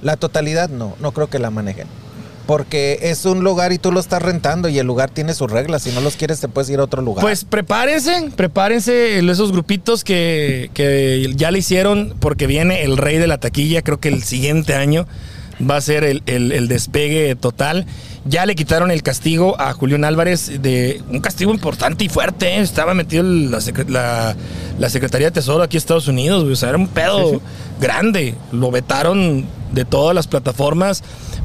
La 0.01 0.16
totalidad 0.16 0.68
no. 0.68 0.94
No 1.01 1.11
creo 1.12 1.29
que 1.29 1.40
la 1.40 1.51
manejen. 1.51 1.88
Porque 2.47 2.99
es 3.03 3.25
un 3.25 3.45
lugar 3.45 3.73
y 3.73 3.79
tú 3.79 3.93
lo 3.93 4.01
estás 4.01 4.21
rentando 4.21 4.69
y 4.69 4.79
el 4.79 4.87
lugar 4.87 5.11
tiene 5.11 5.33
sus 5.33 5.51
reglas. 5.51 5.83
Si 5.83 5.91
no 5.93 6.01
los 6.01 6.17
quieres 6.17 6.41
te 6.41 6.49
puedes 6.49 6.69
ir 6.71 6.81
a 6.81 6.85
otro 6.85 7.01
lugar. 7.01 7.23
Pues 7.23 7.45
prepárense, 7.45 8.31
prepárense 8.35 9.19
esos 9.19 9.53
grupitos 9.53 10.03
que, 10.05 10.71
que 10.75 11.33
ya 11.37 11.51
le 11.53 11.61
hicieron 11.61 12.15
porque 12.19 12.47
viene 12.47 12.83
el 12.83 12.97
rey 12.97 13.19
de 13.19 13.27
la 13.29 13.39
taquilla, 13.39 13.83
creo 13.83 14.01
que 14.01 14.09
el 14.09 14.23
siguiente 14.25 14.75
año 14.75 15.07
va 15.69 15.77
a 15.77 15.81
ser 15.81 16.03
el, 16.03 16.23
el- 16.27 16.51
el 16.51 16.67
despegue 16.67 17.37
total. 17.37 17.87
Ya 18.25 18.47
le 18.47 18.55
quitaron 18.57 18.91
el 18.91 19.03
castigo 19.03 19.61
a 19.61 19.73
Julián 19.73 20.05
Álvarez 20.05 20.61
de 20.63 21.01
un 21.11 21.21
castigo 21.21 21.53
importante 21.53 22.05
y 22.05 22.09
fuerte. 22.09 22.57
¿eh? 22.57 22.61
Estaba 22.61 22.95
metido 22.95 23.25
en 23.25 23.51
la, 23.53 23.59
secre- 23.59 23.89
la- 23.89 24.35
la 24.79 24.91
Secretaría 24.91 25.29
de 25.29 25.33
Tesoro 25.33 25.63
aquí 25.63 25.77
en 25.77 25.79
Estados 25.79 26.09
Unidos. 26.09 26.43
O 26.45 26.57
sea, 26.57 26.71
era 26.71 26.79
un 26.79 26.89
pedo 26.89 27.31
Sí, 27.31 27.37
sí. 27.37 27.41
grande. 27.81 28.35
Lo 28.51 28.71
vetaron 28.73 29.47
de 29.73 29.85
todas 29.85 30.15
las 30.15 30.27
plataformas. 30.27 31.03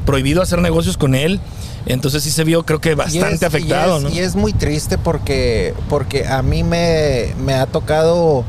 Prohibido 0.08 0.40
hacer 0.40 0.60
negocios 0.62 0.96
con 0.96 1.14
él. 1.14 1.38
Entonces 1.84 2.22
sí 2.22 2.30
se 2.30 2.42
vio, 2.44 2.64
creo 2.64 2.80
que 2.80 2.94
bastante 2.94 3.34
es- 3.36 3.42
afectado, 3.42 3.94
y 3.94 3.98
es, 3.98 4.02
¿no? 4.04 4.08
y 4.10 4.18
es 4.20 4.34
muy 4.36 4.54
triste 4.54 4.96
porque, 4.96 5.74
porque 5.90 6.26
a 6.26 6.40
mí 6.42 6.62
me, 6.64 7.34
me 7.44 7.52
ha 7.52 7.66
tocado 7.66 8.42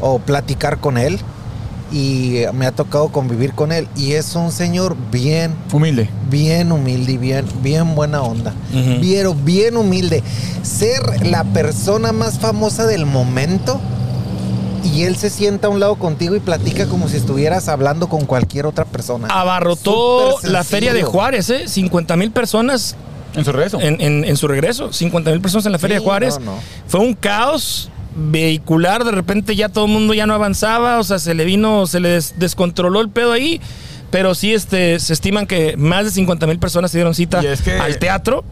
o 0.00 0.18
platicar 0.18 0.78
con 0.78 0.98
él 0.98 1.20
y 1.92 2.40
me 2.52 2.66
ha 2.66 2.72
tocado 2.72 3.10
convivir 3.10 3.52
con 3.52 3.70
él. 3.70 3.86
Y 3.96 4.12
es 4.14 4.34
un 4.34 4.50
señor 4.50 4.96
bien, 5.12 5.54
Humilde. 5.72 6.08
bien 6.28 6.72
humilde 6.72 7.12
y 7.12 7.16
bien, 7.18 7.44
bien 7.62 7.94
buena 7.94 8.20
onda. 8.22 8.52
Bien, 9.00 9.28
bien 9.44 9.76
humilde. 9.76 10.22
Ser 10.62 11.24
la 11.26 11.44
persona 11.44 12.10
más 12.12 12.40
famosa 12.40 12.86
del 12.86 13.06
momento 13.06 13.80
y 14.84 15.02
él 15.04 15.16
se 15.16 15.30
sienta 15.30 15.66
a 15.68 15.70
un 15.70 15.80
lado 15.80 15.96
contigo 15.96 16.36
y 16.36 16.40
platica 16.40 16.86
como 16.86 17.08
si 17.08 17.16
estuvieras 17.16 17.68
hablando 17.68 18.08
con 18.08 18.26
cualquier 18.26 18.66
otra 18.66 18.84
persona. 18.84 19.28
abarrotó 19.28 20.36
la 20.42 20.62
feria 20.64 20.92
de. 20.92 21.02
Juárez, 21.02 21.50
¿eh? 21.50 21.68
50 21.68 22.16
mil 22.16 22.30
personas 22.30 22.94
En 23.34 23.44
su 23.44 23.52
regreso. 23.52 23.80
en, 23.80 24.00
en- 24.00 24.24
en 24.24 24.36
su 24.36 24.46
regreso. 24.46 24.92
50 24.92 25.30
mil 25.30 25.40
personas 25.40 25.66
en 25.66 25.72
la 25.72 25.78
feria 25.78 25.96
Sí, 25.98 26.02
de 26.02 26.04
Juárez. 26.04 26.38
no, 26.38 26.52
no. 26.52 26.58
Fue 26.86 27.00
un 27.00 27.14
caos 27.14 27.88
vehicular. 28.16 29.04
De 29.04 29.10
repente 29.10 29.56
ya 29.56 29.68
todo 29.68 29.86
el 29.86 29.90
mundo 29.92 30.14
ya 30.14 30.26
no 30.26 30.34
avanzaba. 30.34 30.98
O 30.98 31.04
sea, 31.04 31.18
se 31.18 31.34
le 31.34 31.44
vino, 31.44 31.86
se 31.86 32.00
le 32.00 32.10
des- 32.10 32.34
descontroló 32.38 33.00
el 33.00 33.08
pedo 33.08 33.32
ahí. 33.32 33.60
Pero 34.10 34.34
sí, 34.36 34.54
este, 34.54 35.00
se 35.00 35.12
estiman 35.12 35.46
que 35.46 35.76
más 35.76 36.04
de 36.04 36.10
50 36.12 36.46
mil 36.46 36.58
personas 36.60 36.90
se 36.92 36.98
dieron 36.98 37.14
cita 37.14 37.42
Y 37.42 37.46
es 37.46 37.62
que- 37.62 37.72
al 37.72 37.98
teatro 37.98 38.44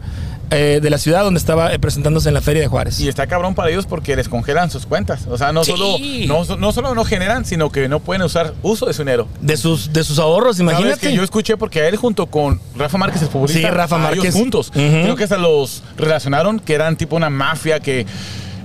eh, 0.55 0.79
de 0.81 0.89
la 0.89 0.97
ciudad 0.97 1.23
donde 1.23 1.37
estaba 1.39 1.73
eh, 1.73 1.79
presentándose 1.79 2.27
en 2.29 2.33
la 2.33 2.41
feria 2.41 2.61
de 2.61 2.67
Juárez. 2.67 2.99
Y 2.99 3.07
está 3.07 3.27
cabrón 3.27 3.55
para 3.55 3.69
ellos 3.69 3.85
porque 3.85 4.15
les 4.15 4.29
congelan 4.29 4.69
sus 4.71 4.85
cuentas. 4.85 5.27
O 5.29 5.37
sea, 5.37 5.51
no, 5.51 5.63
Sí. 5.63 5.71
solo, 5.71 5.97
no, 6.27 6.45
so- 6.45 6.57
no 6.57 6.71
solo 6.71 6.95
no 6.95 7.03
generan, 7.05 7.45
sino 7.45 7.71
que 7.71 7.87
no 7.87 7.99
pueden 7.99 8.21
usar 8.23 8.53
uso 8.61 8.85
de 8.85 8.93
su 8.93 9.01
dinero. 9.03 9.27
de, 9.41 9.57
sus, 9.57 9.91
de 9.93 10.03
sus 10.03 10.19
ahorros, 10.19 10.59
imagínate. 10.59 11.07
que 11.07 11.13
yo 11.13 11.23
escuché 11.23 11.57
porque 11.57 11.81
a 11.81 11.87
él 11.87 11.95
junto 11.97 12.25
con 12.27 12.59
Rafa 12.75 12.97
Márquez, 12.97 13.21
el 13.21 13.27
futbolista, 13.29 13.67
Sí, 13.67 13.73
Rafa 13.73 13.97
Márquez. 13.97 14.33
juntos. 14.33 14.71
Creo 14.73 15.15
que 15.15 15.23
hasta 15.23 15.37
los 15.37 15.83
relacionaron 15.97 16.59
que 16.59 16.73
eran 16.73 16.95
tipo 16.97 17.15
una 17.15 17.29
mafia 17.29 17.79
que... 17.79 18.05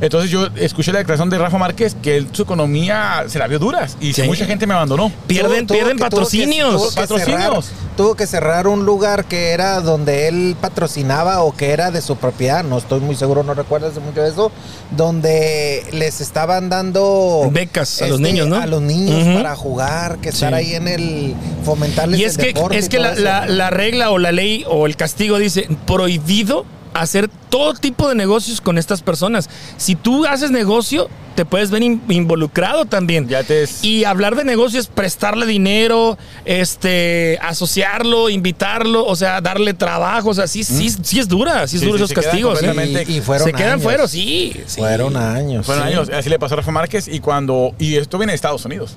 Entonces 0.01 0.31
yo 0.31 0.47
escuché 0.57 0.93
la 0.93 0.99
declaración 1.01 1.29
de 1.31 1.39
Rafa 1.39 1.59
Márquez 1.59 1.97
que 2.01 2.17
él, 2.19 2.29
su 2.33 2.43
economía 2.43 3.25
se 3.27 3.39
la 3.39 3.47
vio 3.49 3.59
duras 3.59 3.97
y 4.01 4.13
que 4.13 4.23
Sí. 4.23 4.29
mucha 4.29 4.45
gente 4.47 4.67
me 4.67 4.75
abandonó. 4.75 5.11
Pierden, 5.27 5.67
Tuvo- 5.67 5.77
que- 5.89 5.95
patrocinios. 5.97 6.75
tuvo 6.77 6.89
que 6.91 6.95
Patrocinios. 6.95 7.65
cerrar- 7.67 7.97
tuvo 7.97 8.15
que 8.15 8.27
cerrar 8.29 8.67
un 8.69 8.87
lugar 8.87 9.25
que 9.25 9.51
era 9.51 9.81
donde 9.81 10.29
él 10.29 10.57
patrocinaba 10.61 11.43
o 11.43 11.53
que 11.57 11.71
era 11.73 11.91
de 11.91 12.01
su 12.01 12.15
propiedad, 12.17 12.63
no 12.63 12.79
estoy 12.79 13.01
muy 13.01 13.17
seguro, 13.17 13.43
no 13.43 13.55
recuerdo 13.55 13.89
hace 13.89 13.99
mucho 13.99 14.23
de 14.23 14.29
eso, 14.29 14.53
donde 14.97 15.85
les 15.93 16.21
estaban 16.21 16.69
dando 16.69 17.49
Becas 17.53 18.01
a 18.03 18.07
los 18.07 18.21
niños, 18.21 18.47
¿no? 18.47 18.57
A 18.57 18.67
los 18.67 18.83
niños 18.83 19.37
para 19.37 19.57
jugar, 19.57 20.19
que 20.19 20.29
estar 20.29 20.51
Sí. 20.51 20.55
ahí 20.55 20.75
en 20.75 20.87
el 20.89 21.35
fomentarles 21.65 22.21
Y 22.21 22.25
es 22.25 22.37
el 22.39 22.41
que, 22.45 22.53
deporte 22.53 22.79
es 22.79 22.87
y 22.87 22.89
que 22.89 22.99
la 23.01 23.71
regla 23.71 24.11
o 24.11 24.19
la 24.19 24.33
ley 24.33 24.65
o 24.69 24.87
el 24.87 24.97
castigo 24.97 25.39
dice 25.39 25.69
prohibido 25.87 26.65
hacer 27.01 27.29
todo 27.51 27.75
tipo 27.75 28.09
de 28.09 28.15
negocios 28.15 28.61
con 28.61 28.79
estas 28.79 29.03
personas. 29.03 29.49
Si 29.77 29.95
tú 29.95 30.27
haces 30.27 30.51
negocio, 30.51 31.09
te 31.35 31.45
puedes 31.45 31.71
ver 31.71 31.83
in- 31.83 32.03
involucrado 32.09 32.85
también. 32.85 33.29
Ya 33.29 33.43
te 33.45 33.63
es- 33.63 33.85
Y 33.85 34.05
hablar 34.05 34.35
de 34.37 34.45
negocio 34.45 34.81
es 34.81 34.89
prestarle 34.89 35.47
dinero, 35.47 36.19
este, 36.45 37.39
asociarlo, 37.43 38.29
invitarlo, 38.29 39.07
o 39.07 39.15
sea, 39.17 39.41
darle 39.41 39.73
trabajo, 39.75 40.31
o 40.31 40.35
sea, 40.35 40.47
sí, 40.49 40.65
sí, 40.65 40.91
sí 41.03 41.19
es 41.21 41.29
dura, 41.29 41.67
sí 41.69 41.77
es 41.77 41.81
Sí, 41.83 41.87
duro 41.87 41.99
sí, 41.99 42.05
esos 42.05 42.15
quedan 42.15 42.25
castigos. 42.25 42.61
Y- 43.09 43.13
y 43.17 43.21
fueron 43.21 43.47
Se 43.47 43.53
quedan 43.53 43.73
años. 43.75 43.83
fuera, 43.85 44.09
sí, 44.09 44.53
sí. 44.67 44.81
Fueron 44.81 45.17
años. 45.17 45.65
Fueron 45.65 45.85
sí. 45.85 45.93
años, 45.95 46.09
así 46.11 46.29
le 46.29 46.39
pasó 46.39 46.55
a 46.55 46.57
Rafa 46.59 46.73
Márquez 46.73 47.07
y 47.09 47.21
cuando... 47.21 47.73
Y 47.79 47.97
esto 47.97 48.19
viene 48.19 48.33
de 48.33 48.37
Estados 48.37 48.65
Unidos. 48.65 48.97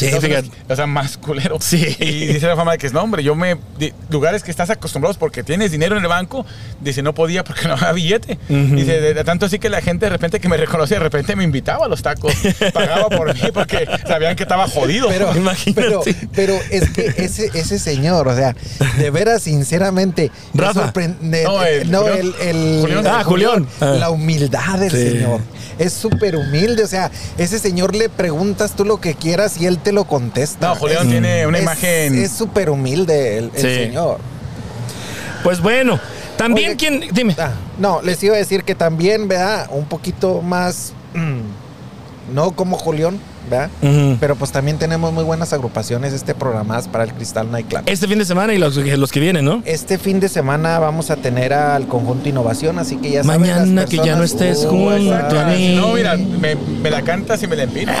Sí, 0.00 0.06
Estados 0.06 0.24
fíjate. 0.24 0.50
O 0.72 0.76
sea, 0.76 0.86
más 0.86 1.16
culero. 1.16 1.58
Sí. 1.60 1.96
Y 2.00 2.26
dice 2.26 2.46
la 2.46 2.56
fama 2.56 2.72
de 2.72 2.78
que 2.78 2.86
es, 2.86 2.92
no, 2.92 3.02
hombre, 3.02 3.22
yo 3.22 3.34
me. 3.34 3.56
de 3.78 3.94
lugares 4.10 4.42
que 4.42 4.50
estás 4.50 4.70
acostumbrados 4.70 5.16
porque 5.16 5.42
tienes 5.42 5.70
dinero 5.70 5.96
en 5.96 6.02
el 6.02 6.08
banco, 6.08 6.44
dice, 6.80 7.02
no 7.02 7.14
podía 7.14 7.44
porque 7.44 7.68
no 7.68 7.74
había 7.74 7.92
billete. 7.92 8.38
Dice, 8.48 9.00
de, 9.00 9.14
de 9.14 9.24
tanto 9.24 9.46
así 9.46 9.58
que 9.58 9.68
la 9.70 9.80
gente 9.80 10.06
de 10.06 10.10
repente 10.10 10.40
que 10.40 10.48
me 10.48 10.56
reconocía, 10.56 10.96
de 10.98 11.04
repente 11.04 11.36
me 11.36 11.44
invitaba 11.44 11.86
a 11.86 11.88
los 11.88 12.02
tacos. 12.02 12.32
Pagaba 12.74 13.08
por 13.08 13.34
mí 13.34 13.40
porque 13.52 13.86
sabían 14.06 14.36
que 14.36 14.42
estaba 14.44 14.66
jodido. 14.68 15.08
Pero, 15.08 15.32
Imagínate. 15.36 15.82
pero, 15.82 16.02
pero 16.34 16.54
es 16.70 16.90
que 16.90 17.06
ese, 17.16 17.50
ese 17.54 17.78
señor, 17.78 18.28
o 18.28 18.34
sea, 18.36 18.54
de 18.98 19.10
veras, 19.10 19.42
sinceramente, 19.42 20.30
me 20.52 20.64
Rafa. 20.64 20.92
No, 21.20 21.62
el 21.64 21.90
no, 21.90 22.00
Julián. 22.02 22.18
el, 22.18 22.34
el- 22.48 22.80
Julián. 22.80 23.06
Ah, 23.06 23.24
Julián. 23.24 23.66
Ah. 23.80 23.96
La 23.98 24.10
humildad 24.10 24.78
del 24.78 24.90
Sí. 24.90 25.10
señor. 25.10 25.40
Es 25.78 25.92
súper 25.94 26.36
humilde, 26.36 26.84
o 26.84 26.86
sea, 26.86 27.10
ese 27.38 27.58
señor 27.58 27.96
le 27.96 28.10
preguntas 28.10 28.76
tú 28.76 28.84
lo 28.84 29.00
que 29.00 29.14
quieras 29.14 29.58
y 29.58 29.64
él 29.66 29.78
te 29.78 29.89
lo 29.92 30.04
contesta. 30.04 30.68
No, 30.68 30.74
Julián 30.76 31.02
Es- 31.06 31.10
tiene 31.10 31.46
una 31.46 31.58
es- 31.58 31.62
imagen. 31.64 32.18
Es 32.22 32.32
súper 32.32 32.70
humilde 32.70 33.38
el, 33.38 33.44
el 33.54 33.60
Sí. 33.60 33.74
señor. 33.86 34.18
Pues 35.42 35.60
bueno, 35.60 35.98
también 36.36 36.70
Oye, 36.70 36.76
quien. 36.76 37.00
Dime. 37.12 37.34
Ah, 37.38 37.52
no, 37.78 38.02
les 38.02 38.22
iba 38.22 38.34
a 38.34 38.38
decir 38.38 38.64
que 38.64 38.74
también, 38.74 39.26
¿verdad? 39.28 39.68
Un 39.70 39.86
poquito 39.86 40.42
más, 40.42 40.92
mm, 41.14 42.34
no 42.34 42.52
como 42.52 42.76
Julián, 42.78 43.18
¿verdad? 43.48 43.70
Pero 44.20 44.36
pues 44.36 44.52
también 44.52 44.78
tenemos 44.78 45.12
muy 45.12 45.24
buenas 45.24 45.52
agrupaciones 45.52 46.12
este 46.12 46.34
programadas 46.34 46.88
para 46.88 47.04
el 47.04 47.12
Cristal 47.12 47.50
Nightclub. 47.50 47.82
Este 47.86 48.06
fin 48.06 48.18
de 48.18 48.24
semana 48.24 48.52
y 48.54 48.58
los, 48.58 48.76
los 48.76 49.12
que 49.12 49.20
vienen, 49.20 49.44
¿no? 49.44 49.62
Este 49.64 49.98
fin 49.98 50.20
de 50.20 50.28
semana 50.28 50.78
vamos 50.78 51.10
a 51.10 51.16
tener 51.16 51.52
al 51.52 51.86
conjunto 51.86 52.28
Innovación, 52.28 52.78
así 52.78 52.96
que 52.96 53.10
ya 53.10 53.24
saben, 53.24 53.40
Mañana 53.40 53.82
las 53.82 53.90
que 53.90 53.96
ya 53.98 54.16
no 54.16 54.24
estés 54.24 54.64
Oh, 54.66 54.70
junto 54.70 54.96
exacto. 54.96 55.40
a 55.40 55.44
mí. 55.46 55.74
No, 55.76 55.94
mira, 55.94 56.16
me, 56.16 56.54
me 56.54 56.90
la 56.90 57.02
cantas 57.02 57.42
y 57.42 57.46
me 57.46 57.56
la 57.56 57.62
empinas. 57.64 57.96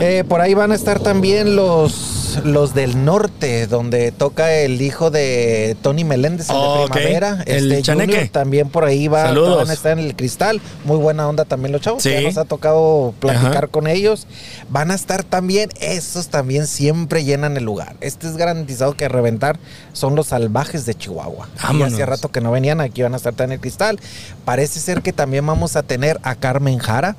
Eh, 0.00 0.24
por 0.28 0.40
ahí 0.40 0.54
van 0.54 0.72
a 0.72 0.74
estar 0.74 0.98
también 1.00 1.56
los, 1.56 2.13
los 2.44 2.74
del 2.74 3.04
norte, 3.04 3.66
donde 3.66 4.10
toca 4.12 4.52
el 4.52 4.80
hijo 4.82 5.10
de 5.10 5.76
Tony 5.82 6.04
Meléndez, 6.04 6.48
el 6.50 6.56
Oh, 6.58 6.84
de. 6.84 6.90
Primavera. 6.90 7.42
El 7.46 7.70
este 7.72 7.82
Chaneque. 7.84 8.12
Junior 8.12 8.28
también 8.30 8.68
por 8.68 8.84
ahí 8.84 9.08
va, 9.08 9.24
Saludos. 9.24 9.58
van 9.58 9.70
a 9.70 9.72
estar 9.72 9.98
en 9.98 10.04
el 10.04 10.16
cristal. 10.16 10.60
Muy 10.84 10.96
buena 10.96 11.28
onda 11.28 11.44
también 11.44 11.72
los 11.72 11.80
chavos. 11.80 12.02
Sí. 12.02 12.10
Ya 12.10 12.20
nos 12.22 12.36
ha 12.38 12.44
tocado 12.44 13.14
platicar 13.20 13.56
Ajá. 13.56 13.66
con 13.68 13.86
ellos. 13.86 14.26
Van 14.68 14.90
a 14.90 14.94
estar 14.94 15.22
también, 15.22 15.70
esos 15.80 16.28
también 16.28 16.66
siempre 16.66 17.24
llenan 17.24 17.56
el 17.56 17.64
lugar. 17.64 17.96
Este 18.00 18.26
es 18.26 18.36
garantizado 18.36 18.94
que 18.96 19.04
a 19.04 19.08
reventar 19.08 19.58
son 19.92 20.14
los 20.16 20.28
salvajes 20.28 20.86
de 20.86 20.94
Chihuahua. 20.94 21.48
Hace 21.58 22.06
rato 22.06 22.30
que 22.30 22.40
no 22.40 22.50
venían, 22.50 22.80
aquí 22.80 23.02
van 23.02 23.14
a 23.14 23.16
estar 23.16 23.34
en 23.38 23.52
el 23.52 23.60
cristal. 23.60 23.98
Parece 24.44 24.80
ser 24.80 25.02
que 25.02 25.12
también 25.12 25.46
vamos 25.46 25.76
a 25.76 25.82
tener 25.82 26.18
a 26.22 26.34
Carmen 26.34 26.78
Jara 26.78 27.16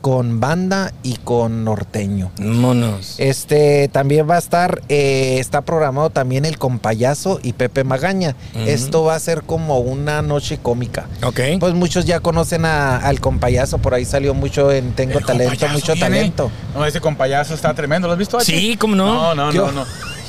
con 0.00 0.40
banda 0.40 0.92
y 1.02 1.16
con 1.16 1.64
norteño. 1.64 2.30
Monos. 2.38 3.16
Este 3.18 3.88
también 3.88 4.28
va 4.28 4.36
a 4.36 4.38
estar, 4.38 4.80
eh, 4.88 5.36
está 5.38 5.60
programado 5.62 6.10
también 6.10 6.44
el 6.44 6.58
Compayazo 6.58 7.38
y 7.42 7.52
Pepe 7.52 7.84
Magaña. 7.84 8.34
Esto 8.66 9.04
va 9.04 9.14
a 9.14 9.18
ser 9.20 9.42
como 9.42 9.78
una 9.80 10.22
noche 10.22 10.58
cómica. 10.58 11.06
Ok. 11.22 11.40
Pues 11.58 11.74
muchos 11.74 12.04
ya 12.06 12.20
conocen 12.20 12.64
a- 12.64 12.96
al 12.96 13.20
Compayazo, 13.20 13.78
por 13.78 13.94
ahí 13.94 14.04
salió 14.04 14.32
mucho 14.34 14.72
en 14.72 14.92
Tengo 14.92 15.18
El 15.18 15.24
Talento, 15.26 15.68
mucho 15.68 15.92
viene. 15.94 16.00
talento. 16.16 16.50
No, 16.74 16.84
ese 16.86 17.00
compayazo 17.00 17.54
está 17.54 17.74
tremendo. 17.74 18.06
¿Lo 18.08 18.12
has 18.14 18.18
visto? 18.18 18.38
H? 18.38 18.44
Sí, 18.46 18.76
¿cómo 18.76 18.94
no? 18.96 19.34
No, 19.34 19.34
no, 19.34 19.52
Yo- 19.52 19.66
no, 19.66 19.72
no. 19.72 19.86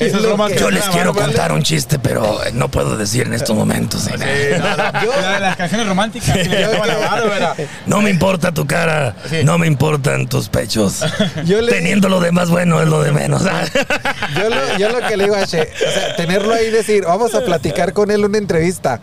Yo 0.10 0.20
lo 0.20 0.48
que- 0.48 0.72
les 0.72 0.88
a 0.88 0.92
quiero 0.92 1.14
contar 1.14 1.52
un 1.52 1.64
chiste, 1.64 2.00
pero 2.00 2.44
eh, 2.44 2.52
no 2.54 2.70
puedo 2.70 2.98
decir 2.98 3.28
en 3.28 3.34
estos 3.34 3.56
momentos. 3.56 4.02
Sí, 4.04 4.12
no, 4.18 4.78
no. 4.78 5.04
Yo- 5.04 5.22
La 5.22 5.34
de 5.34 5.40
las 5.40 5.56
canciones 5.56 5.88
románticas 5.88 6.38
la 6.48 6.98
bárbara. 6.98 7.56
No 7.86 8.02
me 8.02 8.10
importa 8.10 8.52
tu 8.52 8.66
cara, 8.66 9.16
Sí. 9.30 9.38
no 9.44 9.58
me 9.58 9.68
importan 9.68 10.28
tus 10.28 10.50
pechos. 10.50 11.00
Yo 11.46 11.62
le- 11.62 11.72
Teniendo 11.72 12.10
lo 12.10 12.20
de 12.20 12.32
más 12.32 12.50
bueno 12.50 12.82
es 12.82 12.88
lo 12.88 13.02
de 13.04 13.12
menos. 13.12 13.44
Yo 13.44 14.50
lo, 14.50 14.78
yo 14.78 14.90
lo 14.90 15.08
que 15.08 15.18
le 15.18 15.24
digo 15.26 15.36
a 15.36 15.46
Che, 15.46 15.62
o 15.62 15.92
sea, 15.92 16.16
tenerlo 16.16 16.54
ahí 16.54 16.68
y 16.68 16.72
decir, 16.72 17.04
vamos 17.06 17.34
a 17.36 17.42
platicar 17.42 17.94
con 17.94 18.12
él 18.12 18.24
una 18.26 18.38
entrevista. 18.38 19.00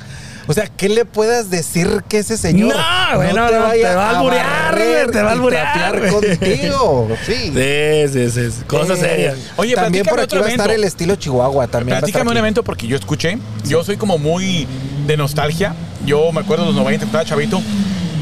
O 0.51 0.55
sea, 0.55 0.67
¿qué 0.67 0.89
le 0.89 1.05
puedas 1.05 1.51
decir 1.51 2.03
que 2.09 2.19
ese 2.19 2.37
señor 2.39 2.75
No, 2.75 3.17
güey, 3.17 3.33
no, 3.35 3.51
no, 3.51 3.61
vaya 3.61 3.91
te 3.91 3.95
va 3.95 4.07
a 4.11 4.19
alburear, 4.19 5.11
te 5.11 5.23
va 5.23 5.29
a 5.29 5.33
alburear, 5.33 6.09
contigo? 6.11 7.09
Sí. 7.27 7.53
Sí, 7.55 8.09
sí, 8.13 8.31
sí. 8.31 8.51
sí. 8.51 8.63
Cosa 8.67 8.95
Eh, 8.95 8.97
seria. 8.97 9.35
Oye, 9.57 9.75
también 9.75 10.07
por 10.07 10.19
aquí 10.19 10.25
otro 10.25 10.41
va 10.41 10.47
a 10.47 10.51
estar 10.51 10.67
evento. 10.67 10.83
el 10.83 10.89
estilo 10.89 11.17
Chihuahua. 11.17 11.67
También 11.69 11.99
Platícame 11.99 12.31
un 12.31 12.37
evento 12.39 12.63
porque 12.65 12.87
yo 12.87 12.97
escuché. 12.97 13.39
Yo 13.65 13.85
soy 13.85 13.97
como 13.99 14.17
muy 14.19 14.67
de 15.07 15.17
nostalgia. 15.17 15.75
Yo 16.07 16.33
me 16.33 16.41
acuerdo 16.41 16.65
de 16.65 16.73
los 16.73 16.77
90, 16.83 17.05
estaba 17.05 17.25
chavito, 17.25 17.61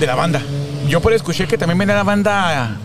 de 0.01 0.07
la 0.07 0.15
banda. 0.17 0.43
Yo 0.89 1.01
por 1.01 1.13
ahí 1.13 1.17
escuché 1.17 1.47
que 1.47 1.57
también 1.57 1.79
venía 1.79 1.95
la 1.95 2.03
banda. 2.03 2.77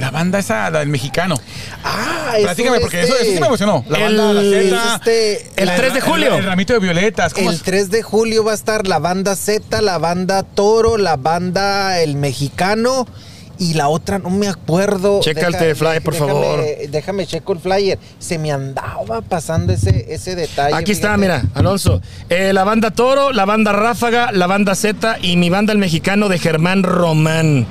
La 0.00 0.10
banda 0.10 0.38
esa, 0.38 0.70
la 0.70 0.80
del 0.80 0.88
mexicano. 0.88 1.36
Ah, 1.84 2.32
eso 2.34 2.42
Platícame, 2.44 2.80
porque 2.80 3.00
este- 3.02 3.12
eso, 3.14 3.22
eso 3.22 3.32
sí 3.34 3.40
me 3.40 3.46
emocionó. 3.46 3.84
La 3.88 3.98
El- 3.98 4.16
banda, 4.16 4.32
la 4.32 4.40
Z. 4.42 4.94
este- 4.96 5.50
El 5.56 5.66
la- 5.66 5.76
3 5.76 5.94
de 5.94 6.00
julio. 6.00 6.34
El, 6.36 6.44
ramito 6.44 6.72
de 6.72 6.78
violetas. 6.80 7.34
¿cómo 7.34 7.50
El 7.50 7.56
es? 7.56 7.62
3 7.62 7.90
de 7.90 8.02
julio 8.02 8.44
va 8.44 8.52
a 8.52 8.54
estar 8.54 8.86
la 8.86 8.98
banda 8.98 9.36
Z, 9.36 9.80
la 9.82 9.98
banda 9.98 10.42
Toro, 10.42 10.96
la 10.96 11.16
banda 11.16 12.00
El 12.00 12.16
Mexicano 12.16 13.06
y 13.58 13.74
la 13.74 13.88
otra 13.88 14.18
no 14.18 14.30
me 14.30 14.48
acuerdo. 14.48 15.20
Checa 15.20 15.46
el 15.48 15.76
flyer, 15.76 16.02
por 16.02 16.14
déjame- 16.14 16.28
favor. 16.32 16.64
Déjame 16.88 17.26
checo 17.26 17.52
el 17.52 17.58
flyer. 17.60 17.98
Se 18.18 18.38
me 18.38 18.50
andaba 18.52 19.20
pasando 19.20 19.72
ese, 19.74 20.06
ese 20.08 20.34
detalle. 20.34 20.74
Aquí 20.74 20.92
está, 20.92 21.08
fíjate. 21.08 21.20
mira, 21.20 21.42
Alonso. 21.54 22.00
Eh, 22.30 22.52
la 22.54 22.64
banda 22.64 22.90
Toro, 22.90 23.32
la 23.32 23.44
banda 23.44 23.72
Ráfaga, 23.72 24.32
la 24.32 24.46
banda 24.46 24.74
Z 24.74 25.18
y 25.20 25.36
mi 25.36 25.50
banda 25.50 25.72
El 25.74 25.78
Mexicano 25.78 26.28
de 26.30 26.38
Germán 26.38 26.82
Román. 26.84 27.66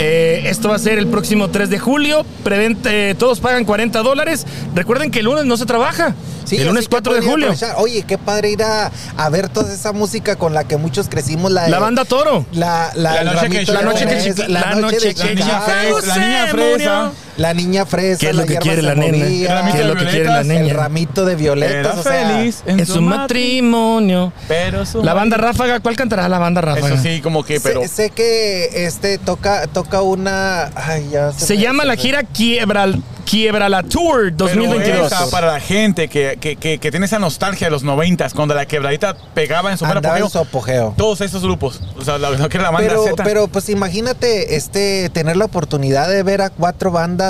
Eh, 0.00 0.44
esto 0.46 0.68
va 0.68 0.76
a 0.76 0.78
ser 0.78 0.98
el 0.98 1.08
próximo 1.08 1.48
3 1.50 1.68
de 1.70 1.78
julio. 1.78 2.24
Preventa, 2.44 2.88
eh, 2.92 3.14
todos 3.18 3.40
pagan 3.40 3.64
40 3.64 3.98
dólares. 4.02 4.46
Recuerden 4.74 5.10
que 5.10 5.18
el 5.18 5.24
lunes 5.24 5.44
no 5.44 5.56
se 5.56 5.66
trabaja. 5.66 6.14
Sí, 6.44 6.56
el 6.56 6.68
lunes 6.68 6.84
que 6.84 6.90
4 6.90 7.14
de 7.14 7.20
julio. 7.20 7.46
aprovechar. 7.48 7.74
Oye, 7.78 8.04
qué 8.06 8.16
padre 8.16 8.50
ir 8.50 8.62
a, 8.62 8.90
a 9.16 9.28
ver 9.28 9.48
toda 9.48 9.74
esa 9.74 9.92
música 9.92 10.36
con 10.36 10.54
la 10.54 10.64
que 10.64 10.76
muchos 10.76 11.08
crecimos. 11.08 11.50
La, 11.52 11.64
de- 11.64 11.70
La 11.70 11.78
banda 11.80 12.04
Toro. 12.04 12.46
La, 12.52 12.90
la, 12.94 13.22
La 13.24 13.32
noche 13.32 13.48
que- 13.50 13.64
la 13.72 13.78
de 13.80 13.84
noche 13.84 14.06
que 14.06 14.42
la, 14.48 14.60
la 14.60 14.74
noche, 14.76 15.14
que 15.14 15.34
la 15.34 15.34
niña 15.34 16.46
fresa. 16.46 17.12
La 17.38 17.54
niña 17.54 17.86
fresa. 17.86 18.18
¿Qué 18.20 18.30
es 18.30 18.36
lo 18.36 18.44
que 18.44 18.56
quiere 18.56 18.82
la 18.82 18.94
nena? 18.94 19.24
¿Qué 19.72 19.80
es 19.80 19.86
lo 19.86 19.94
que 19.96 20.04
quiere 20.06 20.24
la 20.26 20.42
niña? 20.42 20.60
El 20.60 20.70
ramito 20.70 21.24
de 21.24 21.32
Era 21.32 21.40
violetas. 21.40 21.96
o 21.98 22.02
sea, 22.02 22.28
feliz 22.28 22.62
En 22.66 22.84
su 22.84 23.00
matrimonio. 23.00 24.32
Pero 24.48 24.84
su 24.84 25.02
La 25.02 25.14
banda 25.14 25.36
Ráfaga, 25.36 25.80
¿cuál 25.80 25.96
cantará 25.96 26.28
la 26.28 26.38
banda 26.38 26.60
Ráfaga? 26.60 26.94
Eso 26.94 27.02
sí, 27.02 27.20
como 27.20 27.44
que, 27.44 27.60
pero. 27.60 27.82
sé, 27.82 27.88
sé 27.88 28.10
que 28.10 28.84
este 28.86 29.18
toca, 29.18 29.66
toca 29.68 30.02
una. 30.02 30.70
Ay, 30.74 31.08
ya 31.12 31.32
Se 31.32 31.56
llama 31.58 31.84
la 31.84 31.96
gira 31.96 32.22
Quiebra, 32.24 32.86
Quiebra 33.24 33.68
la 33.68 33.82
Tour 33.82 34.32
Pero 34.36 34.36
2022. 34.36 35.12
esa 35.12 35.30
para 35.30 35.52
la 35.52 35.60
gente 35.60 36.08
que, 36.08 36.38
que, 36.40 36.56
que, 36.56 36.78
que 36.78 36.90
tiene 36.90 37.06
esa 37.06 37.18
nostalgia 37.18 37.66
de 37.66 37.70
los 37.70 37.82
noventas, 37.84 38.34
cuando 38.34 38.54
la 38.54 38.66
quebradita 38.66 39.16
pegaba 39.34 39.70
en 39.70 39.78
su 39.78 39.84
en 39.84 39.90
apogeo. 39.98 40.28
su 40.30 40.38
apogeo. 40.38 40.94
Todos 40.96 41.20
esos 41.20 41.42
grupos. 41.42 41.80
O 41.98 42.04
sea, 42.04 42.18
la, 42.18 42.30
lo 42.30 42.48
que 42.48 42.56
era 42.56 42.64
la 42.64 42.70
banda 42.70 42.88
Pero, 42.88 43.04
Z. 43.04 43.22
pero 43.24 43.46
pues 43.48 43.68
imagínate 43.68 44.56
este 44.56 45.10
tener 45.10 45.36
la 45.36 45.44
oportunidad 45.44 46.08
de 46.08 46.22
ver 46.22 46.40
a 46.40 46.50
cuatro 46.50 46.90
bandas 46.90 47.27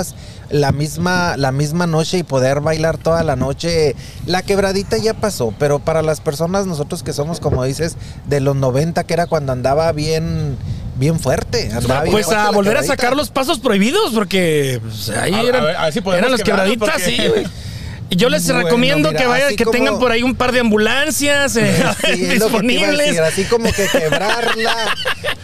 la 0.49 0.71
misma 0.71 1.37
la 1.37 1.51
misma 1.51 1.85
noche 1.87 2.17
y 2.17 2.23
poder 2.23 2.59
bailar 2.61 2.97
toda 2.97 3.23
la 3.23 3.35
noche. 3.35 3.95
La 4.25 4.41
quebradita 4.41 4.97
ya 4.97 5.13
pasó, 5.13 5.53
pero 5.59 5.79
para 5.79 6.01
las 6.01 6.21
personas 6.21 6.65
nosotros 6.65 7.03
que 7.03 7.13
somos 7.13 7.39
como 7.39 7.63
dices 7.63 7.95
de 8.27 8.39
los 8.39 8.55
90 8.55 9.03
que 9.05 9.13
era 9.13 9.27
cuando 9.27 9.51
andaba 9.51 9.91
bien 9.91 10.57
bien 10.95 11.17
fuerte, 11.19 11.71
andaba 11.73 12.01
bien 12.03 12.11
Pues 12.11 12.29
a 12.31 12.51
volver 12.51 12.75
a 12.77 12.83
sacar 12.83 13.15
los 13.15 13.29
pasos 13.29 13.59
prohibidos, 13.59 14.11
porque 14.13 14.81
pues, 14.83 15.09
ahí 15.11 15.33
A- 15.33 15.37
a 15.37 15.43
eran, 15.43 15.63
ver, 15.63 15.75
a 15.77 15.83
ver 15.85 15.93
si 15.93 16.01
podemos 16.01 16.19
eran 16.19 16.31
las 16.31 16.43
quebraditas, 16.43 16.89
porque- 16.91 17.05
sí, 17.05 17.27
güey. 17.27 17.47
Yo 18.11 18.27
les 18.29 18.45
Bueno, 18.47 18.63
recomiendo 18.63 19.09
mira, 19.09 19.21
que 19.21 19.27
vayan, 19.27 19.55
que 19.55 19.63
como- 19.65 19.71
tengan 19.77 19.99
por 19.99 20.11
ahí 20.11 20.23
un 20.23 20.33
par 20.35 20.51
de 20.51 20.59
ambulancias 20.61 21.55
eh, 21.57 21.83
Sí, 22.05 22.25
disponibles. 22.25 22.97
decir, 22.97 23.21
así 23.21 23.43
como 23.45 23.71
que 23.71 23.87
quebrarla, 23.87 24.75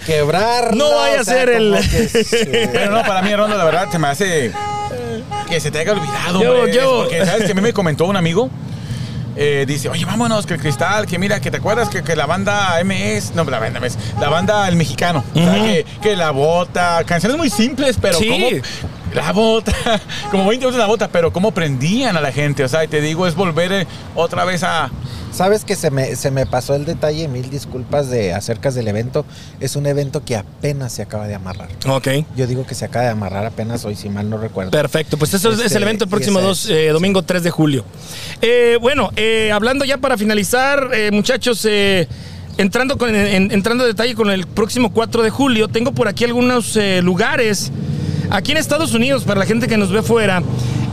quebrarla. 0.06 0.72
No 0.76 0.96
vaya 0.96 1.22
a 1.22 1.24
ser 1.24 1.50
el- 1.50 1.76
que 1.90 2.08
sí. 2.24 2.38
Pero 2.72 2.92
no, 2.92 3.04
para 3.04 3.22
mí, 3.22 3.36
Rondo, 3.36 3.56
la 3.58 3.66
verdad, 3.66 3.88
se 3.92 4.00
me 4.00 4.08
hace 4.08 4.52
que 5.50 5.60
se 5.60 5.70
te 5.70 5.80
haya 5.80 5.92
olvidado, 5.92 6.42
Yo- 6.42 6.56
hombre. 6.58 6.74
yo- 6.74 7.02
Porque, 7.04 7.26
¿sabes? 7.26 7.46
Que 7.46 7.52
a 7.52 7.56
mí 7.56 7.62
me 7.62 7.74
comentó 7.74 8.06
un 8.06 8.18
amigo. 8.18 8.50
eh, 9.38 9.66
dice, 9.68 9.90
oye, 9.90 10.06
vámonos, 10.06 10.46
que 10.46 10.54
el 10.54 10.62
cristal, 10.62 11.06
que 11.06 11.20
mira, 11.20 11.42
que 11.42 11.52
te 11.52 11.58
acuerdas 11.58 11.90
que, 11.90 12.02
que 12.04 12.16
la 12.16 12.26
banda 12.26 12.80
MS, 12.86 13.34
no, 13.36 13.44
la 13.44 13.60
banda 13.60 13.82
MS, 13.82 13.98
la 14.22 14.30
banda 14.30 14.66
El 14.70 14.78
Mexicano, 14.78 15.26
o 15.36 15.38
sea, 15.38 15.52
Ujú. 15.52 15.66
que, 15.66 15.86
que 16.02 16.16
la 16.16 16.32
bota, 16.32 17.04
canciones 17.06 17.38
muy 17.38 17.50
simples, 17.50 17.98
pero 18.02 18.18
Sí. 18.18 18.30
como 18.30 18.48
la 19.16 19.32
bota, 19.32 19.74
como 20.32 20.46
20 20.48 20.66
minutos 20.66 20.78
la 20.80 20.86
bota, 20.88 21.08
pero 21.08 21.32
cómo 21.34 21.52
prendían 21.52 22.16
a 22.18 22.22
la 22.22 22.32
gente, 22.32 22.64
o 22.64 22.68
sea, 22.68 22.84
y 22.84 22.88
te 22.88 23.02
digo, 23.02 23.26
es 23.28 23.36
volver 23.36 23.72
eh, 23.72 23.88
otra 24.16 24.46
vez 24.46 24.64
a, 24.64 24.92
Sabes 25.32 25.66
que 25.66 25.76
se 25.76 25.92
me, 25.92 26.16
se 26.16 26.32
me 26.32 26.46
pasó 26.46 26.76
el 26.76 26.86
detalle, 26.86 27.28
mil 27.28 27.50
disculpas 27.50 28.10
de 28.10 28.34
acerca 28.34 28.72
del 28.72 28.88
evento. 28.88 29.26
Es 29.60 29.76
un 29.76 29.86
evento 29.86 30.24
que 30.24 30.38
apenas 30.38 30.94
se 30.94 31.02
acaba 31.02 31.28
de 31.28 31.36
amarrar. 31.36 31.68
Ok. 31.90 32.08
Yo 32.38 32.48
digo 32.48 32.66
que 32.66 32.74
se 32.74 32.86
acaba 32.86 33.04
de 33.04 33.12
amarrar 33.12 33.46
apenas 33.46 33.84
hoy, 33.84 33.98
si 33.98 34.08
mal 34.08 34.30
no 34.30 34.38
recuerdo. 34.38 34.72
Perfecto, 34.72 35.18
pues 35.18 35.34
eso 35.34 35.50
es- 35.52 35.60
es 35.60 35.66
Este, 35.66 35.78
el 35.80 35.84
evento 35.84 36.06
el 36.06 36.10
próximo 36.10 36.40
dos, 36.40 36.64
es, 36.64 36.72
eh, 36.72 36.88
domingo 36.88 37.22
3 37.24 37.44
de 37.44 37.52
julio. 37.52 37.84
Eh, 38.42 38.78
bueno, 38.80 39.10
eh, 39.18 39.52
hablando 39.52 39.84
ya 39.84 39.98
para 39.98 40.18
finalizar, 40.18 40.92
eh, 40.94 41.12
muchachos, 41.12 41.66
eh, 41.70 42.08
entrando, 42.58 42.98
con, 42.98 43.14
en- 43.14 43.52
entrando 43.52 43.84
a 43.84 43.88
detalle 43.88 44.16
con 44.16 44.30
el 44.32 44.48
próximo 44.48 44.94
4 44.94 45.22
de 45.22 45.32
julio, 45.32 45.68
tengo 45.68 45.92
por 45.92 46.08
aquí 46.08 46.24
algunos 46.24 46.78
eh, 46.78 47.02
lugares, 47.02 47.74
aquí 48.30 48.52
en 48.52 48.58
Estados 48.58 48.94
Unidos, 48.94 49.24
para 49.24 49.40
la 49.40 49.46
gente 49.46 49.68
que 49.68 49.78
nos 49.78 49.92
ve 49.92 50.02
fuera, 50.02 50.42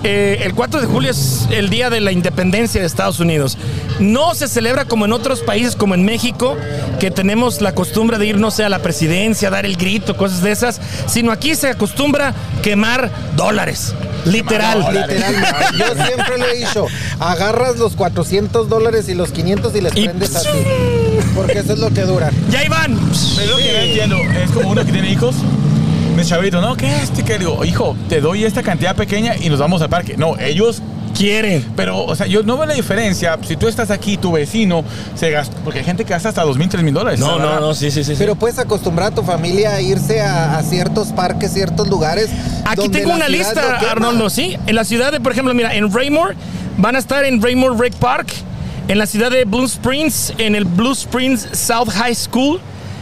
eh, 0.04 0.40
el 0.44 0.54
4 0.54 0.80
de 0.80 0.86
julio 0.86 1.10
es 1.12 1.46
el 1.52 1.70
día 1.70 1.88
de 1.88 2.00
la 2.00 2.10
independencia 2.10 2.80
de 2.80 2.86
Estados 2.86 3.20
Unidos. 3.20 3.56
No 4.00 4.34
se 4.34 4.48
celebra 4.48 4.84
como 4.84 5.04
en 5.04 5.12
otros 5.12 5.40
países, 5.40 5.76
como 5.76 5.94
en 5.94 6.04
México, 6.04 6.56
que 6.98 7.10
tenemos 7.12 7.60
la 7.60 7.74
costumbre 7.74 8.18
de 8.18 8.26
ir, 8.26 8.38
no 8.38 8.50
sé, 8.50 8.64
a 8.64 8.68
la 8.68 8.80
presidencia, 8.80 9.48
dar 9.50 9.64
el 9.64 9.76
grito, 9.76 10.16
cosas 10.16 10.42
de 10.42 10.50
esas, 10.50 10.80
sino 11.06 11.30
aquí 11.30 11.54
se 11.54 11.68
acostumbra 11.68 12.34
quemar 12.62 13.10
dólares. 13.36 13.94
Literal. 14.24 14.78
Literalmente. 14.78 15.24
Yo 15.78 16.04
siempre 16.04 16.38
lo 16.38 16.46
he 16.46 16.56
dicho. 16.56 16.86
Agarras 17.18 17.76
los 17.76 17.94
400 17.94 18.68
dólares 18.68 19.08
y 19.08 19.14
los 19.14 19.30
500 19.30 19.74
y 19.74 19.80
les 19.80 19.96
Y- 19.96 20.04
prendes 20.04 20.34
así. 20.36 20.48
Porque 21.34 21.58
eso 21.58 21.72
es 21.72 21.78
lo 21.78 21.90
que 21.90 22.02
dura. 22.02 22.30
Ya 22.50 22.64
Iván. 22.64 22.98
Pero 23.36 23.52
lo 23.52 23.56
que 23.58 23.86
entiendo 23.88 24.16
es 24.16 24.50
como 24.50 24.70
uno 24.70 24.84
que 24.84 24.92
tiene 24.92 25.10
hijos. 25.10 25.34
Me 26.22 26.28
chavito, 26.28 26.60
¿no? 26.60 26.76
¿Qué 26.76 26.86
es 26.86 27.02
este? 27.02 27.24
Que 27.24 27.36
digo, 27.36 27.64
hijo, 27.64 27.96
te 28.08 28.20
doy 28.20 28.44
esta 28.44 28.62
cantidad 28.62 28.94
pequeña 28.94 29.34
y 29.34 29.48
nos 29.48 29.58
vamos 29.58 29.82
al 29.82 29.88
parque. 29.88 30.16
No, 30.16 30.38
ellos 30.38 30.80
Quieren. 31.18 31.66
Pero, 31.74 32.04
o 32.04 32.14
sea, 32.14 32.28
yo 32.28 32.44
no 32.44 32.56
veo 32.56 32.64
la 32.64 32.74
diferencia. 32.74 33.36
Si 33.42 33.56
tú 33.56 33.66
estás 33.66 33.90
aquí, 33.90 34.16
tu 34.16 34.30
vecino 34.30 34.84
se 35.16 35.32
gasta. 35.32 35.56
Porque 35.64 35.80
hay 35.80 35.84
gente 35.84 36.04
que 36.04 36.10
gasta 36.10 36.28
hasta 36.28 36.42
dos 36.42 36.56
mil, 36.56 36.68
tres 36.68 36.84
mil 36.84 36.94
dólares. 36.94 37.18
No, 37.18 37.40
no, 37.40 37.58
no, 37.58 37.74
sí, 37.74 37.90
sí, 37.90 38.04
sí. 38.04 38.14
Pero 38.16 38.36
puedes 38.36 38.60
acostumbrar 38.60 39.08
a 39.08 39.14
tu 39.16 39.24
familia 39.24 39.74
a 39.74 39.80
irse 39.80 40.20
a, 40.20 40.56
a 40.56 40.62
ciertos 40.62 41.08
parques, 41.08 41.52
ciertos 41.52 41.88
lugares. 41.88 42.30
Aquí 42.64 42.82
donde 42.82 42.98
tengo 43.00 43.10
la 43.10 43.16
una 43.16 43.28
lista. 43.28 43.80
Arnoldo, 43.90 44.30
sí. 44.30 44.56
En 44.68 44.76
la 44.76 44.84
ciudad 44.84 45.10
de, 45.10 45.20
por 45.20 45.32
ejemplo, 45.32 45.52
mira, 45.54 45.74
en 45.74 45.92
Raymore, 45.92 46.36
van 46.78 46.94
a 46.94 47.00
estar 47.00 47.24
en 47.24 47.42
Raymore 47.42 47.76
Rec 47.76 47.94
Park, 47.96 48.32
en 48.86 48.96
la 48.96 49.06
ciudad 49.06 49.32
de 49.32 49.44
Blue 49.44 49.66
Springs, 49.66 50.32
en 50.38 50.54
el 50.54 50.66
Blue 50.66 50.92
Springs 50.92 51.48
South 51.52 51.90
High 51.90 52.14
School, 52.14 52.60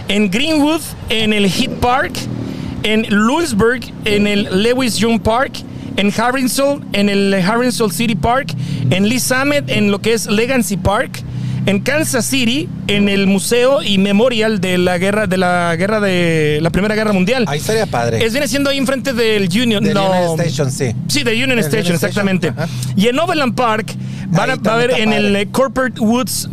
en 0.08 0.30
Greenwood, 0.30 0.80
en 1.10 1.32
el 1.32 1.44
Heath 1.44 1.78
Park, 1.80 2.12
en 2.83 3.03
Lewisburg, 3.03 3.81
en 4.05 4.26
el 4.26 4.62
Lewis 4.62 4.97
Young 4.97 5.20
Park, 5.20 5.53
en 5.97 6.12
Harrinsville, 6.16 6.81
en 6.93 7.09
el 7.09 7.35
Harrinsville 7.35 7.93
City 7.93 8.14
Park, 8.14 8.55
en 8.91 9.09
Lee 9.09 9.20
Summit, 9.20 9.68
en 9.68 9.91
lo 9.91 10.01
que 10.01 10.12
es 10.14 10.26
Legacy 10.26 10.76
Park, 10.76 11.22
en 11.66 11.81
Kansas 11.81 12.24
City, 12.24 12.68
en 12.87 13.09
el 13.11 13.26
Museo 13.26 13.83
y 13.83 13.99
Memorial 13.99 14.61
de 14.61 14.78
la 14.78 14.97
guerra 14.97 15.26
de 15.26 15.37
la 15.37 15.76
guerra 15.76 16.01
de 16.01 16.59
la 16.62 16.70
Primera 16.70 16.95
Guerra 16.95 17.12
Mundial. 17.12 17.45
Ahí 17.49 17.59
estaría 17.59 17.85
padre. 17.87 18.24
Es 18.24 18.33
viene 18.33 18.49
siendo 18.49 18.70
ahí 18.70 18.78
enfrente 18.78 19.12
del 19.12 19.45
Union. 19.45 19.85
Del 19.85 19.93
no. 19.93 20.11
Union 20.11 20.41
Station, 20.41 20.70
sí. 20.70 20.95
Sí, 21.09 21.22
de 21.22 21.33
Union 21.33 21.51
Del 21.51 21.59
Station, 21.61 21.81
Union 21.81 21.95
exactamente. 21.97 22.49
Station. 22.49 22.70
Y 22.97 23.09
en 23.09 23.18
Overland 23.18 23.55
Park 23.55 23.95
van 24.28 24.51
a, 24.51 24.53
Ahí 24.55 24.59
va 24.59 24.70
a 24.70 24.74
haber 24.74 24.91
también 24.91 25.12
en 25.12 25.24
el 25.26 25.37
eh, 25.37 25.49
Corporate 25.51 26.01
Woods 26.01 26.49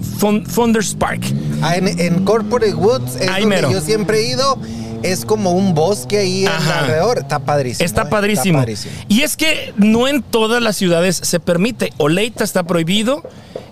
Founders 0.50 0.94
Park. 0.96 1.22
Ah, 1.62 1.78
en, 1.78 1.88
en 2.00 2.26
Corporate 2.26 2.74
Woods 2.74 3.16
es 3.16 3.30
Ahí 3.30 3.42
donde 3.44 3.56
mero. 3.56 3.72
yo 3.72 3.80
siempre 3.80 4.20
he 4.20 4.32
ido. 4.32 4.60
Es 5.04 5.26
como 5.26 5.52
un 5.52 5.74
bosque 5.74 6.18
ahí 6.20 6.46
Ajá. 6.46 6.80
alrededor. 6.80 7.20
Está 7.20 7.40
padrísimo. 7.40 7.86
Está 7.86 8.04
eh, 8.04 8.08
padrísimo. 8.10 8.60
Está 8.60 8.62
padrísimo. 8.62 8.94
Y 9.08 9.22
es 9.22 9.38
que 9.38 9.74
no 9.78 10.08
en 10.08 10.24
todas 10.24 10.62
las 10.62 10.76
ciudades 10.76 11.20
se 11.22 11.40
permite. 11.40 11.94
Oleita 11.98 12.44
está 12.44 12.64
prohibido, 12.64 13.24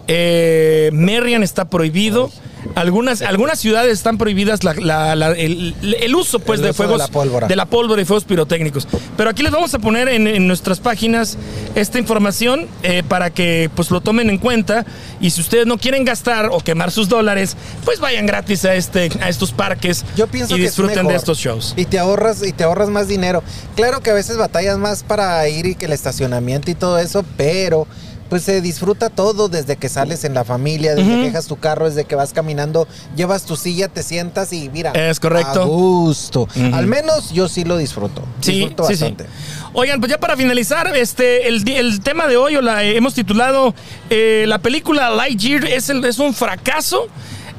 eh, 0.07 0.89
Merriam 0.93 1.43
está 1.43 1.65
prohibido. 1.65 2.31
Algunas, 2.73 3.21
algunas 3.21 3.59
ciudades 3.59 3.93
están 3.93 4.17
prohibidas 4.17 4.63
la- 4.63 4.73
la- 4.73 5.15
la- 5.15 5.31
el, 5.31 5.75
el 5.81 6.15
uso 6.15 6.39
pues 6.39 6.59
El 6.59 6.65
de 6.65 6.69
uso 6.71 6.83
de 6.83 6.87
fuegos 6.87 6.99
la 6.99 7.07
pólvora. 7.07 7.47
de 7.47 7.55
la 7.55 7.65
pólvora 7.65 8.01
y 8.01 8.05
fuegos 8.05 8.23
pirotécnicos. 8.23 8.87
Pero 9.15 9.29
aquí 9.29 9.43
les 9.43 9.51
vamos 9.51 9.73
a 9.73 9.79
poner 9.79 10.09
en, 10.09 10.27
en 10.27 10.47
nuestras 10.47 10.79
páginas 10.79 11.37
esta 11.75 11.99
información 11.99 12.67
eh, 12.83 13.03
para 13.07 13.29
que 13.29 13.69
pues 13.75 13.91
lo 13.91 14.01
tomen 14.01 14.29
en 14.29 14.37
cuenta 14.39 14.85
y 15.21 15.29
si 15.29 15.41
ustedes 15.41 15.67
no 15.67 15.77
quieren 15.77 16.03
gastar 16.05 16.49
o 16.51 16.59
quemar 16.59 16.91
sus 16.91 17.07
dólares, 17.07 17.55
pues 17.85 17.99
vayan 17.99 18.25
gratis 18.25 18.65
a 18.65 18.73
este 18.75 19.09
a 19.21 19.29
estos 19.29 19.51
parques 19.51 20.03
Yo 20.15 20.27
pienso 20.27 20.55
y 20.55 20.59
que 20.59 20.65
es 20.65 20.71
disfruten 20.71 21.07
de 21.07 21.15
estos 21.15 21.37
shows. 21.37 21.73
Y 21.77 21.85
te 21.85 21.99
ahorras 21.99 22.41
y 22.45 22.51
te 22.51 22.63
ahorras 22.63 22.89
más 22.89 23.07
dinero. 23.07 23.43
Claro 23.75 24.01
que 24.01 24.09
a 24.09 24.13
veces 24.13 24.37
batallas 24.37 24.77
más 24.77 25.03
para 25.03 25.47
ir 25.47 25.65
y 25.67 25.75
que 25.75 25.85
el 25.85 25.93
estacionamiento 25.93 26.71
y 26.71 26.75
todo 26.75 26.97
eso, 26.99 27.23
pero 27.37 27.87
pues 28.29 28.43
se 28.43 28.61
disfruta 28.61 29.09
todo 29.09 29.49
desde 29.49 29.75
que 29.75 29.87
sales 29.89 30.23
en 30.23 30.33
la 30.33 30.43
familia, 30.43 30.95
desde 30.95 31.09
que 31.09 31.23
dejas 31.25 31.47
tu 31.47 31.57
carro, 31.57 31.85
desde 31.85 32.05
que 32.05 32.15
vas 32.15 32.33
caminando, 32.33 32.87
llevas 33.15 33.45
tu 33.45 33.55
silla, 33.55 33.87
te 33.87 34.03
sientas 34.03 34.51
y 34.53 34.69
mira. 34.69 34.91
Es 34.91 35.19
correcto. 35.19 35.61
A 35.61 35.65
gusto. 35.65 36.47
Al 36.73 36.87
menos 36.87 37.31
yo 37.31 37.47
sí 37.47 37.63
lo 37.63 37.77
disfruto. 37.77 38.23
Sí, 38.41 38.53
disfruto 38.53 38.87
sí, 38.87 38.95
sí. 38.95 39.03
bastante. 39.03 39.25
Oigan, 39.73 39.99
pues 39.99 40.09
ya 40.09 40.19
para 40.19 40.35
finalizar, 40.37 40.95
este, 40.95 41.47
el, 41.47 41.99
tema 42.01 42.27
de 42.27 42.37
hoy 42.37 42.55
o 42.55 42.61
la, 42.61 42.83
eh, 42.83 42.95
hemos 42.97 43.13
titulado 43.13 43.75
eh, 44.09 44.45
la 44.47 44.59
película 44.59 45.09
Lightyear 45.09 45.65
es, 45.65 45.89
el- 45.89 46.03
es 46.05 46.17
un 46.17 46.33
fracaso. 46.33 47.07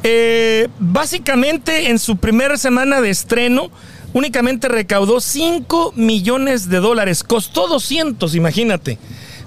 Eh, 0.02 0.68
básicamente 0.78 1.90
en 1.90 1.98
su 1.98 2.16
primera 2.16 2.56
semana 2.56 3.00
de 3.00 3.10
estreno 3.10 3.70
únicamente 4.12 4.68
recaudó 4.68 5.20
5 5.20 5.92
millones 5.94 6.68
de 6.68 6.78
dólares. 6.78 7.22
Costó 7.22 7.68
200, 7.68 8.34
imagínate. 8.34 8.98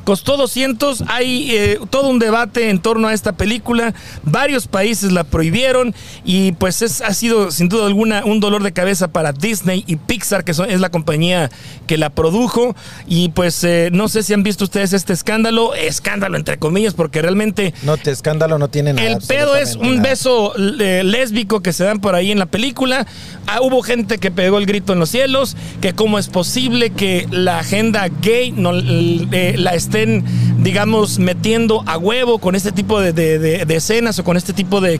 Costó 0.09 0.37
200, 0.37 1.03
hay 1.07 1.51
eh, 1.51 1.79
todo 1.91 2.07
un 2.09 2.17
debate 2.17 2.71
en 2.71 2.79
torno 2.79 3.07
a 3.09 3.13
esta 3.13 3.33
película, 3.33 3.93
varios 4.23 4.65
países 4.65 5.11
la 5.11 5.23
prohibieron 5.23 5.93
y 6.25 6.53
pues 6.53 6.81
es, 6.81 7.01
ha 7.01 7.13
sido 7.13 7.51
sin 7.51 7.69
duda 7.69 7.85
alguna 7.85 8.25
un 8.25 8.39
dolor 8.39 8.63
de 8.63 8.71
cabeza 8.71 9.09
para 9.09 9.33
Disney 9.33 9.83
y 9.85 9.97
Pixar, 9.97 10.43
que 10.43 10.55
son- 10.55 10.67
es 10.71 10.79
la 10.79 10.89
compañía 10.89 11.51
que 11.85 11.99
la 11.99 12.09
produjo 12.09 12.75
y 13.07 13.29
pues 13.29 13.63
eh, 13.63 13.89
no 13.91 14.07
sé 14.07 14.23
si 14.23 14.33
han 14.33 14.41
visto 14.41 14.63
ustedes 14.63 14.93
este 14.93 15.13
escándalo, 15.13 15.75
escándalo 15.75 16.37
entre 16.37 16.57
comillas, 16.57 16.95
porque 16.95 17.21
realmente 17.21 17.75
No 17.83 17.95
te 17.97 18.09
escándalo 18.09 18.57
no 18.57 18.67
tiene 18.67 18.93
nada. 18.93 19.07
el 19.07 19.19
pedo 19.19 19.55
es 19.55 19.75
un 19.75 19.97
nada. 19.97 20.09
beso 20.09 20.53
eh, 20.79 21.03
lésbico 21.05 21.59
que 21.61 21.71
se 21.71 21.83
dan 21.83 21.99
por 21.99 22.15
ahí 22.15 22.31
en 22.31 22.39
la 22.39 22.47
película. 22.47 23.05
Ah, 23.45 23.59
hubo 23.61 23.83
gente 23.83 24.17
que 24.17 24.31
pegó 24.31 24.57
el 24.57 24.65
grito 24.65 24.93
en 24.93 24.99
los 24.99 25.09
cielos, 25.09 25.55
que 25.81 25.93
cómo 25.93 26.17
es 26.17 26.29
posible 26.29 26.89
que 26.89 27.27
la 27.29 27.59
agenda 27.59 28.07
gay 28.23 28.51
no, 28.51 28.71
la 28.71 29.75
estén, 29.99 30.23
digamos, 30.63 31.19
metiendo 31.19 31.83
a 31.85 31.97
huevo 31.97 32.39
con 32.39 32.55
este 32.55 32.71
tipo 32.71 32.99
de, 32.99 33.13
de- 33.13 33.39
de- 33.39 33.65
de 33.65 33.75
escenas 33.75 34.17
o 34.19 34.23
con 34.23 34.37
este 34.37 34.53
tipo 34.53 34.81
de, 34.81 34.99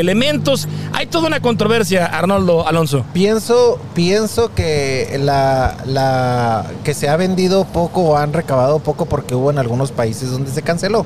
elementos. 0.00 0.68
Hay 0.92 1.06
toda 1.06 1.26
una 1.28 1.40
controversia, 1.40 2.06
Arnoldo 2.06 2.66
Alonso. 2.66 3.04
Pienso, 3.12 3.78
pienso 3.94 4.52
que 4.54 5.18
la, 5.22 5.76
la 5.86 6.66
que 6.84 6.94
se 6.94 7.08
ha 7.08 7.16
vendido 7.16 7.64
poco 7.64 8.02
o 8.02 8.16
han 8.16 8.32
recabado 8.32 8.78
poco 8.78 9.06
porque 9.06 9.34
hubo 9.34 9.50
en 9.50 9.58
algunos 9.58 9.92
países 9.92 10.30
donde 10.30 10.50
se 10.50 10.62
canceló. 10.62 11.04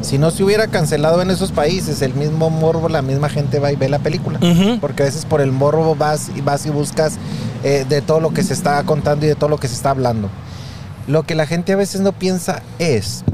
Si 0.00 0.18
no 0.18 0.32
se 0.32 0.42
hubiera 0.42 0.66
cancelado 0.66 1.22
en 1.22 1.30
esos 1.30 1.52
países, 1.52 2.02
el 2.02 2.14
mismo 2.14 2.50
morbo, 2.50 2.88
la 2.88 3.02
misma 3.02 3.28
gente 3.28 3.60
va 3.60 3.70
y 3.72 3.76
ve 3.76 3.88
la 3.88 4.00
película. 4.00 4.40
Porque 4.80 5.04
a 5.04 5.06
veces 5.06 5.24
por 5.24 5.40
el 5.40 5.52
morbo 5.52 5.94
vas 5.94 6.30
y 6.36 6.40
vas 6.40 6.66
y 6.66 6.70
buscas 6.70 7.14
eh, 7.62 7.84
de 7.88 8.02
todo 8.02 8.18
lo 8.20 8.30
que 8.32 8.42
se 8.42 8.52
está 8.52 8.82
contando 8.82 9.26
y 9.26 9.28
de 9.28 9.36
todo 9.36 9.48
lo 9.48 9.58
que 9.58 9.68
se 9.68 9.74
está 9.74 9.90
hablando. 9.90 10.28
Lo 11.06 11.24
que 11.24 11.34
la 11.34 11.46
gente 11.46 11.72
a 11.72 11.76
veces 11.76 12.00
no 12.00 12.12
piensa 12.12 12.62
es 12.78 13.24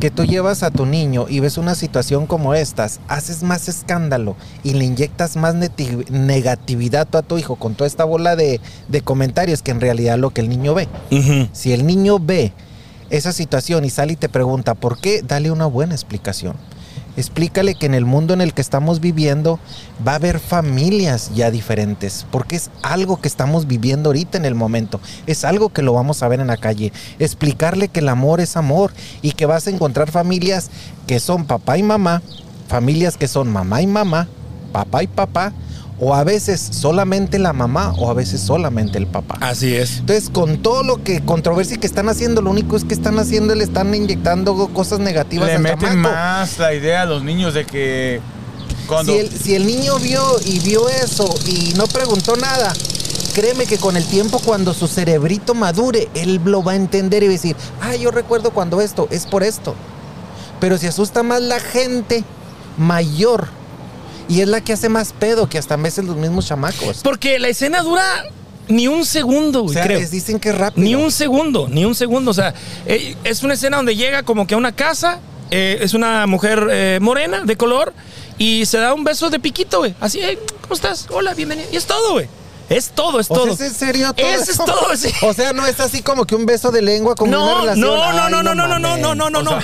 que 0.00 0.10
tú 0.10 0.24
llevas 0.24 0.62
a 0.62 0.70
tu 0.70 0.84
niño 0.84 1.26
y 1.28 1.40
ves 1.40 1.56
una 1.56 1.74
situación 1.74 2.26
como 2.26 2.54
estas, 2.54 3.00
haces 3.08 3.42
más 3.42 3.68
escándalo 3.68 4.36
y 4.62 4.74
le 4.74 4.84
inyectas 4.84 5.36
más 5.36 5.54
negatividad 5.54 7.08
a 7.16 7.22
tu 7.22 7.38
hijo 7.38 7.56
con 7.56 7.74
toda 7.74 7.86
esta 7.86 8.04
bola 8.04 8.36
de, 8.36 8.60
de 8.88 9.00
comentarios 9.00 9.62
que 9.62 9.70
en 9.70 9.80
realidad 9.80 10.18
lo 10.18 10.30
que 10.30 10.42
el 10.42 10.50
niño 10.50 10.74
ve. 10.74 10.88
Si 11.52 11.72
el 11.72 11.86
niño 11.86 12.18
ve 12.18 12.52
esa 13.08 13.32
situación 13.32 13.84
y 13.84 13.90
sale 13.90 14.14
y 14.14 14.16
te 14.16 14.28
pregunta 14.28 14.74
por 14.74 14.98
qué, 14.98 15.22
dale 15.22 15.50
una 15.50 15.66
buena 15.66 15.94
explicación. 15.94 16.56
Explícale 17.16 17.74
que 17.74 17.86
en 17.86 17.94
el 17.94 18.04
mundo 18.04 18.34
en 18.34 18.40
el 18.40 18.54
que 18.54 18.60
estamos 18.60 19.00
viviendo 19.00 19.60
va 20.06 20.12
a 20.12 20.16
haber 20.16 20.40
familias 20.40 21.30
ya 21.34 21.50
diferentes, 21.50 22.26
porque 22.30 22.56
es 22.56 22.70
algo 22.82 23.20
que 23.20 23.28
estamos 23.28 23.66
viviendo 23.66 24.08
ahorita 24.08 24.36
en 24.36 24.44
el 24.44 24.54
momento, 24.54 25.00
es 25.26 25.44
algo 25.44 25.68
que 25.68 25.82
lo 25.82 25.92
vamos 25.92 26.22
a 26.22 26.28
ver 26.28 26.40
en 26.40 26.48
la 26.48 26.56
calle. 26.56 26.92
Explicarle 27.18 27.88
que 27.88 28.00
el 28.00 28.08
amor 28.08 28.40
es 28.40 28.56
amor 28.56 28.92
y 29.22 29.32
que 29.32 29.46
vas 29.46 29.66
a 29.66 29.70
encontrar 29.70 30.10
familias 30.10 30.70
que 31.06 31.20
son 31.20 31.44
papá 31.44 31.78
y 31.78 31.82
mamá, 31.82 32.22
familias 32.68 33.16
que 33.16 33.28
son 33.28 33.50
mamá 33.50 33.80
y 33.80 33.86
mamá, 33.86 34.28
papá 34.72 35.02
y 35.02 35.06
papá, 35.06 35.52
o 36.00 36.14
a 36.14 36.24
veces 36.24 36.60
solamente 36.60 37.38
la 37.38 37.52
mamá 37.52 37.92
o 37.98 38.10
a 38.10 38.14
veces 38.14 38.40
solamente 38.40 38.98
el 38.98 39.06
papá. 39.06 39.38
Así 39.40 39.74
es. 39.74 39.98
Entonces, 39.98 40.28
con 40.28 40.58
todo 40.58 40.82
lo 40.82 41.02
que 41.04 41.20
controversia 41.24 41.76
que 41.76 41.86
están 41.86 42.08
haciendo, 42.08 42.42
lo 42.42 42.50
único 42.50 42.76
es 42.76 42.84
que 42.84 42.94
están 42.94 43.18
haciendo, 43.18 43.54
le 43.54 43.64
están 43.64 43.94
inyectando 43.94 44.68
cosas 44.68 44.98
negativas 44.98 45.46
Le 45.46 45.54
al 45.54 45.62
meten 45.62 45.88
chamaco. 45.88 46.14
más 46.14 46.58
la 46.58 46.74
idea 46.74 47.02
a 47.02 47.06
los 47.06 47.22
niños 47.22 47.54
de 47.54 47.64
que 47.64 48.20
cuando 48.88 49.12
Si 49.12 49.18
el, 49.18 49.30
si 49.30 49.54
el 49.54 49.66
niño 49.66 49.98
vio 49.98 50.22
y 50.44 50.58
vio 50.60 50.88
eso 50.88 51.32
y 51.46 51.72
no 51.76 51.86
preguntó 51.86 52.36
nada, 52.36 52.72
créeme 53.34 53.66
que 53.66 53.78
con 53.78 53.96
el 53.96 54.04
tiempo, 54.04 54.40
cuando 54.44 54.74
su 54.74 54.88
cerebrito 54.88 55.54
madure, 55.54 56.08
él 56.14 56.40
lo 56.44 56.62
va 56.62 56.72
a 56.72 56.76
entender 56.76 57.22
y 57.22 57.26
va 57.26 57.30
a 57.30 57.36
decir, 57.36 57.56
ah, 57.80 57.94
yo 57.96 58.10
recuerdo 58.10 58.50
cuando 58.50 58.80
esto, 58.80 59.08
es 59.10 59.26
por 59.26 59.42
esto. 59.42 59.74
Pero 60.60 60.76
si 60.76 60.86
asusta 60.86 61.22
más 61.22 61.40
la 61.40 61.60
gente 61.60 62.24
mayor 62.78 63.48
y 64.28 64.40
es 64.40 64.48
la 64.48 64.60
que 64.62 64.72
hace 64.72 64.88
más 64.88 65.12
pedo 65.12 65.48
que 65.48 65.58
hasta 65.58 65.74
a 65.74 65.76
veces 65.76 66.04
los 66.04 66.16
mismos 66.16 66.46
chamacos. 66.46 67.00
Porque 67.02 67.38
la 67.38 67.48
escena 67.48 67.82
dura 67.82 68.04
ni 68.68 68.88
un 68.88 69.04
segundo, 69.04 69.60
O 69.60 69.62
güey, 69.64 69.74
sea, 69.74 69.84
creo. 69.84 69.98
les 70.00 70.10
dicen 70.10 70.40
que 70.40 70.48
es 70.50 70.54
rápido. 70.58 70.84
Ni 70.84 70.94
un 70.94 71.10
segundo, 71.12 71.68
ni 71.70 71.84
un 71.84 71.94
segundo. 71.94 72.30
O 72.30 72.34
sea, 72.34 72.54
eh, 72.86 73.14
es 73.24 73.42
una 73.42 73.54
escena 73.54 73.76
donde 73.76 73.94
llega 73.96 74.22
como 74.22 74.46
que 74.46 74.54
a 74.54 74.56
una 74.56 74.72
casa, 74.72 75.20
eh, 75.50 75.78
es 75.82 75.92
una 75.94 76.26
mujer 76.26 76.66
eh, 76.70 76.98
morena, 77.02 77.42
de 77.44 77.56
color, 77.56 77.92
y 78.38 78.64
se 78.66 78.78
da 78.78 78.94
un 78.94 79.04
beso 79.04 79.28
de 79.30 79.38
piquito, 79.38 79.78
güey. 79.80 79.94
Así, 80.00 80.20
"Hey, 80.22 80.38
¿cómo 80.62 80.74
estás? 80.74 81.06
Hola, 81.10 81.34
bienvenido. 81.34 81.68
Y 81.72 81.76
es 81.76 81.84
todo, 81.86 82.12
güey. 82.14 82.26
Es 82.70 82.90
todo, 82.90 83.20
es 83.20 83.30
O 83.30 83.34
sea, 83.34 83.44
todo. 83.44 83.52
¿es 83.54 83.60
en 83.60 83.74
serio 83.74 84.12
todo 84.14 84.26
Eso 84.26 84.50
es 84.52 84.56
todo, 84.58 84.96
sí. 84.96 85.10
O 85.22 85.34
sea, 85.34 85.52
no 85.52 85.66
es 85.66 85.78
así 85.80 86.00
como 86.02 86.24
que 86.24 86.34
un 86.34 86.46
beso 86.46 86.70
de 86.70 86.80
lengua 86.80 87.14
como 87.14 87.28
una 87.30 87.38
No, 87.38 87.60
relación. 87.60 87.80
no, 87.86 87.96
no, 87.96 88.02
Ay, 88.04 88.16
no, 88.16 88.42
no, 88.42 88.54
no, 88.54 88.66
no, 88.66 88.78
no, 88.78 88.96
no, 88.96 89.14
no, 89.14 89.30
no, 89.30 89.42
no. 89.42 89.60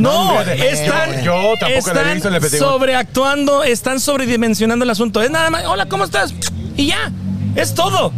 No, 0.00 0.40
están, 0.42 1.22
yo 1.22 1.52
tampoco 1.60 1.64
la 1.64 1.68
he 1.68 1.78
están 1.78 2.14
visto 2.14 2.28
en 2.28 2.34
el 2.34 2.40
Petit 2.40 2.60
Goût. 2.60 2.68
sobreactuando, 2.68 3.62
están 3.62 4.00
sobredimensionando 4.00 4.84
el 4.84 4.90
asunto. 4.90 5.22
Es 5.22 5.30
nada 5.30 5.50
más, 5.50 5.64
hola, 5.66 5.86
¿cómo 5.86 6.04
estás? 6.04 6.34
Y 6.76 6.86
ya, 6.86 7.12
es 7.54 7.74
todo. 7.74 8.12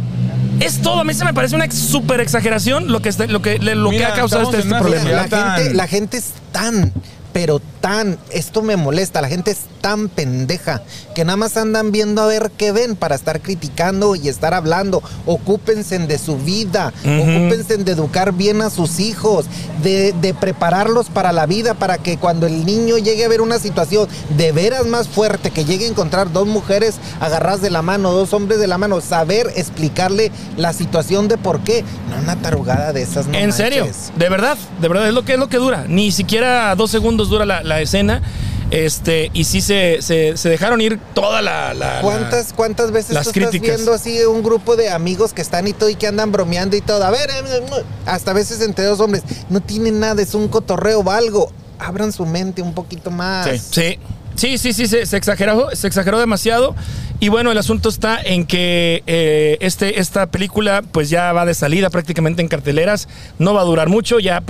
Es 0.59 0.81
todo. 0.81 1.01
A 1.01 1.03
mí 1.03 1.13
se 1.13 1.23
me 1.25 1.33
parece 1.33 1.55
una 1.55 1.69
super 1.69 2.19
exageración 2.19 2.91
lo 2.91 3.01
que, 3.01 3.09
está- 3.09 3.27
lo 3.27 3.41
que, 3.41 3.59
lo 3.59 3.89
que 3.91 4.05
ha 4.05 4.13
causado 4.13 4.43
este, 4.43 4.57
este 4.57 4.69
una 4.69 4.79
problema. 4.79 5.09
La 5.11 5.23
gente, 5.55 5.73
la 5.73 5.87
gente 5.87 6.17
es 6.17 6.31
tan, 6.51 6.93
pero 7.33 7.59
tan, 7.81 8.17
esto 8.31 8.61
me 8.63 8.75
molesta, 8.77 9.21
la 9.21 9.27
gente 9.27 9.51
es 9.51 9.59
tan 9.85 10.09
pendeja 10.09 10.81
que 11.13 11.23
nada 11.25 11.37
más 11.37 11.57
andan 11.57 11.91
viendo 11.91 12.23
a 12.23 12.25
ver 12.25 12.49
qué 12.57 12.71
ven 12.71 12.95
para 12.95 13.13
estar 13.13 13.39
criticando 13.39 14.15
y 14.15 14.29
estar 14.29 14.55
hablando. 14.55 15.03
Ocúpense 15.27 15.99
de 15.99 16.17
su 16.17 16.37
vida, 16.37 16.91
Ujú. 17.03 17.21
ocúpense 17.21 17.77
de 17.77 17.91
educar 17.91 18.33
bien 18.33 18.63
a 18.63 18.71
sus 18.71 18.99
hijos, 18.99 19.45
de, 19.83 20.11
de 20.13 20.33
prepararlos 20.33 21.09
para 21.09 21.31
la 21.31 21.45
vida, 21.45 21.75
para 21.75 21.99
que 21.99 22.17
cuando 22.17 22.47
el 22.47 22.65
niño 22.65 22.97
llegue 22.97 23.25
a 23.25 23.27
ver 23.27 23.41
una 23.41 23.59
situación 23.59 24.07
de 24.35 24.51
veras 24.51 24.87
más 24.87 25.07
fuerte, 25.07 25.51
que 25.51 25.65
llegue 25.65 25.85
a 25.85 25.89
encontrar 25.89 26.31
dos 26.33 26.47
mujeres 26.47 26.95
agarradas 27.19 27.61
de 27.61 27.69
la 27.69 27.83
mano, 27.83 28.11
dos 28.11 28.33
hombres 28.33 28.57
de 28.57 28.65
la 28.65 28.79
mano, 28.79 29.01
saber 29.01 29.53
explicarle 29.55 30.31
la 30.57 30.73
situación 30.73 31.27
de 31.27 31.37
por 31.37 31.59
qué. 31.59 31.83
No 32.09 32.17
una 32.23 32.35
tarugada 32.37 32.91
de 32.91 33.03
esas, 33.03 33.27
no 33.27 33.37
en 33.37 33.53
serio, 33.53 33.87
de 34.17 34.29
verdad, 34.29 34.57
de 34.81 34.87
verdad, 34.87 35.07
es 35.07 35.13
lo 35.13 35.23
que 35.23 35.33
es 35.33 35.39
lo 35.39 35.47
que 35.47 35.57
dura. 35.57 35.85
Ni 35.87 36.11
siquiera 36.11 36.73
dos 36.73 36.89
segundos 36.89 37.29
dura 37.29 37.45
la, 37.45 37.61
la 37.61 37.81
escena. 37.81 38.23
Este, 38.71 39.29
y 39.33 39.43
sí 39.43 39.61
se, 39.61 40.01
se, 40.01 40.37
se 40.37 40.49
dejaron 40.49 40.81
ir 40.81 40.99
toda 41.13 41.41
la. 41.41 41.99
¿Cuántas, 42.01 42.53
cuántas 42.53 42.91
veces 42.91 43.13
las 43.13 43.25
tú 43.25 43.29
estás 43.31 43.49
críticas. 43.51 43.77
viendo 43.77 43.93
así 43.93 44.23
un 44.25 44.43
grupo 44.43 44.75
de 44.75 44.89
amigos 44.89 45.33
que 45.33 45.41
están 45.41 45.67
y 45.67 45.73
todo 45.73 45.89
y 45.89 45.95
que 45.95 46.07
andan 46.07 46.31
bromeando 46.31 46.75
y 46.75 46.81
todo? 46.81 47.03
A 47.03 47.11
ver, 47.11 47.29
eh, 47.29 47.33
eh, 47.45 47.83
hasta 48.05 48.31
a 48.31 48.33
veces 48.33 48.61
entre 48.61 48.85
dos 48.85 48.99
hombres. 48.99 49.23
No 49.49 49.61
tienen 49.61 49.99
nada, 49.99 50.21
es 50.21 50.33
un 50.33 50.47
cotorreo 50.47 51.01
o 51.01 51.11
algo. 51.11 51.51
Abran 51.77 52.11
su 52.11 52.25
mente 52.25 52.61
un 52.61 52.73
poquito 52.73 53.11
más. 53.11 53.47
Sí. 53.49 53.59
Sí, 53.71 53.99
sí, 54.35 54.57
sí, 54.57 54.73
sí, 54.73 54.87
se, 54.87 55.05
se 55.05 55.17
exageró, 55.17 55.69
se 55.73 55.87
exageró 55.87 56.19
demasiado. 56.19 56.75
Y 57.21 57.29
bueno, 57.29 57.49
el 57.51 57.57
asunto 57.57 57.87
está 57.87 58.21
en 58.21 58.45
que 58.45 59.01
eh, 59.07 59.57
este, 59.61 60.01
esta 60.01 60.25
película 60.27 60.83
pues 60.91 61.09
ya 61.09 61.31
va 61.31 61.45
de 61.45 61.53
salida 61.53 61.89
prácticamente 61.89 62.41
en 62.41 62.49
carteleras. 62.49 63.07
No 63.39 63.53
va 63.53 63.61
a 63.61 63.63
durar 63.63 63.87
mucho, 63.87 64.19
ya 64.19 64.43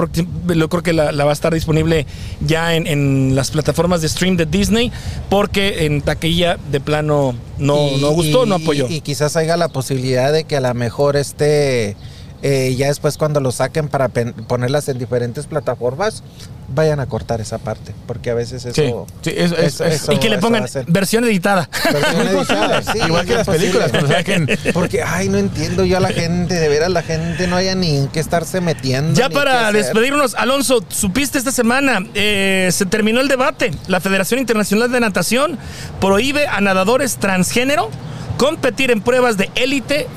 yo 0.55 0.69
creo 0.69 0.81
que 0.81 0.91
la, 0.93 1.11
la 1.11 1.25
va 1.25 1.29
a 1.29 1.33
estar 1.33 1.53
disponible 1.53 2.07
ya 2.41 2.73
en, 2.75 2.87
en 2.87 3.35
las 3.35 3.51
plataformas 3.51 4.01
de 4.01 4.09
stream 4.09 4.35
de 4.35 4.47
Disney, 4.47 4.91
porque 5.29 5.85
en 5.85 6.01
taquilla 6.01 6.57
de 6.71 6.79
plano 6.79 7.35
no, 7.59 7.89
Y- 7.89 8.01
no 8.01 8.09
gustó, 8.11 8.45
y- 8.45 8.49
no 8.49 8.55
apoyó. 8.55 8.87
Y, 8.89 8.95
y 8.95 9.01
quizás 9.01 9.35
haya 9.35 9.57
la 9.57 9.67
posibilidad 9.67 10.33
de 10.33 10.43
que 10.45 10.57
a 10.57 10.61
lo 10.61 10.73
mejor 10.73 11.17
este. 11.17 11.95
eh, 12.41 12.75
ya 12.75 12.87
después 12.87 13.17
cuando 13.17 13.39
lo 13.41 13.51
saquen 13.51 13.89
para 13.89 14.09
ponerlas 14.09 14.89
en 14.89 14.97
diferentes 14.97 15.45
plataformas, 15.45 16.23
vayan 16.67 16.99
a 16.99 17.05
cortar 17.05 17.41
esa 17.41 17.57
parte, 17.57 17.93
porque 18.07 18.29
a 18.31 18.33
veces 18.33 18.65
eso... 18.65 18.73
Sí, 19.21 19.29
sí, 19.31 19.35
eso- 19.37 19.55
eso- 19.57 19.83
es- 19.85 20.01
eso- 20.01 20.11
y 20.13 20.17
que 20.17 20.29
le 20.29 20.37
pongan 20.39 20.65
versión 20.87 21.23
editada. 21.25 21.69
Versión 21.91 22.27
editada, 22.27 22.81
sí, 22.81 22.99
Igual 23.05 23.25
que 23.25 23.35
las 23.35 23.47
películas, 23.47 23.91
cuando 23.91 24.09
saquen. 24.09 24.47
Porque, 24.73 25.03
ay, 25.03 25.29
no 25.29 25.37
entiendo 25.37 25.85
yo 25.85 25.97
a 25.97 25.99
la 25.99 26.09
gente, 26.09 26.55
de 26.55 26.69
veras 26.69 26.89
la 26.91 27.03
gente 27.03 27.47
no 27.47 27.55
haya 27.55 27.75
ni 27.75 27.95
en 27.97 28.07
qué 28.07 28.19
estarse 28.19 28.61
metiendo. 28.61 29.13
Ya 29.13 29.29
para 29.29 29.71
despedirnos, 29.71 30.35
Alonso, 30.35 30.83
supiste 30.89 31.37
esta 31.37 31.51
semana, 31.51 31.99
eh, 32.13 32.69
se 32.71 32.85
terminó 32.85 33.21
el 33.21 33.27
debate. 33.27 33.71
La 33.87 33.99
Federación 33.99 34.39
Internacional 34.39 34.91
de 34.91 34.99
Natación 34.99 35.57
prohíbe 36.01 36.47
a 36.47 36.61
nadadores 36.61 37.17
transgénero 37.17 37.89
competir 38.37 38.91
en 38.91 39.01
pruebas 39.01 39.37
de 39.37 39.49
élite 39.55 40.07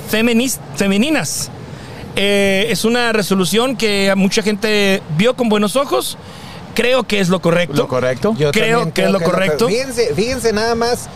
femeninas. 0.77 1.51
Eh, 2.21 2.67
es 2.71 2.85
una 2.85 3.13
resolución 3.13 3.77
que 3.77 4.11
a 4.11 4.17
mucha 4.17 4.43
gente 4.43 5.01
vio 5.17 5.35
con 5.37 5.49
buenos 5.49 5.77
ojos. 5.77 6.19
Creo 6.75 7.05
que 7.05 7.21
es 7.21 7.29
lo 7.29 7.41
correcto. 7.41 7.75
Lo 7.77 7.87
correcto. 7.89 8.35
Yo 8.37 8.51
Creo 8.51 8.93
que 8.93 9.05
es 9.05 9.11
lo 9.11 9.21
correcto. 9.21 9.69
Fíjense, 9.69 10.13
fíjense 10.15 10.53
nada 10.53 10.75
más. 10.75 11.09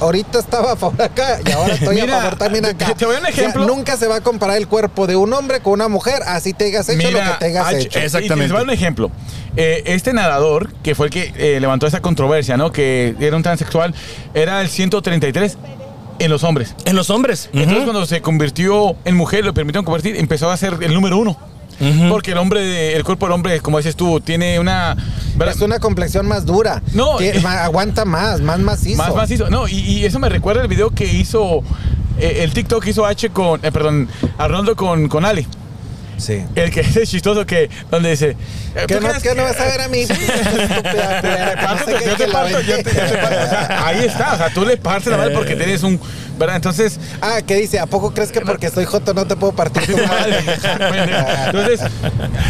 Ahorita 0.00 0.38
estaba 0.38 0.72
a 0.72 0.76
favor 0.76 1.00
acá 1.02 1.38
y 1.46 1.50
ahora 1.52 1.74
estoy 1.74 2.00
Mira, 2.00 2.16
a 2.18 2.20
favor 2.22 2.38
también 2.38 2.64
te- 2.64 2.70
acá. 2.70 2.94
te 2.94 3.04
doy 3.04 3.16
un 3.16 3.20
O 3.22 3.26
sea, 3.26 3.30
ejemplo. 3.30 3.66
nunca 3.66 3.96
se 3.96 4.06
va 4.08 4.16
a 4.16 4.20
comparar 4.22 4.56
el 4.56 4.66
cuerpo 4.66 5.06
de 5.06 5.14
un 5.14 5.32
hombre 5.34 5.60
con 5.60 5.74
una 5.74 5.88
mujer, 5.88 6.22
así 6.26 6.54
te 6.54 6.64
hayas 6.66 6.88
hecho 6.88 7.10
lo 7.10 7.18
que 7.18 7.24
te 7.38 7.44
hayas 7.46 7.72
hecho. 7.74 7.98
y 7.98 8.02
Exactamente. 8.02 8.36
Les 8.44 8.50
voy 8.50 8.56
a 8.56 8.60
dar 8.60 8.68
un 8.68 8.70
ejemplo. 8.74 9.10
Eh, 9.56 9.82
este 9.86 10.12
nadador, 10.14 10.72
que 10.82 10.94
fue 10.94 11.06
el 11.08 11.12
que 11.12 11.32
eh, 11.36 11.60
levantó 11.60 11.86
esa 11.86 12.00
controversia, 12.00 12.56
¿no? 12.56 12.72
Que 12.72 13.14
era 13.20 13.36
un 13.36 13.42
transexual, 13.42 13.94
era 14.32 14.60
el 14.62 14.68
133 14.70 15.58
en 16.20 16.30
los 16.30 16.44
hombres. 16.44 16.74
En 16.84 16.94
los 16.96 17.10
hombres. 17.10 17.50
Entonces, 17.52 17.82
cuando 17.84 18.06
se 18.06 18.20
convirtió 18.20 18.94
en 19.04 19.16
mujer, 19.16 19.44
lo 19.44 19.52
permitieron 19.52 19.84
convertir, 19.84 20.16
empezó 20.16 20.50
a 20.50 20.56
ser 20.56 20.76
el 20.80 20.94
número 20.94 21.18
uno. 21.18 21.36
Porque 22.10 22.32
el 22.32 22.38
hombre, 22.38 22.94
el 22.94 23.04
cuerpo 23.04 23.24
del 23.24 23.32
hombre, 23.32 23.60
como 23.60 23.78
dices 23.78 23.96
tú, 23.96 24.20
tiene 24.20 24.60
una. 24.60 24.96
¿verdad? 25.36 25.54
Es 25.56 25.62
una 25.62 25.78
complexión 25.78 26.28
más 26.28 26.44
dura. 26.44 26.82
No, 26.92 27.16
Que 27.16 27.30
eh, 27.30 27.42
aguanta 27.46 28.04
más, 28.04 28.42
más 28.42 28.58
macizo. 28.58 28.98
Más 28.98 29.14
macizo. 29.14 29.48
No, 29.48 29.66
y, 29.66 29.76
y 29.78 30.04
eso 30.04 30.18
me 30.18 30.28
recuerda 30.28 30.60
el 30.60 30.68
video 30.68 30.90
que 30.90 31.06
hizo. 31.06 31.62
eh, 32.18 32.40
el 32.42 32.52
TikTok 32.52 32.84
que 32.84 32.90
hizo 32.90 33.06
H 33.06 33.30
con. 33.30 33.64
eh, 33.64 33.72
perdón, 33.72 34.08
Arnoldo 34.36 34.76
con, 34.76 35.08
con 35.08 35.24
Ali. 35.24 35.46
Sí. 36.20 36.44
El 36.54 36.70
que 36.70 36.80
es 36.80 37.10
chistoso 37.10 37.44
que. 37.46 37.68
Donde 37.90 38.10
dice. 38.10 38.30
eh, 38.30 38.84
¿Qué 38.86 38.96
¿tú 38.96 39.00
no, 39.00 39.08
qué 39.20 39.28
no 39.30 39.34
que- 39.36 39.40
vas 39.42 39.60
a 39.60 39.64
ver 39.64 39.80
a 39.80 39.88
mí? 39.88 40.06
Que 42.00 42.04
yo 42.06 42.16
que 42.16 42.24
te 42.24 42.28
parto, 42.32 42.60
yo 42.60 42.76
te, 42.82 42.90
parto. 42.92 43.56
Ahí 43.84 44.04
está. 44.04 44.34
O 44.34 44.36
sea, 44.36 44.50
tú 44.50 44.64
le 44.64 44.76
partes 44.76 45.08
la 45.10 45.16
madre 45.16 45.34
porque 45.34 45.56
tienes 45.56 45.82
un. 45.82 46.00
¿Verdad? 46.40 46.56
Entonces. 46.56 46.98
Ah, 47.20 47.40
¿qué 47.46 47.54
dice? 47.56 47.78
¿A 47.78 47.84
poco 47.86 48.12
crees 48.14 48.32
que 48.32 48.40
porque 48.40 48.66
estoy 48.66 48.86
joto 48.86 49.12
no 49.12 49.26
te 49.26 49.36
puedo 49.36 49.52
partir 49.52 49.82
tu 49.86 49.96
madre? 50.06 50.38
Entonces, 51.46 51.80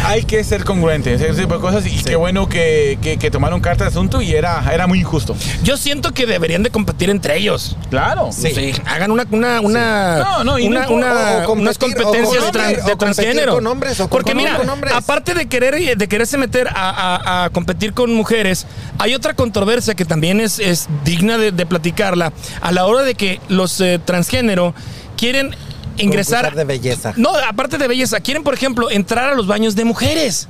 hay 0.05 0.23
que 0.23 0.43
ser 0.45 0.63
congruentes, 0.63 1.19
ese 1.21 1.41
tipo 1.41 1.55
de 1.55 1.59
cosas. 1.59 1.85
Y 1.85 2.01
qué 2.03 2.15
bueno 2.15 2.47
que, 2.47 2.97
que, 3.01 3.17
que 3.17 3.29
tomaron 3.29 3.59
carta 3.59 3.83
de 3.83 3.89
asunto 3.89 4.21
y 4.21 4.31
era, 4.33 4.63
era 4.73 4.87
muy 4.87 4.99
injusto. 5.01 5.35
Yo 5.63 5.75
siento 5.75 6.13
que 6.13 6.25
deberían 6.25 6.63
de 6.63 6.69
competir 6.69 7.09
entre 7.09 7.37
ellos. 7.37 7.75
Claro. 7.89 8.29
Sí. 8.31 8.73
Hagan 8.85 9.11
una, 9.11 9.25
una, 9.29 9.59
una, 9.61 10.17
No, 10.19 10.43
no, 10.45 10.55
una, 10.55 10.87
una- 10.89 11.43
competir- 11.45 11.59
unas 11.61 11.77
competencias 11.77 12.43
o 12.43 12.51
de, 12.51 12.51
tran- 12.59 12.97
transgénero. 12.97 13.55
con 13.55 13.67
hombres, 13.67 13.99
o 13.99 14.07
Porque 14.07 14.33
mira, 14.33 14.55
con 14.55 14.69
hombres. 14.69 14.93
aparte 14.93 15.33
de 15.33 15.47
querer 15.47 15.97
de 15.97 16.07
quererse 16.07 16.37
meter 16.37 16.69
a, 16.69 16.73
a- 16.89 17.43
a 17.45 17.49
competir 17.49 17.93
con 17.93 18.13
mujeres, 18.13 18.65
hay 18.99 19.13
otra 19.15 19.33
controversia 19.33 19.95
que 19.95 20.05
también 20.05 20.39
es, 20.39 20.59
es 20.59 20.87
digna 21.03 21.37
de, 21.37 21.51
de 21.51 21.65
platicarla 21.65 22.31
a 22.61 22.71
la 22.71 22.85
hora 22.85 23.03
de 23.03 23.15
que 23.15 23.41
los 23.49 23.80
eh, 23.81 23.99
transgénero 24.03 24.73
quieren 25.17 25.55
ingresar 25.97 26.55
de 26.55 26.63
belleza. 26.63 27.13
no, 27.17 27.31
aparte 27.35 27.77
de 27.77 27.87
belleza, 27.87 28.19
quieren, 28.19 28.43
por 28.43 28.53
ejemplo, 28.53 28.89
entrar 28.89 29.29
a 29.29 29.35
los 29.35 29.47
baños 29.47 29.75
de 29.75 29.85
mujeres. 29.85 30.47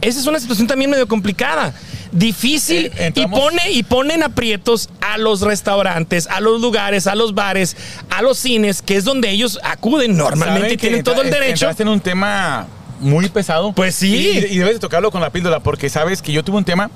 Esa 0.00 0.18
es 0.20 0.26
una 0.26 0.40
situación 0.40 0.66
también 0.66 0.90
medio 0.90 1.06
complicada. 1.06 1.74
Difícil 2.12 2.90
Eh, 2.96 3.12
y 3.14 3.26
pone 3.26 3.70
y 3.70 3.82
ponen 3.82 4.22
aprietos 4.22 4.88
a 5.00 5.18
los 5.18 5.42
restaurantes, 5.42 6.26
a 6.26 6.40
los 6.40 6.60
lugares, 6.60 7.06
a 7.06 7.14
los 7.14 7.34
bares, 7.34 7.76
a 8.10 8.22
los 8.22 8.38
cines, 8.38 8.82
que 8.82 8.96
es 8.96 9.04
donde 9.04 9.30
ellos 9.30 9.60
acuden 9.62 10.16
normalmente 10.16 10.74
y 10.74 10.76
tienen 10.76 11.04
todo 11.04 11.22
el 11.22 11.30
derecho. 11.30 11.66
Entraste 11.66 11.82
en 11.84 11.88
un 11.90 12.00
tema 12.00 12.66
muy 12.98 13.28
pesado. 13.28 13.72
Pues 13.72 13.94
sí. 13.94 14.14
Y, 14.50 14.54
y 14.54 14.58
debes 14.58 14.74
de 14.74 14.80
tocarlo 14.80 15.10
con 15.10 15.20
la 15.20 15.30
píldora 15.30 15.60
porque 15.60 15.88
sabes 15.88 16.20
que 16.22 16.32
yo 16.32 16.42
tuve 16.42 16.58
un 16.58 16.64
tema. 16.64 16.90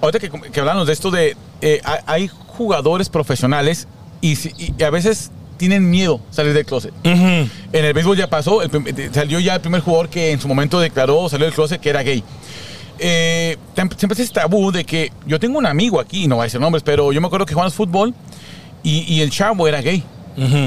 Ahorita 0.00 0.18
que, 0.18 0.50
que 0.50 0.60
hablamos 0.60 0.86
de 0.86 0.92
esto 0.92 1.10
de. 1.10 1.36
eh, 1.60 1.80
hay 2.06 2.28
jugadores 2.28 3.08
profesionales 3.08 3.86
y, 4.20 4.36
si- 4.36 4.52
y 4.56 4.82
a 4.82 4.90
veces 4.90 5.30
tienen 5.56 5.90
miedo 5.90 6.20
salir 6.30 6.52
del 6.54 6.64
closet. 6.64 6.92
Ujú. 7.04 7.48
En 7.72 7.84
el 7.84 7.92
béisbol 7.92 8.16
ya 8.16 8.28
pasó, 8.30 8.62
el 8.62 8.70
eh, 8.74 9.10
salió 9.12 9.40
ya 9.40 9.56
el 9.56 9.60
primer 9.60 9.80
jugador 9.80 10.08
que 10.08 10.30
en 10.32 10.40
su 10.40 10.46
momento 10.48 10.78
declaró, 10.80 11.28
salió 11.28 11.46
del 11.46 11.54
closet 11.54 11.80
que 11.80 11.90
era 11.90 12.02
gay. 12.02 12.22
Eh, 13.00 13.56
siempre 13.96 14.22
es 14.22 14.32
tabú 14.32 14.72
de 14.72 14.84
que 14.84 15.12
yo 15.26 15.38
tengo 15.38 15.58
un 15.58 15.66
amigo 15.66 16.00
aquí, 16.00 16.26
no 16.26 16.36
voy 16.36 16.42
a 16.42 16.46
decir 16.46 16.60
nombres, 16.60 16.82
pero 16.82 17.12
yo 17.12 17.20
me 17.20 17.26
acuerdo 17.28 17.46
que 17.46 17.54
jugamos 17.54 17.74
fútbol 17.74 18.14
y, 18.82 19.00
y 19.14 19.20
el 19.20 19.30
chavo 19.30 19.66
era 19.68 19.80
gay. 19.80 20.02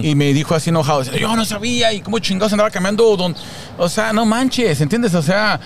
Y 0.04 0.16
me 0.16 0.34
dijo 0.34 0.54
así 0.54 0.70
enojado, 0.70 1.02
yo 1.04 1.34
no 1.34 1.45
sabía 1.45 1.93
y 1.93 2.02
cómo 2.02 2.20
chingados 2.20 2.52
andaba 2.52 2.70
cambiando, 2.70 3.16
don, 3.16 3.34
o 3.78 3.88
sea, 3.88 4.12
no 4.12 4.26
manches, 4.26 4.82
¿entiendes? 4.82 5.14
O 5.14 5.22
sea, 5.22 5.62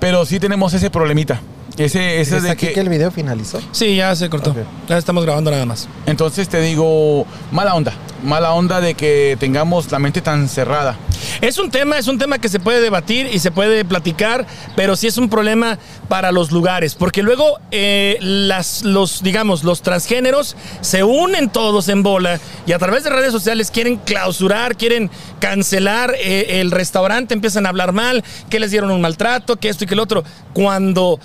pero 0.00 0.26
sí 0.26 0.40
tenemos 0.40 0.74
ese 0.74 0.90
problemita. 0.90 1.40
Ese, 1.76 2.20
ese 2.20 2.36
¿Es 2.36 2.42
de 2.44 2.50
aquí 2.50 2.68
que, 2.68 2.72
que 2.72 2.80
el 2.80 2.88
video 2.88 3.10
finalizó? 3.10 3.60
Sí, 3.72 3.96
ya 3.96 4.14
se 4.14 4.30
cortó. 4.30 4.54
Ya 4.88 4.96
estamos 4.96 5.24
grabando 5.24 5.50
nada 5.50 5.66
más. 5.66 5.88
entonces 6.06 6.48
te 6.48 6.60
digo, 6.60 7.26
mala 7.50 7.74
onda, 7.74 7.92
mala 8.22 8.52
onda 8.52 8.80
de 8.80 8.94
que 8.94 9.36
tengamos 9.40 9.90
la 9.90 9.98
mente 9.98 10.20
tan 10.20 10.48
cerrada. 10.48 10.96
Es 11.40 11.58
un 11.58 11.70
tema, 11.70 11.98
es 11.98 12.06
un 12.06 12.18
tema 12.18 12.38
que 12.38 12.48
se 12.48 12.60
puede 12.60 12.80
debatir 12.80 13.28
y 13.32 13.38
se 13.38 13.50
puede 13.50 13.84
platicar, 13.84 14.46
pero 14.76 14.94
sí 14.94 15.06
es 15.06 15.18
un 15.18 15.28
problema 15.28 15.78
para 16.08 16.32
los 16.32 16.52
lugares, 16.52 16.94
porque 16.94 17.22
luego 17.22 17.58
eh, 17.70 18.18
las, 18.20 18.82
los, 18.82 19.22
digamos, 19.22 19.64
los 19.64 19.82
transgéneros 19.82 20.56
se 20.80 21.02
unen 21.02 21.50
todos 21.50 21.88
en 21.88 22.02
bola 22.02 22.38
y 22.66 22.72
a 22.72 22.78
través 22.78 23.04
de 23.04 23.10
redes 23.10 23.32
sociales 23.32 23.70
quieren 23.70 23.96
clausurar, 23.96 24.76
quieren 24.76 25.10
cancelar 25.40 26.14
eh, 26.18 26.60
el 26.60 26.70
restaurante, 26.70 27.34
empiezan 27.34 27.66
a 27.66 27.70
hablar 27.70 27.92
mal, 27.92 28.22
que 28.48 28.60
les 28.60 28.70
dieron 28.70 28.90
un 28.90 29.00
maltrato, 29.00 29.56
que 29.56 29.68
esto 29.68 29.84
y 29.84 29.86
que 29.86 29.94
el 29.94 30.00
otro. 30.00 30.24
Cuando 30.52 31.18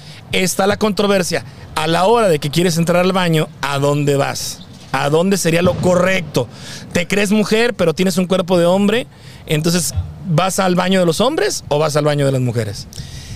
está 0.44 0.68
la 0.68 0.78
controversia, 0.78 1.44
a 1.76 1.88
la 1.88 2.06
hora 2.06 2.30
de 2.30 2.40
que 2.40 2.50
quieres 2.50 2.78
entrar 2.78 3.04
al 3.04 3.14
baño, 3.14 3.48
¿a 3.62 3.80
dónde 3.80 4.16
vas? 4.16 4.60
a 4.92 5.10
dónde 5.10 5.38
sería 5.38 5.62
lo 5.62 5.76
correcto. 5.76 6.48
Te 6.94 7.08
crees 7.08 7.32
mujer, 7.32 7.76
pero 7.76 7.94
tienes 7.94 8.18
un 8.18 8.26
cuerpo 8.26 8.58
de 8.58 8.66
hombre, 8.66 9.08
entonces 9.46 9.94
¿vas 10.28 10.60
al 10.60 10.76
baño 10.76 11.00
de 11.00 11.06
los 11.06 11.22
hombres 11.22 11.64
o 11.70 11.80
vas 11.80 11.96
al 11.96 12.06
baño 12.06 12.26
de 12.26 12.32
las 12.32 12.42
mujeres? 12.42 12.88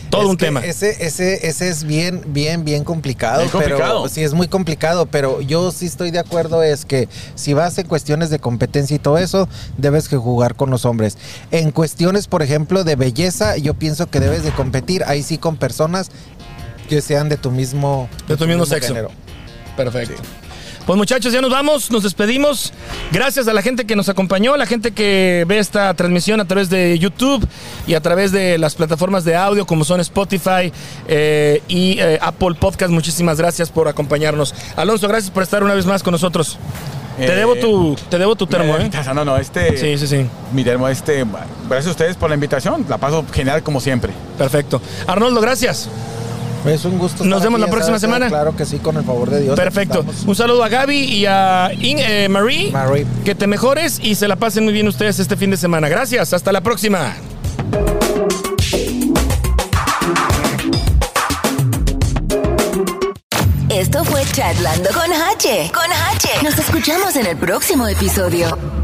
Todo 0.10 0.24
Es 0.24 0.30
un 0.30 0.38
tema. 0.38 0.64
Ese, 0.64 1.04
ese, 1.04 1.48
ese 1.48 1.70
es 1.70 1.86
bien, 1.86 2.22
bien, 2.28 2.64
bien 2.64 2.84
complicado. 2.84 3.50
Complicado. 3.50 4.04
Pero, 4.04 4.10
sí, 4.10 4.22
es 4.22 4.36
muy 4.36 4.48
complicado, 4.48 5.08
pero 5.08 5.42
yo 5.42 5.72
sí 5.72 5.88
estoy 5.88 6.12
de 6.12 6.20
acuerdo 6.20 6.62
es 6.62 6.86
que 6.86 7.10
si 7.34 7.54
vas 7.54 7.80
en 7.80 7.88
cuestiones 7.88 8.30
de 8.30 8.38
competencia 8.38 8.96
y 8.96 9.00
todo 9.00 9.18
eso, 9.18 9.50
debes 9.76 10.08
que 10.10 10.18
jugar 10.18 10.54
con 10.54 10.70
los 10.70 10.86
hombres. 10.86 11.18
En 11.50 11.72
cuestiones, 11.72 12.28
por 12.28 12.44
ejemplo, 12.44 12.84
de 12.84 12.96
belleza, 12.96 13.58
yo 13.58 13.74
pienso 13.74 14.06
que 14.06 14.20
debes 14.20 14.44
de 14.44 14.52
competir 14.52 15.04
ahí 15.06 15.24
sí 15.24 15.40
con 15.40 15.58
personas 15.58 16.12
que 16.88 17.02
sean 17.02 17.30
de 17.30 17.38
tu 17.38 17.52
mismo, 17.52 18.10
De 18.28 18.38
tu 18.38 18.46
mismo 18.48 18.66
sexo. 18.66 18.90
género. 18.90 19.10
Perfecto. 19.76 20.22
Pues 20.86 20.98
muchachos, 20.98 21.32
ya 21.32 21.40
nos 21.42 21.50
vamos, 21.50 21.92
nos 21.92 22.04
despedimos. 22.04 22.74
Gracias 23.14 23.48
a 23.48 23.54
la 23.54 23.62
gente 23.62 23.86
que 23.86 23.96
nos 23.96 24.10
acompañó, 24.10 24.54
a 24.54 24.58
la 24.58 24.66
gente 24.66 24.92
que 24.92 25.46
ve 25.48 25.58
esta 25.58 25.94
transmisión 25.94 26.42
a 26.42 26.46
través 26.46 26.70
de 26.70 27.00
YouTube 27.00 27.48
y 27.88 27.94
a 27.94 28.02
través 28.02 28.34
de 28.34 28.58
las 28.58 28.76
plataformas 28.76 29.24
de 29.24 29.34
audio 29.38 29.66
como 29.66 29.86
son 29.86 30.02
Spotify 30.02 30.74
eh, 31.08 31.62
y 31.70 32.00
eh, 32.00 32.20
Apple 32.22 32.56
Podcast. 32.60 32.92
Muchísimas 32.92 33.38
gracias 33.38 33.70
por 33.70 33.88
acompañarnos. 33.88 34.54
Alonso, 34.76 35.08
gracias 35.08 35.32
por 35.32 35.44
estar 35.44 35.64
una 35.64 35.74
vez 35.74 35.86
más 35.86 36.04
con 36.04 36.12
nosotros. 36.12 36.58
te, 37.18 37.28
Eh, 37.28 37.36
debo 37.38 37.56
tu, 37.56 37.96
te 38.10 38.18
debo 38.20 38.36
tu 38.36 38.46
termo, 38.46 38.78
Me- 38.78 38.88
¿eh? 38.88 38.92
No, 39.16 39.24
no, 39.24 39.38
este. 39.38 39.78
Sí, 39.78 39.98
sí, 39.98 40.06
sí. 40.06 40.26
Mi 40.52 40.66
termo, 40.66 40.90
este. 40.90 41.24
Gracias 41.70 41.88
a 41.88 41.92
ustedes 41.92 42.18
por 42.18 42.28
la 42.28 42.36
invitación. 42.36 42.86
La 42.90 42.98
paso 42.98 43.24
genial 43.32 43.64
como 43.64 43.80
siempre. 43.80 44.12
Perfecto. 44.38 44.82
Arnoldo, 45.08 45.40
gracias. 45.40 45.88
Es 46.66 46.86
un 46.86 46.98
gusto. 46.98 47.24
Nos 47.26 47.44
vemos 47.44 47.60
la 47.60 47.68
próxima 47.68 48.00
sabes, 48.00 48.02
semana. 48.02 48.28
Claro 48.30 48.56
que 48.56 48.66
sí, 48.66 48.78
con 48.80 48.96
el 48.98 49.04
favor 49.04 49.30
de 49.30 49.42
Dios. 49.42 49.56
Perfecto. 49.56 50.06
Un 50.26 50.36
saludo 50.36 50.64
a 50.64 50.70
Gaby 50.70 50.98
y 50.98 51.26
a 51.26 51.72
In- 51.80 52.00
eh, 52.00 52.28
Marie. 52.30 52.72
Marie. 52.72 53.06
Que 53.26 53.36
te 53.36 53.48
mejores 53.48 54.00
y 54.02 54.16
se 54.16 54.28
la 54.28 54.36
pasen 54.38 54.64
muy 54.64 54.74
bien 54.74 54.88
ustedes 54.88 55.20
este 55.20 55.36
fin 55.36 55.52
de 55.52 55.58
semana. 55.58 55.90
Gracias. 55.90 56.34
Hasta 56.34 56.52
la 56.52 56.62
próxima. 56.62 57.16
Esto 63.70 64.04
fue 64.06 64.24
Chatlando 64.32 64.90
con 64.92 65.12
H. 65.12 65.72
Con 65.74 65.92
H. 65.92 66.30
Nos 66.44 66.58
escuchamos 66.58 67.16
en 67.16 67.26
el 67.26 67.38
próximo 67.38 67.88
episodio. 67.88 68.83